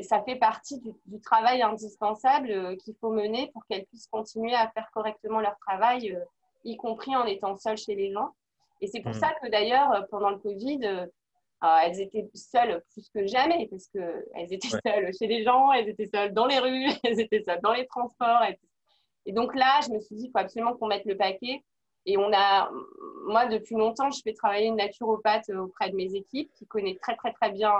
ça 0.02 0.22
fait 0.22 0.36
partie 0.36 0.80
du, 0.80 1.20
travail 1.20 1.62
indispensable 1.62 2.50
euh, 2.50 2.76
qu'il 2.76 2.94
faut 3.00 3.10
mener 3.10 3.50
pour 3.52 3.64
qu'elles 3.66 3.86
puissent 3.86 4.08
continuer 4.08 4.54
à 4.54 4.68
faire 4.70 4.88
correctement 4.92 5.40
leur 5.40 5.56
travail, 5.58 6.12
euh, 6.12 6.24
y 6.64 6.76
compris 6.76 7.14
en 7.14 7.24
étant 7.24 7.56
seules 7.56 7.78
chez 7.78 7.94
les 7.94 8.12
gens. 8.12 8.30
Et 8.80 8.86
c'est 8.88 9.00
pour 9.00 9.12
mmh. 9.12 9.20
ça 9.20 9.32
que 9.42 9.48
d'ailleurs, 9.50 9.92
euh, 9.92 10.02
pendant 10.10 10.30
le 10.30 10.38
Covid, 10.38 11.08
elles 11.82 11.98
étaient 11.98 12.28
seules 12.34 12.82
plus 12.92 13.08
que 13.08 13.26
jamais, 13.26 13.68
parce 13.70 13.88
qu'elles 13.88 14.52
étaient 14.52 14.68
seules 14.68 15.10
chez 15.18 15.26
les 15.26 15.44
gens, 15.44 15.72
elles 15.72 15.88
étaient 15.88 16.10
seules 16.12 16.34
dans 16.34 16.46
les 16.46 16.58
rues, 16.58 16.90
elles 17.04 17.20
étaient 17.20 17.42
seules 17.42 17.60
dans 17.62 17.72
les 17.72 17.86
transports. 17.86 18.42
Et 19.24 19.32
donc 19.32 19.54
là, 19.54 19.80
je 19.82 19.90
me 19.90 20.00
suis 20.00 20.14
dit 20.16 20.24
qu'il 20.24 20.32
faut 20.32 20.38
absolument 20.38 20.76
qu'on 20.76 20.88
mette 20.88 21.06
le 21.06 21.16
paquet. 21.16 21.62
Et 22.06 22.18
on 22.18 22.30
a, 22.34 22.70
moi, 23.26 23.46
depuis 23.46 23.76
longtemps, 23.76 24.10
je 24.10 24.20
fais 24.22 24.34
travailler 24.34 24.66
une 24.66 24.76
naturopathe 24.76 25.48
auprès 25.50 25.90
de 25.90 25.96
mes 25.96 26.14
équipes 26.14 26.50
qui 26.54 26.66
connaît 26.66 26.98
très, 27.00 27.16
très, 27.16 27.32
très 27.32 27.50
bien 27.50 27.72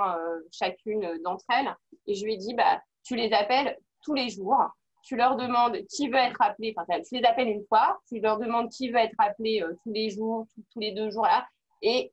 chacune 0.50 1.20
d'entre 1.22 1.44
elles. 1.50 1.74
Et 2.06 2.14
je 2.14 2.24
lui 2.24 2.34
ai 2.34 2.36
dit, 2.38 2.54
bah, 2.54 2.80
tu 3.04 3.16
les 3.16 3.32
appelles 3.32 3.78
tous 4.02 4.14
les 4.14 4.28
jours. 4.28 4.62
Tu 5.02 5.16
leur 5.16 5.36
demandes 5.36 5.76
qui 5.86 6.08
veut 6.08 6.16
être 6.16 6.40
appelé. 6.40 6.74
Enfin, 6.76 7.00
tu 7.02 7.16
les 7.16 7.24
appelles 7.24 7.48
une 7.48 7.64
fois. 7.66 7.98
Tu 8.08 8.20
leur 8.20 8.38
demandes 8.38 8.70
qui 8.70 8.90
veut 8.90 8.98
être 8.98 9.14
appelé 9.18 9.62
euh, 9.62 9.74
tous 9.82 9.92
les 9.92 10.10
jours, 10.10 10.46
tous 10.72 10.80
les 10.80 10.92
deux 10.92 11.10
jours. 11.10 11.24
Là. 11.24 11.46
Et 11.82 12.12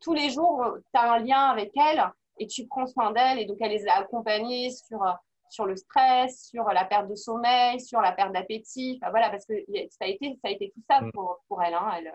tous 0.00 0.14
les 0.14 0.30
jours, 0.30 0.64
tu 0.94 1.00
as 1.00 1.12
un 1.12 1.18
lien 1.18 1.46
avec 1.46 1.72
elles 1.76 2.04
et 2.38 2.46
tu 2.46 2.66
prends 2.66 2.86
soin 2.86 3.10
d'elles. 3.10 3.40
Et 3.40 3.44
donc, 3.44 3.56
elle 3.60 3.72
les 3.72 3.88
a 3.88 3.98
accompagnées 3.98 4.70
sur, 4.70 5.02
euh, 5.02 5.12
sur 5.50 5.66
le 5.66 5.76
stress, 5.76 6.48
sur 6.48 6.64
la 6.64 6.84
perte 6.84 7.08
de 7.08 7.14
sommeil, 7.14 7.80
sur 7.80 8.00
la 8.00 8.12
perte 8.12 8.32
d'appétit. 8.32 8.98
Enfin, 9.00 9.10
voilà, 9.10 9.30
parce 9.30 9.46
que 9.46 9.54
ça 9.90 10.04
a 10.04 10.06
été, 10.06 10.38
ça 10.42 10.48
a 10.48 10.50
été 10.50 10.70
tout 10.74 10.82
ça 10.88 11.00
mm. 11.00 11.12
pour, 11.12 11.38
pour 11.48 11.62
elle. 11.62 11.74
Hein. 11.74 11.90
elle 11.96 12.12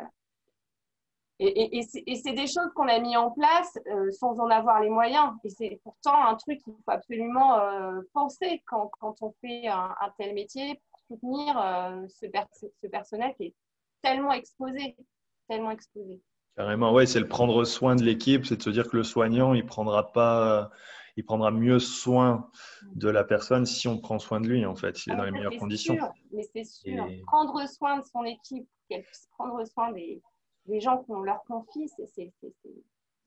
et, 1.40 1.82
c'est 1.84 2.34
des 2.34 2.48
choses 2.48 2.72
qu'on 2.76 2.88
a 2.88 3.00
mis 3.00 3.18
en 3.18 3.32
place 3.32 3.78
euh, 3.88 4.12
sans 4.12 4.40
en 4.40 4.50
avoir 4.50 4.82
les 4.82 4.90
moyens. 4.90 5.32
Et 5.44 5.50
c'est 5.50 5.80
pourtant 5.84 6.26
un 6.26 6.36
truc 6.36 6.62
qu'il 6.64 6.74
faut 6.74 6.92
absolument 6.92 7.60
euh, 7.60 8.02
penser 8.14 8.62
quand, 8.68 8.90
quand, 9.00 9.16
on 9.22 9.34
fait 9.42 9.68
un, 9.68 9.96
tel 10.18 10.34
métier 10.34 10.80
pour 10.90 11.00
soutenir 11.08 11.60
euh, 11.60 12.06
ce, 12.08 12.28
ce, 12.82 12.88
personnel 12.88 13.34
qui 13.38 13.46
est 13.46 13.56
tellement 14.02 14.32
exposé, 14.32 14.96
tellement 15.50 15.72
exposé. 15.72 16.22
Carrément, 16.56 16.94
ouais, 16.94 17.08
c'est 17.08 17.20
le 17.20 17.28
prendre 17.28 17.64
soin 17.66 17.96
de 17.96 18.04
l'équipe, 18.04 18.46
c'est 18.46 18.58
de 18.58 18.62
se 18.62 18.70
dire 18.70 18.88
que 18.88 18.98
le 18.98 19.04
soignant, 19.04 19.54
il 19.54 19.66
prendra 19.66 20.12
pas, 20.12 20.70
il 21.16 21.26
prendra 21.26 21.52
mieux 21.52 21.80
soin 21.80 22.50
de 22.96 23.10
la 23.10 23.24
personne 23.24 23.66
si 23.66 23.88
on 23.88 24.00
prend 24.00 24.20
soin 24.20 24.42
de 24.42 24.48
lui, 24.48 24.66
en 24.66 24.76
fait, 24.76 24.98
s'il 24.98 25.14
est 25.14 25.16
dans 25.16 25.26
les 25.26 25.32
meilleures 25.32 25.58
conditions. 25.58 25.98
mais 26.32 26.44
c'est 26.54 26.66
sûr, 26.66 27.08
prendre 27.28 27.68
soin 27.70 28.00
de 28.00 28.04
son 28.06 28.24
équipe, 28.24 28.68
qu'elle 28.90 29.04
puisse 29.04 29.28
prendre 29.38 29.64
soin 29.66 29.92
des, 29.92 30.22
gens 30.80 30.98
qu'on 31.04 31.22
leur 31.22 31.44
confie, 31.44 31.90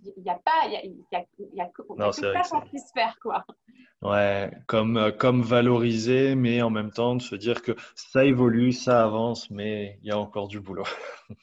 il 0.05 0.23
n'y 0.23 0.31
a 0.31 0.39
pas, 0.45 0.67
il 0.67 0.73
y 0.73 0.77
a, 1.17 1.25
y 1.55 1.61
a, 1.61 2.13
ça 2.13 2.43
qu'on 2.51 2.67
puisse 2.67 2.93
faire, 2.93 3.17
quoi. 3.21 3.45
Ouais, 4.03 4.51
comme, 4.67 4.99
euh, 4.99 5.11
comme 5.11 5.43
valoriser, 5.43 6.35
mais 6.35 6.61
en 6.61 6.71
même 6.71 6.91
temps 6.91 7.17
de 7.17 7.23
se 7.23 7.35
dire 7.35 7.63
que 7.63 7.73
ça 7.95 8.25
évolue, 8.25 8.73
ça 8.73 9.03
avance, 9.03 9.51
mais 9.51 9.99
il 10.03 10.09
y 10.09 10.11
a 10.11 10.19
encore 10.19 10.49
du 10.49 10.61
boulot. 10.61 10.85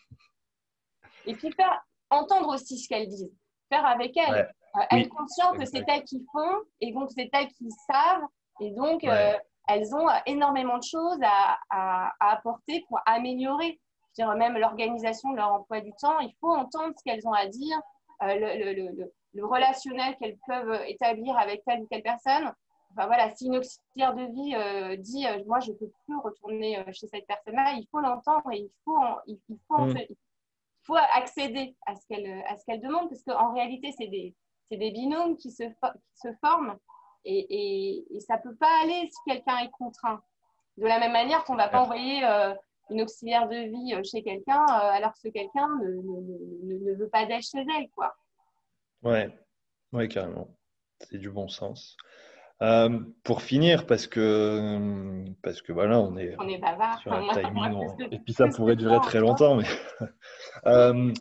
Et 1.26 1.34
puis 1.36 1.52
faire 1.54 1.84
entendre 2.10 2.50
aussi 2.50 2.78
ce 2.78 2.88
qu'elles 2.88 3.08
disent, 3.08 3.32
faire 3.70 3.86
avec 3.86 4.16
elles, 4.18 4.54
être 4.92 5.10
conscient 5.10 5.52
que 5.54 5.66
c'est 5.66 5.84
elles 5.88 6.04
qui 6.04 6.26
font 6.32 6.62
et 6.82 6.92
donc 6.92 7.10
c'est 7.16 7.30
elles 7.34 7.48
qui 7.50 7.70
savent 7.88 8.26
et 8.60 8.72
donc 8.72 9.04
euh, 9.04 9.34
elles 9.68 9.96
ont 9.96 10.08
énormément 10.26 10.78
de 10.78 10.84
choses 10.84 11.20
à, 11.24 11.58
à 11.70 12.14
apporter 12.32 12.84
pour 12.88 13.00
améliorer. 13.06 13.80
Dire, 14.16 14.36
même 14.36 14.58
l'organisation 14.58 15.32
de 15.32 15.38
leur 15.38 15.54
emploi 15.54 15.82
du 15.82 15.92
temps, 16.00 16.20
il 16.20 16.34
faut 16.40 16.52
entendre 16.52 16.94
ce 16.98 17.04
qu'elles 17.04 17.28
ont 17.28 17.34
à 17.34 17.48
dire, 17.48 17.80
euh, 18.22 18.36
le, 18.36 18.74
le, 18.74 19.12
le, 19.34 19.46
relationnel 19.46 20.16
qu'elles 20.18 20.38
peuvent 20.46 20.82
établir 20.88 21.36
avec 21.38 21.64
telle 21.66 21.82
ou 21.82 21.88
telle 21.88 22.04
personne. 22.04 22.54
Enfin 22.92 23.08
voilà, 23.08 23.34
si 23.34 23.48
une 23.48 23.58
auxiliaire 23.58 24.14
de 24.14 24.26
vie 24.26 24.56
euh, 24.56 24.96
dit 24.98 25.26
euh, 25.26 25.44
moi 25.48 25.60
je 25.62 25.72
ne 25.72 25.78
peux 25.78 25.90
plus 26.06 26.16
retourner 26.18 26.84
chez 26.92 27.08
cette 27.08 27.26
personne-là, 27.26 27.74
il 27.74 27.88
faut 27.90 28.02
l'entendre 28.02 28.52
et 28.52 28.60
il 28.60 28.72
faut, 28.86 29.00
il, 29.26 29.40
faut 29.68 29.86
mm. 29.86 29.98
il, 29.98 30.16
faut 30.84 30.96
accéder 30.96 31.76
à 31.88 31.96
ce 31.96 32.06
qu'elle 32.08 32.44
à 32.48 32.56
ce 32.60 32.66
qu'elle 32.66 32.82
demande 32.82 33.10
parce 33.10 33.24
qu'en 33.24 33.52
réalité 33.52 33.92
c'est 33.98 34.08
des, 34.08 34.36
des 34.72 34.92
binômes 34.92 35.38
qui 35.38 35.52
se, 35.52 35.64
qui 35.64 36.18
se 36.18 36.34
forment 36.42 36.78
et, 37.26 37.46
et, 37.50 38.16
et 38.16 38.20
ça 38.20 38.38
ne 38.38 38.42
peut 38.42 38.56
pas 38.56 38.82
aller 38.84 39.10
si 39.12 39.18
quelqu'un 39.28 39.58
est 39.60 39.72
contraint. 39.72 40.22
De 40.78 40.86
la 40.88 41.00
même 41.00 41.12
manière 41.12 41.44
qu'on 41.44 41.54
ne 41.54 41.60
va 41.60 41.70
pas 41.70 41.82
envoyer 41.82 42.24
une 42.90 43.02
auxiliaire 43.02 43.48
de 43.48 43.56
vie 43.56 43.94
euh, 43.94 44.04
chez 44.04 44.24
quelqu'un 44.24 44.64
euh, 44.70 44.92
alors 44.92 45.14
que 45.14 45.20
ce 45.20 45.28
quelqu'un 45.30 45.68
ne, 45.82 46.90
ne, 46.92 46.96
veut 46.96 47.10
pas 47.10 47.26
d'elle 47.26 47.42
chez 47.42 47.60
elle. 47.60 47.90
Quoi. 47.96 48.16
Ouais, 49.04 49.30
ouais, 49.92 50.08
carrément. 50.08 50.48
C'est 51.00 51.18
du 51.18 51.30
bon 51.30 51.48
sens. 51.48 51.98
Euh, 52.62 53.00
pour 53.24 53.42
finir, 53.42 53.86
parce 53.86 54.08
que, 54.08 55.26
parce 55.42 55.62
que 55.62 55.74
voilà, 55.74 56.00
on 56.00 56.16
est, 56.18 56.36
on 56.40 56.48
est 56.48 56.60
bavard. 56.60 57.00
sur 57.00 57.12
un 57.12 57.28
timing, 57.34 57.88
et 58.12 58.20
puis 58.20 58.34
ça 58.34 58.48
pourrait 58.48 58.76
durer 58.76 59.00
très 59.02 59.20
longtemps. 59.20 59.56
Mais 59.56 59.66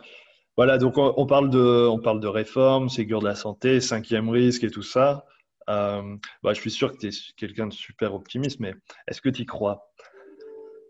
voilà, 0.56 0.78
donc 0.78 0.94
on, 0.98 1.26
parle 1.26 1.50
de, 1.50 1.88
on 1.88 1.98
parle 1.98 2.20
de 2.20 2.28
réforme, 2.28 2.88
Ségur 2.88 3.20
de 3.20 3.26
la 3.26 3.34
santé, 3.34 3.80
cinquième 3.80 4.28
risque 4.28 4.64
et 4.64 4.70
tout 4.70 4.82
ça. 4.82 5.24
bah, 5.66 6.02
je 6.44 6.60
suis 6.60 6.70
sûr 6.70 6.92
que 6.92 6.98
tu 6.98 7.08
es 7.08 7.10
quelqu'un 7.36 7.66
de 7.66 7.72
super 7.72 8.14
optimiste, 8.14 8.60
mais 8.60 8.74
est-ce 9.08 9.20
que 9.20 9.28
tu 9.28 9.42
y 9.42 9.46
crois? 9.46 9.90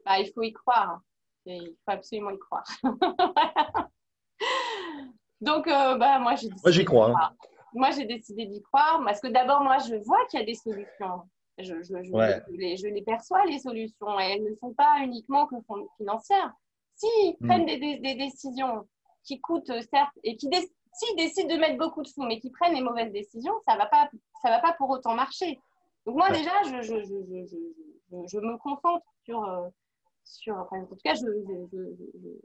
Bah, 0.05 0.19
il 0.19 0.31
faut 0.35 0.43
y 0.43 0.53
croire. 0.53 1.01
il 1.47 1.77
faut 1.85 1.93
absolument 1.93 2.31
y 2.31 2.39
croire. 2.39 2.65
Donc, 5.41 5.67
euh, 5.67 5.97
bah, 5.97 6.19
moi, 6.21 6.37
j'ai 6.37 6.49
Moi, 6.49 6.71
j'y 6.71 6.85
crois. 6.85 7.11
Hein. 7.11 7.31
Moi, 7.75 7.91
j'ai 7.91 8.05
décidé 8.05 8.47
d'y 8.47 8.63
croire 8.63 9.03
parce 9.05 9.21
que 9.21 9.29
d'abord, 9.29 9.63
moi, 9.63 9.79
je 9.79 9.97
vois 10.05 10.25
qu'il 10.31 10.39
y 10.39 10.43
a 10.43 10.47
des 10.47 10.55
solutions. 10.55 11.23
Je, 11.59 11.83
je, 11.83 11.95
les, 12.57 12.77
je, 12.77 12.87
les, 12.87 13.03
perçois, 13.03 13.45
les 13.47 13.59
solutions. 13.59 14.21
Et 14.21 14.35
elles 14.35 14.45
ne 14.45 14.55
sont 14.57 14.73
pas 14.75 15.01
uniquement 15.03 15.47
que 15.47 15.57
financières. 15.97 16.53
S'ils 16.95 17.37
hmm. 17.41 17.47
prennent 17.47 17.67
des, 17.67 17.99
des, 17.99 18.15
décisions 18.15 18.87
qui 19.25 19.41
coûtent, 19.41 19.73
certes, 19.91 20.13
et 20.25 20.37
qui 20.37 20.49
s'ils 20.93 21.17
décident 21.17 21.55
de 21.55 21.61
mettre 21.61 21.79
beaucoup 21.79 22.03
de 22.03 22.09
sous, 22.09 22.23
mais 22.23 22.39
qui 22.39 22.51
prennent 22.51 22.75
les 22.75 22.83
mauvaises 22.83 23.13
décisions, 23.13 23.55
ça 23.67 23.75
ne 23.75 23.79
va, 23.79 23.87
pas, 23.87 24.11
ça 24.43 24.51
va 24.51 24.61
pas 24.61 24.73
pour 24.75 24.91
autant 24.91 25.15
marcher. 25.15 25.59
Donc, 26.07 26.17
moi, 26.17 26.31
déjà, 26.31 26.51
je, 26.65 26.83
je, 26.83 28.39
me 28.39 28.59
concentre 28.59 29.07
sur, 29.25 29.43
euh, 29.45 29.69
sur, 30.25 30.55
en 30.71 30.87
tout 30.87 30.97
cas, 31.05 31.15
je, 31.15 31.27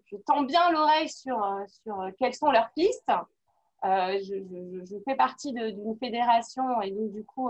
je, 0.06 0.18
tends 0.18 0.44
bien 0.44 0.72
l'oreille 0.72 1.10
sur, 1.10 1.44
euh, 1.44 1.64
sur 1.84 2.00
euh, 2.02 2.10
quelles 2.18 2.34
sont 2.34 2.52
leurs 2.52 2.72
pistes. 2.72 3.12
Euh, 3.86 4.20
je, 4.20 4.96
fais 5.06 5.16
partie 5.16 5.54
d'une 5.54 5.98
fédération 5.98 6.82
et 6.82 6.92
donc 6.92 7.12
du 7.12 7.24
coup, 7.24 7.50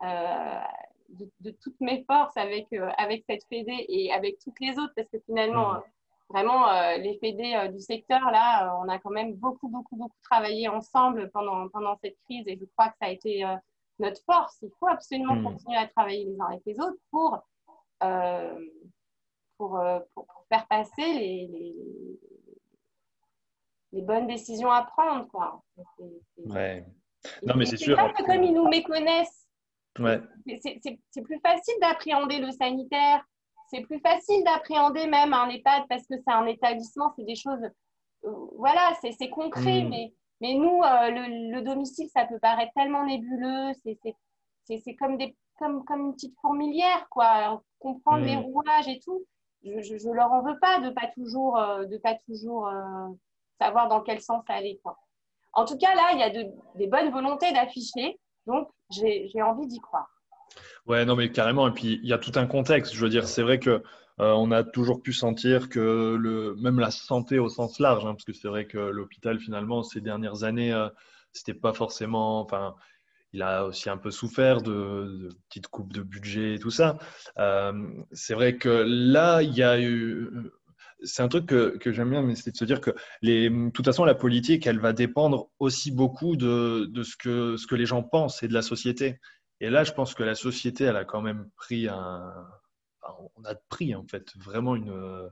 de, 0.00 1.50
toutes 1.62 1.80
mes 1.80 2.04
forces 2.04 2.36
avec, 2.36 2.68
avec 2.98 3.24
cette 3.28 3.44
fédé 3.44 3.84
et 3.88 4.12
avec 4.12 4.38
toutes 4.38 4.58
les 4.60 4.78
autres, 4.78 4.92
parce 4.94 5.08
que 5.08 5.18
finalement, 5.26 5.82
vraiment, 6.28 6.66
les 6.96 7.18
fédés 7.18 7.68
du 7.72 7.80
secteur, 7.80 8.30
là, 8.30 8.76
on 8.82 8.88
a 8.88 8.98
quand 8.98 9.10
même 9.10 9.34
beaucoup, 9.34 9.68
beaucoup, 9.68 9.96
beaucoup 9.96 10.16
travaillé 10.22 10.68
ensemble 10.68 11.30
pendant, 11.30 11.68
pendant 11.68 11.96
cette 12.02 12.16
crise 12.24 12.44
et 12.46 12.58
je 12.58 12.64
crois 12.76 12.88
que 12.88 12.96
ça 13.00 13.08
a 13.08 13.10
été 13.10 13.44
notre 13.98 14.20
force. 14.24 14.58
Il 14.62 14.70
faut 14.78 14.88
absolument 14.88 15.36
mmh. 15.36 15.44
continuer 15.44 15.76
à 15.76 15.86
travailler 15.86 16.24
les 16.24 16.40
uns 16.40 16.46
avec 16.46 16.62
les 16.66 16.78
autres 16.80 16.98
pour 17.10 17.38
euh, 18.02 18.58
pour, 19.58 19.80
pour, 20.14 20.26
faire 20.50 20.66
passer 20.68 20.92
les, 20.98 21.46
les, 21.46 21.74
les, 23.92 24.02
bonnes 24.02 24.26
décisions 24.26 24.70
à 24.70 24.82
prendre. 24.82 25.26
Quoi. 25.28 25.62
Ouais. 26.36 26.84
Non, 27.42 27.54
mais 27.56 27.64
c'est 27.64 27.78
sûr. 27.78 27.96
Que 27.96 28.24
comme 28.24 28.42
ils 28.42 28.52
nous 28.52 28.68
méconnaissent, 28.68 29.48
ouais. 29.98 30.20
c'est 30.60 31.22
plus 31.22 31.40
facile 31.40 31.74
d'appréhender 31.80 32.38
le 32.38 32.50
sanitaire. 32.50 33.24
C'est 33.68 33.82
plus 33.82 34.00
facile 34.00 34.44
d'appréhender 34.44 35.06
même 35.06 35.32
un 35.32 35.48
EHPAD 35.48 35.84
parce 35.88 36.06
que 36.06 36.14
c'est 36.16 36.32
un 36.32 36.46
établissement, 36.46 37.12
c'est 37.16 37.24
des 37.24 37.34
choses. 37.34 37.62
Euh, 38.24 38.30
voilà, 38.56 38.92
c'est 39.00 39.30
concret, 39.30 39.82
mm. 39.82 39.88
mais, 39.88 40.14
mais 40.40 40.54
nous, 40.54 40.82
euh, 40.82 41.10
le, 41.10 41.60
le, 41.60 42.08
ça 42.12 42.24
peut 42.26 42.38
paraître 42.38 42.72
tellement 42.74 43.04
nébuleux. 43.04 43.72
C'est 44.66 44.94
comme, 44.94 45.16
des, 45.16 45.36
comme, 45.58 45.84
comme 45.84 46.06
une 46.06 46.14
petite 46.14 46.36
fourmilière, 46.40 47.06
quoi. 47.10 47.62
Comprendre 47.78 48.24
les 48.24 48.36
rouages 48.36 48.88
et 48.88 49.00
tout 49.00 49.24
je, 49.64 50.08
ne 50.08 50.14
leur 50.14 50.32
en 50.32 50.42
veux 50.42 50.58
pas 50.58 50.80
de 50.80 50.90
pas 50.90 51.08
toujours, 51.08 51.58
euh, 51.58 51.84
de 51.86 51.98
pas 51.98 52.14
toujours 52.26 52.70
savoir 53.60 53.88
dans 53.88 54.00
quel 54.00 54.20
sens 54.20 54.44
aller. 54.48 54.78
Quoi. 54.82 54.98
En 55.52 55.64
tout 55.64 55.76
cas, 55.78 55.94
là, 55.94 56.10
il 56.12 56.18
y 56.18 56.22
a 56.22 56.30
des 56.30 56.86
bonnes 56.86 57.10
volontés 57.10 57.52
d'afficher, 57.52 58.18
donc 58.46 58.68
j'ai 58.90 59.42
envie 59.42 59.66
d'y 59.66 59.80
croire. 59.80 60.15
Ouais, 60.86 61.04
non, 61.04 61.16
mais 61.16 61.30
carrément. 61.30 61.68
Et 61.68 61.72
puis, 61.72 62.00
il 62.02 62.08
y 62.08 62.12
a 62.12 62.18
tout 62.18 62.32
un 62.36 62.46
contexte. 62.46 62.94
Je 62.94 63.00
veux 63.00 63.08
dire, 63.08 63.26
c'est 63.26 63.42
vrai 63.42 63.58
que 63.58 63.82
euh, 64.20 64.32
on 64.32 64.50
a 64.50 64.62
toujours 64.64 65.02
pu 65.02 65.12
sentir 65.12 65.68
que 65.68 66.16
le, 66.18 66.54
même 66.56 66.78
la 66.78 66.90
santé 66.90 67.38
au 67.38 67.48
sens 67.48 67.78
large, 67.80 68.04
hein, 68.06 68.14
parce 68.14 68.24
que 68.24 68.32
c'est 68.32 68.48
vrai 68.48 68.66
que 68.66 68.78
l'hôpital, 68.78 69.38
finalement, 69.40 69.82
ces 69.82 70.00
dernières 70.00 70.44
années, 70.44 70.74
c'était 71.32 71.54
pas 71.54 71.72
forcément. 71.72 72.40
Enfin, 72.40 72.74
il 73.32 73.42
a 73.42 73.66
aussi 73.66 73.90
un 73.90 73.98
peu 73.98 74.10
souffert 74.10 74.62
de, 74.62 75.28
petites 75.48 75.68
coupes 75.68 75.92
de 75.92 76.02
budget 76.02 76.54
et 76.54 76.58
tout 76.58 76.70
ça. 76.70 76.98
Euh, 77.38 77.72
c'est 78.12 78.34
vrai 78.34 78.56
que 78.56 78.84
là, 78.86 79.42
il 79.42 79.54
y 79.54 79.62
a 79.62 79.80
eu. 79.80 80.30
C'est 81.02 81.22
un 81.22 81.28
truc 81.28 81.46
que, 81.46 81.76
que 81.76 81.92
j'aime 81.92 82.10
bien, 82.10 82.22
mais 82.22 82.34
c'est 82.34 82.52
de 82.52 82.56
se 82.56 82.64
dire 82.64 82.80
que, 82.80 82.92
les, 83.20 83.50
de 83.50 83.70
toute 83.70 83.84
façon, 83.84 84.06
la 84.06 84.14
politique, 84.14 84.66
elle 84.66 84.80
va 84.80 84.94
dépendre 84.94 85.50
aussi 85.58 85.90
beaucoup 85.92 86.36
de, 86.36 86.86
de 86.86 87.02
ce, 87.02 87.16
que, 87.16 87.58
ce 87.58 87.66
que 87.66 87.74
les 87.74 87.84
gens 87.84 88.02
pensent 88.02 88.42
et 88.42 88.48
de 88.48 88.54
la 88.54 88.62
société. 88.62 89.20
Et 89.60 89.70
là, 89.70 89.84
je 89.84 89.92
pense 89.92 90.14
que 90.14 90.22
la 90.22 90.34
société, 90.34 90.84
elle 90.84 90.96
a 90.96 91.04
quand 91.04 91.22
même 91.22 91.50
pris 91.56 91.88
un. 91.88 92.32
on 93.36 93.44
a 93.44 93.54
pris, 93.68 93.94
en 93.94 94.06
fait, 94.06 94.32
vraiment 94.36 94.76
une 94.76 95.30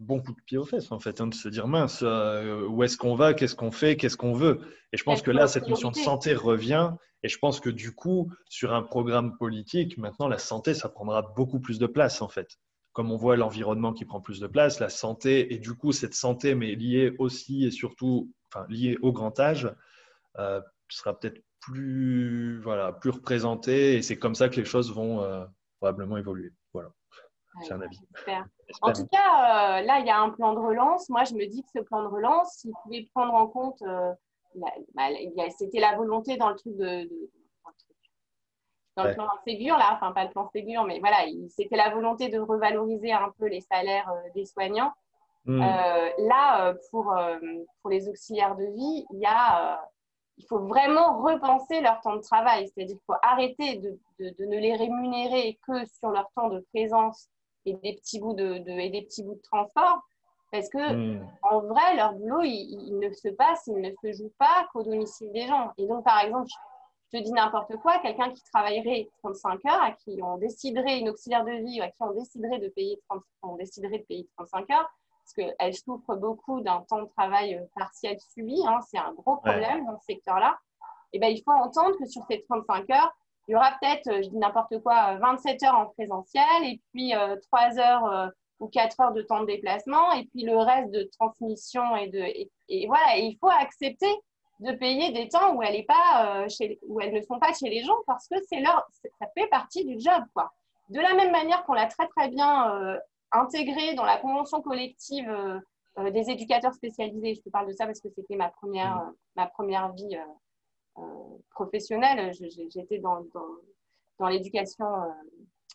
bon 0.00 0.20
coup 0.20 0.32
de 0.32 0.40
pied 0.42 0.58
aux 0.58 0.64
fesses, 0.64 0.90
en 0.90 0.98
fait, 0.98 1.20
hein, 1.20 1.26
de 1.28 1.34
se 1.34 1.48
dire 1.48 1.68
mince, 1.68 2.00
euh, 2.02 2.66
où 2.66 2.82
est-ce 2.82 2.96
qu'on 2.96 3.14
va, 3.14 3.34
qu'est-ce 3.34 3.54
qu'on 3.54 3.70
fait, 3.70 3.96
qu'est-ce 3.96 4.16
qu'on 4.16 4.32
veut? 4.32 4.60
Et 4.92 4.96
je 4.96 5.04
pense 5.04 5.22
que 5.22 5.30
là, 5.30 5.46
cette 5.46 5.68
notion 5.68 5.90
de 5.90 5.96
santé 5.96 6.34
revient. 6.34 6.92
Et 7.22 7.28
je 7.28 7.38
pense 7.38 7.60
que 7.60 7.68
du 7.68 7.94
coup, 7.94 8.32
sur 8.48 8.72
un 8.72 8.82
programme 8.82 9.36
politique, 9.36 9.98
maintenant, 9.98 10.26
la 10.26 10.38
santé, 10.38 10.72
ça 10.72 10.88
prendra 10.88 11.20
beaucoup 11.36 11.60
plus 11.60 11.78
de 11.78 11.86
place, 11.86 12.22
en 12.22 12.28
fait. 12.28 12.58
Comme 12.92 13.12
on 13.12 13.16
voit 13.16 13.36
l'environnement 13.36 13.92
qui 13.92 14.06
prend 14.06 14.22
plus 14.22 14.40
de 14.40 14.46
place, 14.46 14.80
la 14.80 14.88
santé, 14.88 15.52
et 15.52 15.58
du 15.58 15.74
coup, 15.74 15.92
cette 15.92 16.14
santé, 16.14 16.54
mais 16.54 16.74
liée 16.74 17.14
aussi 17.18 17.66
et 17.66 17.70
surtout, 17.70 18.32
enfin, 18.50 18.64
liée 18.70 18.96
au 19.02 19.12
grand 19.12 19.38
âge, 19.38 19.70
euh, 20.38 20.62
sera 20.88 21.18
peut-être 21.18 21.42
plus, 21.60 22.60
voilà, 22.60 22.92
plus 22.92 23.10
représentée. 23.10 23.96
Et 23.96 24.02
c'est 24.02 24.18
comme 24.18 24.34
ça 24.34 24.48
que 24.48 24.56
les 24.56 24.64
choses 24.64 24.92
vont 24.92 25.22
euh, 25.22 25.44
probablement 25.80 26.16
évoluer. 26.16 26.52
Voilà. 26.72 26.90
C'est 27.62 27.72
un 27.72 27.80
avis. 27.80 28.00
En 28.80 28.92
tout 28.92 29.06
cas, 29.08 29.78
euh, 29.78 29.82
là, 29.82 29.98
il 29.98 30.06
y 30.06 30.10
a 30.10 30.20
un 30.20 30.30
plan 30.30 30.54
de 30.54 30.60
relance. 30.60 31.08
Moi, 31.08 31.24
je 31.24 31.34
me 31.34 31.46
dis 31.46 31.62
que 31.62 31.68
ce 31.74 31.80
plan 31.80 32.02
de 32.02 32.08
relance, 32.08 32.64
il 32.64 32.72
pouvait 32.82 33.08
prendre 33.12 33.34
en 33.34 33.48
compte, 33.48 33.82
euh, 33.82 34.12
bah, 34.54 35.08
c'était 35.58 35.80
la 35.80 35.96
volonté 35.96 36.36
dans 36.36 36.50
le 36.50 36.56
truc 36.56 36.76
de, 36.76 37.10
dans 38.96 39.04
le 39.04 39.14
plan 39.14 39.28
Ségur, 39.46 39.76
là, 39.78 39.92
enfin 39.94 40.12
pas 40.12 40.24
le 40.24 40.30
plan 40.30 40.48
Ségur, 40.50 40.84
mais 40.84 41.00
voilà, 41.00 41.18
c'était 41.48 41.76
la 41.76 41.90
volonté 41.90 42.28
de 42.28 42.38
revaloriser 42.38 43.12
un 43.12 43.32
peu 43.38 43.46
les 43.46 43.60
salaires 43.60 44.12
des 44.34 44.44
soignants. 44.44 44.92
Hmm. 45.46 45.58
là, 45.58 46.74
pour, 46.90 47.14
pour 47.80 47.90
les 47.90 48.08
auxiliaires 48.08 48.56
de 48.56 48.64
vie, 48.64 49.06
il 49.10 49.20
y 49.20 49.26
a 49.26 49.80
il 50.40 50.46
faut 50.46 50.60
vraiment 50.60 51.20
repenser 51.20 51.80
leur 51.82 52.00
temps 52.00 52.16
de 52.16 52.22
travail. 52.22 52.68
C'est-à-dire 52.68 52.96
qu'il 52.96 53.04
faut 53.06 53.18
arrêter 53.22 53.76
de, 53.76 53.98
de, 54.18 54.34
de, 54.38 54.44
ne 54.46 54.58
les 54.58 54.74
rémunérer 54.74 55.58
que 55.66 55.84
sur 55.98 56.10
leur 56.10 56.30
temps 56.34 56.48
de 56.48 56.64
présence 56.72 57.28
et 57.66 57.74
des 57.74 57.94
petits 57.94 58.20
bouts 58.20 58.32
de, 58.32 58.56
et 58.66 58.88
des 58.88 59.02
petits 59.02 59.22
bouts 59.22 59.34
de 59.34 59.42
transport. 59.42 60.00
Parce 60.50 60.68
que, 60.70 60.78
hmm. 60.78 61.28
en 61.42 61.60
vrai, 61.60 61.94
leur 61.94 62.14
boulot, 62.14 62.42
il, 62.42 62.98
ne 62.98 63.12
se 63.12 63.28
passe, 63.28 63.66
il 63.66 63.80
ne 63.80 63.90
se 64.02 64.16
joue 64.16 64.32
pas 64.38 64.66
qu'au 64.72 64.82
domicile 64.82 65.30
des 65.32 65.46
gens. 65.46 65.72
Et 65.76 65.86
donc, 65.86 66.04
par 66.04 66.20
exemple, 66.24 66.48
je 67.12 67.18
te 67.18 67.22
dis 67.22 67.32
n'importe 67.32 67.76
quoi, 67.76 67.98
quelqu'un 67.98 68.30
qui 68.30 68.42
travaillerait 68.44 69.08
35 69.22 69.64
heures, 69.66 69.82
à 69.82 69.92
qui 69.92 70.18
on 70.22 70.38
déciderait, 70.38 71.00
une 71.00 71.10
auxiliaire 71.10 71.44
de 71.44 71.64
vie, 71.64 71.80
à 71.80 71.88
qui 71.88 72.02
on 72.02 72.12
déciderait 72.12 72.58
de 72.58 72.68
payer, 72.68 72.98
30, 73.10 73.22
on 73.42 73.56
déciderait 73.56 73.98
de 73.98 74.04
payer 74.04 74.26
35 74.36 74.70
heures, 74.70 74.90
parce 75.20 75.32
qu'elle 75.34 75.74
souffre 75.74 76.16
beaucoup 76.16 76.60
d'un 76.60 76.80
temps 76.82 77.02
de 77.02 77.08
travail 77.16 77.54
euh, 77.54 77.64
partiel 77.76 78.18
subi, 78.20 78.62
hein, 78.66 78.80
c'est 78.88 78.98
un 78.98 79.12
gros 79.12 79.36
problème 79.36 79.86
dans 79.86 79.98
ce 79.98 80.04
secteur-là. 80.06 80.58
Et 81.12 81.18
ben, 81.18 81.28
il 81.28 81.42
faut 81.42 81.52
entendre 81.52 81.96
que 81.98 82.06
sur 82.06 82.24
ces 82.28 82.42
35 82.42 82.90
heures, 82.90 83.12
il 83.50 83.54
y 83.54 83.56
aura 83.56 83.72
peut-être, 83.80 84.06
euh, 84.06 84.22
je 84.22 84.28
dis 84.28 84.36
n'importe 84.36 84.78
quoi, 84.80 85.16
27 85.16 85.62
euh, 85.62 85.66
heures 85.66 85.74
en 85.74 85.86
présentiel 85.86 86.64
et 86.64 86.80
puis 86.92 87.12
3 87.12 87.78
euh, 87.78 87.80
heures 87.80 88.32
ou 88.60 88.68
4 88.68 89.00
heures 89.00 89.12
de 89.12 89.22
temps 89.22 89.40
de 89.40 89.46
déplacement 89.46 90.12
et 90.12 90.24
puis 90.26 90.44
le 90.44 90.56
reste 90.56 90.92
de 90.92 91.10
transmission 91.18 91.96
et 91.96 92.08
de 92.08 92.22
et, 92.68 92.86
voilà. 92.86 93.16
Il 93.16 93.36
faut 93.40 93.48
accepter 93.48 94.14
de 94.60 94.72
payer 94.72 95.10
des 95.10 95.28
temps 95.28 95.54
où 95.54 95.62
elle 95.62 95.74
est 95.74 95.86
pas 95.86 96.46
chez 96.48 96.78
où 96.86 97.00
elles 97.00 97.12
ne 97.12 97.22
sont 97.22 97.40
pas 97.40 97.52
chez 97.52 97.68
les 97.68 97.82
gens 97.82 97.96
parce 98.06 98.28
que 98.28 98.36
c'est 98.48 98.60
leur 98.60 98.86
ça 99.18 99.26
fait 99.36 99.48
partie 99.48 99.84
du 99.84 99.98
job 99.98 100.22
quoi. 100.32 100.52
De 100.90 101.00
la 101.00 101.14
même 101.14 101.32
manière 101.32 101.64
qu'on 101.64 101.72
l'a 101.72 101.86
très 101.86 102.06
très 102.08 102.28
bien 102.28 103.00
intégré 103.32 103.94
dans 103.94 104.04
la 104.04 104.18
convention 104.18 104.60
collective 104.62 105.30
des 106.12 106.30
éducateurs 106.30 106.72
spécialisés 106.74 107.34
je 107.34 107.40
te 107.42 107.50
parle 107.50 107.68
de 107.68 107.72
ça 107.72 107.86
parce 107.86 108.00
que 108.00 108.08
c'était 108.08 108.36
ma 108.36 108.48
première 108.48 108.96
mmh. 108.96 109.14
ma 109.36 109.46
première 109.46 109.92
vie 109.92 110.18
euh, 110.98 111.02
professionnelle. 111.50 112.32
J'étais 112.70 112.98
dans, 112.98 113.24
dans, 114.18 114.28
l'éducation. 114.28 114.86
Euh, 114.86 115.08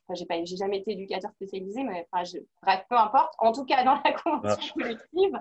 enfin, 0.07 0.13
j'ai 0.13 0.25
pas, 0.25 0.43
j'ai 0.43 0.57
jamais 0.57 0.79
été 0.79 0.91
éducateur 0.91 1.31
spécialisé, 1.31 1.83
mais 1.83 2.07
enfin, 2.11 2.23
bref, 2.61 2.85
peu 2.89 2.97
importe. 2.97 3.33
En 3.39 3.51
tout 3.51 3.65
cas, 3.65 3.83
dans 3.83 3.99
la 4.03 4.13
convention 4.23 4.73
collective, 4.73 5.39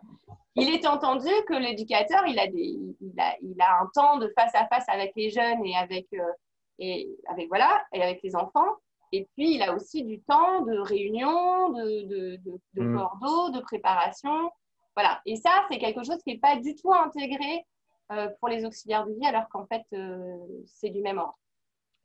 il 0.54 0.74
est 0.74 0.86
entendu 0.86 1.28
que 1.48 1.54
l'éducateur, 1.54 2.26
il 2.26 2.38
a 2.38 2.46
des, 2.46 2.78
il 3.00 3.14
a, 3.18 3.36
il 3.42 3.60
a 3.60 3.80
un 3.80 3.90
temps 3.94 4.18
de 4.18 4.32
face 4.36 4.54
à 4.54 4.66
face 4.66 4.88
avec 4.88 5.12
les 5.16 5.30
jeunes 5.30 5.64
et 5.64 5.76
avec, 5.76 6.06
euh, 6.14 6.32
et 6.78 7.08
avec 7.28 7.48
voilà, 7.48 7.84
et 7.92 8.02
avec 8.02 8.22
les 8.22 8.36
enfants. 8.36 8.76
Et 9.16 9.28
puis, 9.36 9.54
il 9.54 9.62
a 9.62 9.72
aussi 9.72 10.02
du 10.02 10.20
temps 10.22 10.62
de 10.62 10.76
réunion, 10.76 11.70
de, 11.70 12.02
de, 12.02 12.36
de, 12.44 12.60
de 12.74 12.82
mmh. 12.82 13.52
de 13.54 13.60
préparation. 13.60 14.50
Voilà. 14.96 15.20
Et 15.24 15.36
ça, 15.36 15.50
c'est 15.70 15.78
quelque 15.78 16.02
chose 16.04 16.18
qui 16.24 16.32
n'est 16.32 16.40
pas 16.40 16.56
du 16.56 16.74
tout 16.74 16.92
intégré 16.92 17.64
euh, 18.10 18.26
pour 18.40 18.48
les 18.48 18.64
auxiliaires 18.64 19.06
de 19.06 19.12
vie, 19.12 19.24
alors 19.24 19.48
qu'en 19.50 19.66
fait, 19.66 19.84
euh, 19.92 20.36
c'est 20.66 20.90
du 20.90 21.00
même 21.00 21.18
ordre. 21.18 21.38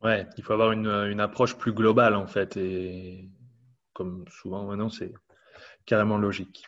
Ouais, 0.04 0.24
il 0.36 0.44
faut 0.44 0.52
avoir 0.52 0.70
une, 0.70 0.86
une, 0.86 1.18
approche 1.18 1.56
plus 1.56 1.72
globale, 1.72 2.14
en 2.14 2.28
fait. 2.28 2.56
Et 2.56 3.28
comme 3.92 4.24
souvent 4.28 4.66
maintenant, 4.66 4.88
c'est 4.88 5.12
carrément 5.86 6.16
logique. 6.16 6.64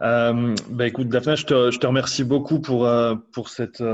Euh, 0.00 0.54
bah 0.70 0.86
écoute, 0.86 1.08
Daphne, 1.08 1.36
je 1.36 1.44
te, 1.44 1.70
je 1.70 1.78
te, 1.78 1.86
remercie 1.86 2.24
beaucoup 2.24 2.58
pour, 2.58 2.88
pour, 3.32 3.50
cette, 3.50 3.84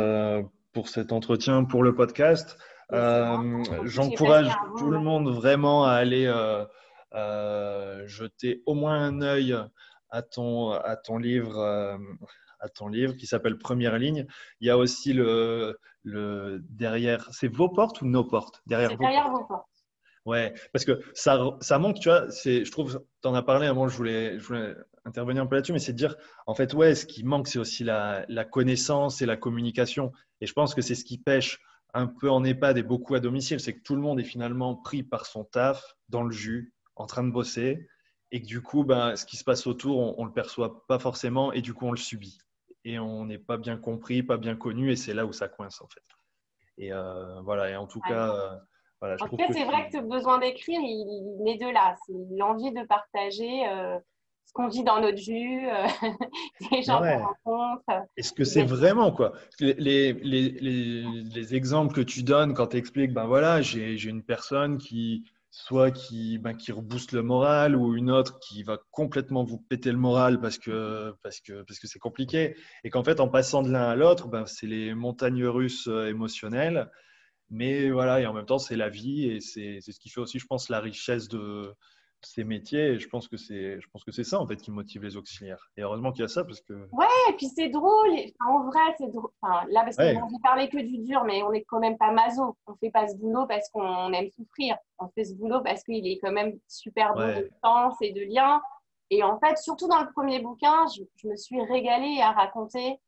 pour 0.73 0.89
cet 0.89 1.11
entretien, 1.11 1.65
pour 1.65 1.83
le 1.83 1.97
podcast. 1.97 2.57
J'encourage 2.93 4.53
tout 4.79 4.91
le 4.91 4.99
monde 4.99 5.29
vraiment 5.31 5.85
à 5.85 5.93
aller 5.93 6.33
jeter 8.07 8.63
au 8.67 8.75
moins 8.75 9.01
un 9.01 9.23
œil 9.23 9.57
à 10.11 10.23
ton, 10.23 10.73
à 10.73 10.97
ton 10.97 11.19
livre 11.19 11.99
à 12.61 12.69
ton 12.69 12.89
livre 12.89 13.15
qui 13.15 13.27
s'appelle 13.27 13.59
Première 13.59 13.99
ligne. 13.99 14.27
Il 14.61 14.67
y 14.67 14.71
a 14.71 14.77
aussi 14.77 15.13
le, 15.13 15.79
le 16.05 16.63
derrière, 16.69 17.29
c'est 17.33 17.49
vos 17.49 17.69
portes 17.69 18.03
ou 18.03 18.07
nos 18.07 18.25
portes? 18.25 18.63
Derrière, 18.67 18.91
vos, 18.91 18.99
derrière 18.99 19.25
portes. 19.25 19.41
vos 19.41 19.47
portes. 19.47 19.67
Ouais, 20.27 20.53
parce 20.73 20.85
que 20.85 21.01
ça, 21.15 21.57
ça 21.61 21.79
manque, 21.79 21.99
tu 21.99 22.11
vois, 22.11 22.29
je 22.29 22.71
trouve, 22.71 23.03
tu 23.23 23.29
en 23.29 23.35
as 23.35 23.43
parlé 23.43 23.67
avant, 23.67 23.89
je 23.89 23.97
voulais, 23.97 24.39
je 24.39 24.47
voulais 24.47 24.75
intervenir 25.07 25.43
un 25.43 25.47
peu 25.47 25.55
là-dessus, 25.55 25.73
mais 25.73 25.79
c'est 25.79 25.93
de 25.93 25.97
dire, 25.97 26.15
en 26.47 26.55
fait, 26.55 26.75
ouais, 26.75 26.95
ce 26.95 27.07
qui 27.07 27.25
manque, 27.25 27.49
c'est 27.49 27.59
aussi 27.59 27.85
la, 27.85 28.27
la, 28.29 28.45
connaissance 28.45 29.23
et 29.23 29.27
la 29.27 29.39
communication. 29.39 30.13
Et 30.43 30.47
je 30.47 30.53
pense 30.53 30.75
que 30.75 30.83
c'est 30.83 30.95
ce 30.95 31.07
qui 31.07 31.17
pêche 31.17 31.59
un 31.95 32.07
peu 32.07 32.31
en 32.31 32.45
EHPAD 32.45 32.79
et 32.79 32.83
beaucoup 32.83 33.15
à 33.15 33.21
domicile, 33.21 33.61
c'est 33.61 33.75
que 33.75 33.83
tout 33.83 33.95
le 33.95 34.03
monde 34.03 34.21
est 34.21 34.25
finalement 34.25 34.77
pris 34.77 35.03
par 35.03 35.27
son 35.27 35.45
taf, 35.45 35.97
dans 36.09 36.23
le 36.23 36.31
jus, 36.31 36.75
en 36.97 37.07
train 37.07 37.25
de 37.25 37.31
bosser, 37.31 37.89
et 38.33 38.41
que 38.41 38.47
du 38.47 38.63
coup, 38.63 38.85
ben, 38.85 39.17
ce 39.17 39.27
qui 39.27 39.37
se 39.37 39.45
passe 39.45 39.67
autour, 39.67 40.19
on 40.19 40.23
ne 40.23 40.29
le 40.29 40.33
perçoit 40.33 40.87
pas 40.87 40.99
forcément, 40.99 41.53
et 41.53 41.63
du 41.63 41.75
coup, 41.75 41.87
on 41.87 41.93
le 41.93 41.97
subit 41.97 42.39
et 42.85 42.99
on 42.99 43.27
n'est 43.27 43.39
pas 43.39 43.57
bien 43.57 43.77
compris, 43.77 44.23
pas 44.23 44.37
bien 44.37 44.57
connu, 44.57 44.91
et 44.91 44.97
c'est 44.97 45.15
là 45.15 45.27
où 45.27 45.33
ça 45.33 45.49
coince 45.49 45.81
en 45.81 45.89
fait. 45.89 46.03
Et 46.79 46.93
euh, 46.93 47.41
voilà, 47.43 47.71
et 47.71 47.77
en 47.77 47.87
tout 47.87 48.01
cas, 48.01 48.35
euh, 48.35 48.57
voilà, 49.01 49.17
je 49.17 49.25
en 49.25 49.29
tout 49.29 49.37
cas, 49.37 49.47
c'est 49.53 49.65
vrai 49.65 49.89
que 49.89 49.99
ce 49.99 50.03
besoin 50.03 50.39
d'écrire, 50.39 50.81
il, 50.81 51.41
il, 51.41 51.49
est 51.49 51.59
de 51.59 51.71
là. 51.71 51.95
C'est 52.07 52.15
l'envie 52.37 52.73
de 52.73 52.87
partager 52.87 53.69
euh, 53.69 53.99
ce 54.47 54.53
qu'on 54.53 54.69
vit 54.69 54.83
dans 54.83 55.01
notre 55.01 55.19
jus, 55.19 55.69
les 56.73 56.83
gens 56.83 56.99
qu'on 56.99 57.55
rencontre. 57.55 58.07
Est-ce 58.17 58.33
que 58.33 58.45
c'est 58.45 58.65
vraiment 58.65 59.13
quoi? 59.13 59.33
Les, 59.61 59.75
les, 59.75 60.13
les, 60.13 61.05
les, 61.23 61.55
exemples 61.55 61.95
que 61.95 62.01
tu 62.01 62.25
donnes 62.25 62.55
quand 62.55 62.69
tu 62.69 62.77
expliques, 62.77 63.13
ben 63.13 63.27
voilà, 63.27 63.63
j'ai 63.63 63.95
une 64.03 64.25
personne 64.25 64.79
qui 64.79 65.25
soit 65.51 65.91
qui, 65.91 66.39
ben, 66.39 66.55
qui 66.55 66.73
rebooste 66.73 67.13
le 67.13 67.23
moral 67.23 67.75
ou 67.75 67.97
une 67.97 68.11
autre 68.11 68.39
qui 68.39 68.63
va 68.63 68.79
complètement 68.91 69.45
vous 69.45 69.59
péter 69.59 69.91
le 69.91 69.99
moral 69.99 70.41
parce 70.41 70.59
que 70.59 71.15
parce 71.23 71.41
que 71.41 71.63
parce 71.63 71.81
que 71.81 71.89
c'est 71.89 71.99
compliqué 71.99 72.57
et 72.85 72.91
qu'en 72.91 73.03
fait 73.03 73.19
en 73.19 73.29
passant 73.29 73.63
de 73.63 73.71
l'un 73.71 73.89
à 73.89 73.97
l'autre 73.97 74.29
ben, 74.29 74.47
c'est 74.47 74.69
les 74.69 74.95
montagnes 74.95 75.45
russes 75.45 75.89
euh, 75.89 76.09
émotionnelles. 76.09 76.91
Mais 77.51 77.91
voilà 77.91 78.21
et 78.21 78.27
en 78.27 78.33
même 78.33 78.47
temps 78.47 78.59
c'est 78.61 78.77
la 78.77 78.89
vie 78.89 79.27
et 79.27 79.41
c'est 79.41 79.81
ce 79.81 79.99
qui 79.99 80.09
fait 80.09 80.21
aussi 80.21 80.39
je 80.39 80.47
pense 80.47 80.69
la 80.69 80.79
richesse 80.79 81.29
de, 81.29 81.75
ces 82.23 82.45
métiers. 82.45 82.93
Et 82.93 82.99
je 82.99 83.09
pense 83.09 83.29
que 83.29 83.37
c'est, 83.37 83.81
je 83.81 83.89
pense 83.91 84.05
que 84.05 84.13
c'est 84.13 84.25
ça 84.25 84.41
en 84.41 84.47
fait 84.47 84.57
qui 84.57 84.71
motive 84.71 85.03
les 85.03 85.17
auxiliaires. 85.17 85.71
Et 85.77 85.83
heureusement 85.83 86.13
qu'il 86.13 86.23
y 86.23 86.25
a 86.25 86.29
ça 86.29 86.45
parce 86.45 86.61
que. 86.61 86.73
Ouais, 86.93 87.07
et 87.29 87.33
puis 87.35 87.47
c'est 87.47 87.69
drôle. 87.69 88.11
En 88.47 88.65
vrai, 88.65 88.81
c'est 88.99 89.09
drôle. 89.09 89.31
Enfin, 89.41 89.65
là, 89.71 89.83
parce 89.85 89.97
qu'on 89.97 90.31
ne 90.31 90.43
parlait 90.43 90.69
que 90.69 90.79
du 90.79 90.99
dur, 90.99 91.25
mais 91.25 91.43
on 91.43 91.51
n'est 91.51 91.65
quand 91.65 91.81
même 91.81 91.99
pas 91.99 92.13
maso. 92.13 92.57
On 92.67 92.75
fait 92.77 92.91
pas 92.91 93.09
ce 93.09 93.17
boulot 93.17 93.47
parce 93.47 93.69
qu'on 93.71 94.13
aime 94.13 94.31
souffrir. 94.31 94.77
On 94.99 95.09
fait 95.09 95.25
ce 95.25 95.35
boulot 95.35 95.61
parce 95.63 95.83
qu'il 95.83 96.07
est 96.07 96.19
quand 96.19 96.33
même 96.33 96.59
super 96.69 97.15
beau 97.15 97.21
de 97.21 97.51
sens 97.63 97.95
et 98.01 98.13
de 98.13 98.23
liens. 98.23 98.61
Et 99.11 99.25
en 99.25 99.39
fait, 99.41 99.59
surtout 99.59 99.89
dans 99.89 100.01
le 100.01 100.13
premier 100.13 100.39
bouquin, 100.39 100.87
je, 100.95 101.29
me 101.29 101.37
suis 101.37 101.61
régalée 101.63 102.21
à 102.23 102.31
raconter 102.31 103.01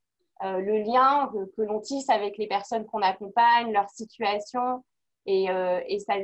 euh, 0.43 0.59
le 0.59 0.83
lien 0.83 1.31
que, 1.57 1.63
l'on 1.63 1.81
tisse 1.81 2.11
avec 2.11 2.37
les 2.39 2.49
personnes 2.49 2.85
qu'on 2.87 3.03
accompagne, 3.03 3.73
leur 3.73 3.89
situation. 3.89 4.85
Et, 5.27 5.49
euh, 5.49 5.81
et 5.87 6.01
ça, 6.01 6.15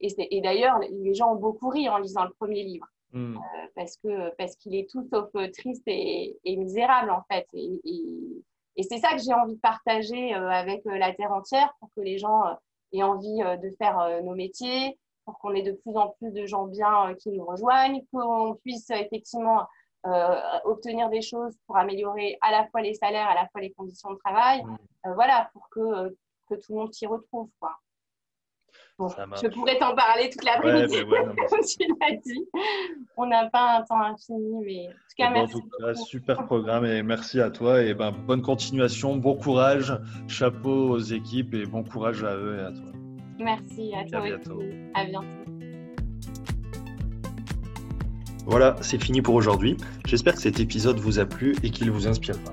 et, 0.00 0.40
d'ailleurs, 0.40 0.78
les 0.78 1.14
gens 1.14 1.32
ont 1.32 1.38
beaucoup 1.38 1.68
ri 1.68 1.88
en 1.88 1.98
lisant 1.98 2.24
le 2.24 2.32
premier 2.32 2.62
livre. 2.62 2.86
Hmm. 3.12 3.36
Euh, 3.36 3.66
parce 3.74 3.96
que 3.96 4.32
parce 4.36 4.54
qu'il 4.54 4.76
est 4.76 4.88
tout 4.88 5.02
sauf 5.02 5.28
euh, 5.34 5.50
triste 5.50 5.82
et, 5.86 6.38
misérable 6.44 7.10
en 7.10 7.24
fait 7.28 7.44
et, 7.54 7.80
et 8.76 8.82
c'est 8.84 8.98
ça 8.98 9.10
que 9.14 9.18
j'ai 9.18 9.34
envie 9.34 9.56
de 9.56 9.60
partager 9.60 10.32
euh, 10.32 10.48
avec 10.48 10.82
la 10.84 11.12
terre 11.12 11.32
entière 11.32 11.74
pour 11.80 11.88
que 11.96 12.02
les 12.02 12.18
gens 12.18 12.44
aient 12.92 13.02
envie 13.02 13.38
de 13.38 13.70
faire 13.78 14.22
nos 14.22 14.36
métiers 14.36 14.96
pour 15.24 15.40
qu'on 15.40 15.52
ait 15.54 15.62
de 15.62 15.72
plus 15.72 15.96
en 15.96 16.10
plus 16.20 16.30
de 16.30 16.46
gens 16.46 16.68
bien 16.68 17.16
qui 17.18 17.30
nous 17.30 17.44
rejoignent 17.44 18.00
qu'on 18.12 18.54
puisse 18.62 18.88
effectivement 18.90 19.66
obtenir 20.64 21.10
des 21.10 21.22
choses 21.22 21.56
pour 21.66 21.76
améliorer 21.78 22.38
à 22.42 22.52
la 22.52 22.68
fois 22.68 22.80
les 22.80 22.94
salaires 22.94 23.28
à 23.28 23.34
la 23.34 23.48
fois 23.48 23.60
les 23.60 23.72
conditions 23.72 24.12
de 24.12 24.18
travail 24.18 24.62
hmm. 24.62 25.14
voilà 25.14 25.50
pour 25.52 25.68
que 25.70 26.16
que 26.48 26.54
tout 26.54 26.74
le 26.74 26.78
monde 26.78 26.94
s'y 26.94 27.06
retrouve 27.06 27.48
quoi 27.58 27.76
je 29.08 29.48
pourrais 29.48 29.78
t'en 29.78 29.94
parler 29.94 30.30
toute 30.30 30.44
l'après-midi, 30.44 30.96
comme 31.48 31.60
tu 31.60 31.86
l'as 32.00 32.16
dit. 32.16 32.46
On 33.16 33.26
n'a 33.26 33.48
pas 33.48 33.78
un 33.78 33.82
temps 33.82 34.00
infini, 34.00 34.62
mais 34.64 34.88
en 34.88 34.90
tout 34.90 35.16
cas, 35.16 35.30
merci. 35.30 35.56
En 35.56 35.60
tout 35.60 35.68
cas, 35.78 35.94
super 35.94 36.44
programme 36.44 36.84
et 36.84 37.02
merci 37.02 37.40
à 37.40 37.50
toi. 37.50 37.82
Et 37.82 37.94
ben, 37.94 38.12
bonne 38.12 38.42
continuation, 38.42 39.16
bon 39.16 39.34
courage, 39.34 39.98
chapeau 40.28 40.90
aux 40.90 40.98
équipes 40.98 41.54
et 41.54 41.66
bon 41.66 41.82
courage 41.82 42.24
à 42.24 42.34
eux 42.36 42.58
et 42.58 42.62
à 42.62 42.72
toi. 42.72 42.92
Merci, 43.38 43.92
à 43.94 44.04
toi. 44.08 44.18
À 44.18 44.22
bientôt. 44.22 44.62
À 44.94 45.04
bientôt. 45.04 45.26
Voilà, 48.46 48.76
c'est 48.80 49.00
fini 49.00 49.22
pour 49.22 49.34
aujourd'hui. 49.34 49.76
J'espère 50.06 50.34
que 50.34 50.40
cet 50.40 50.60
épisode 50.60 50.98
vous 50.98 51.18
a 51.18 51.26
plu 51.26 51.54
et 51.62 51.70
qu'il 51.70 51.90
vous 51.90 52.08
inspirera. 52.08 52.52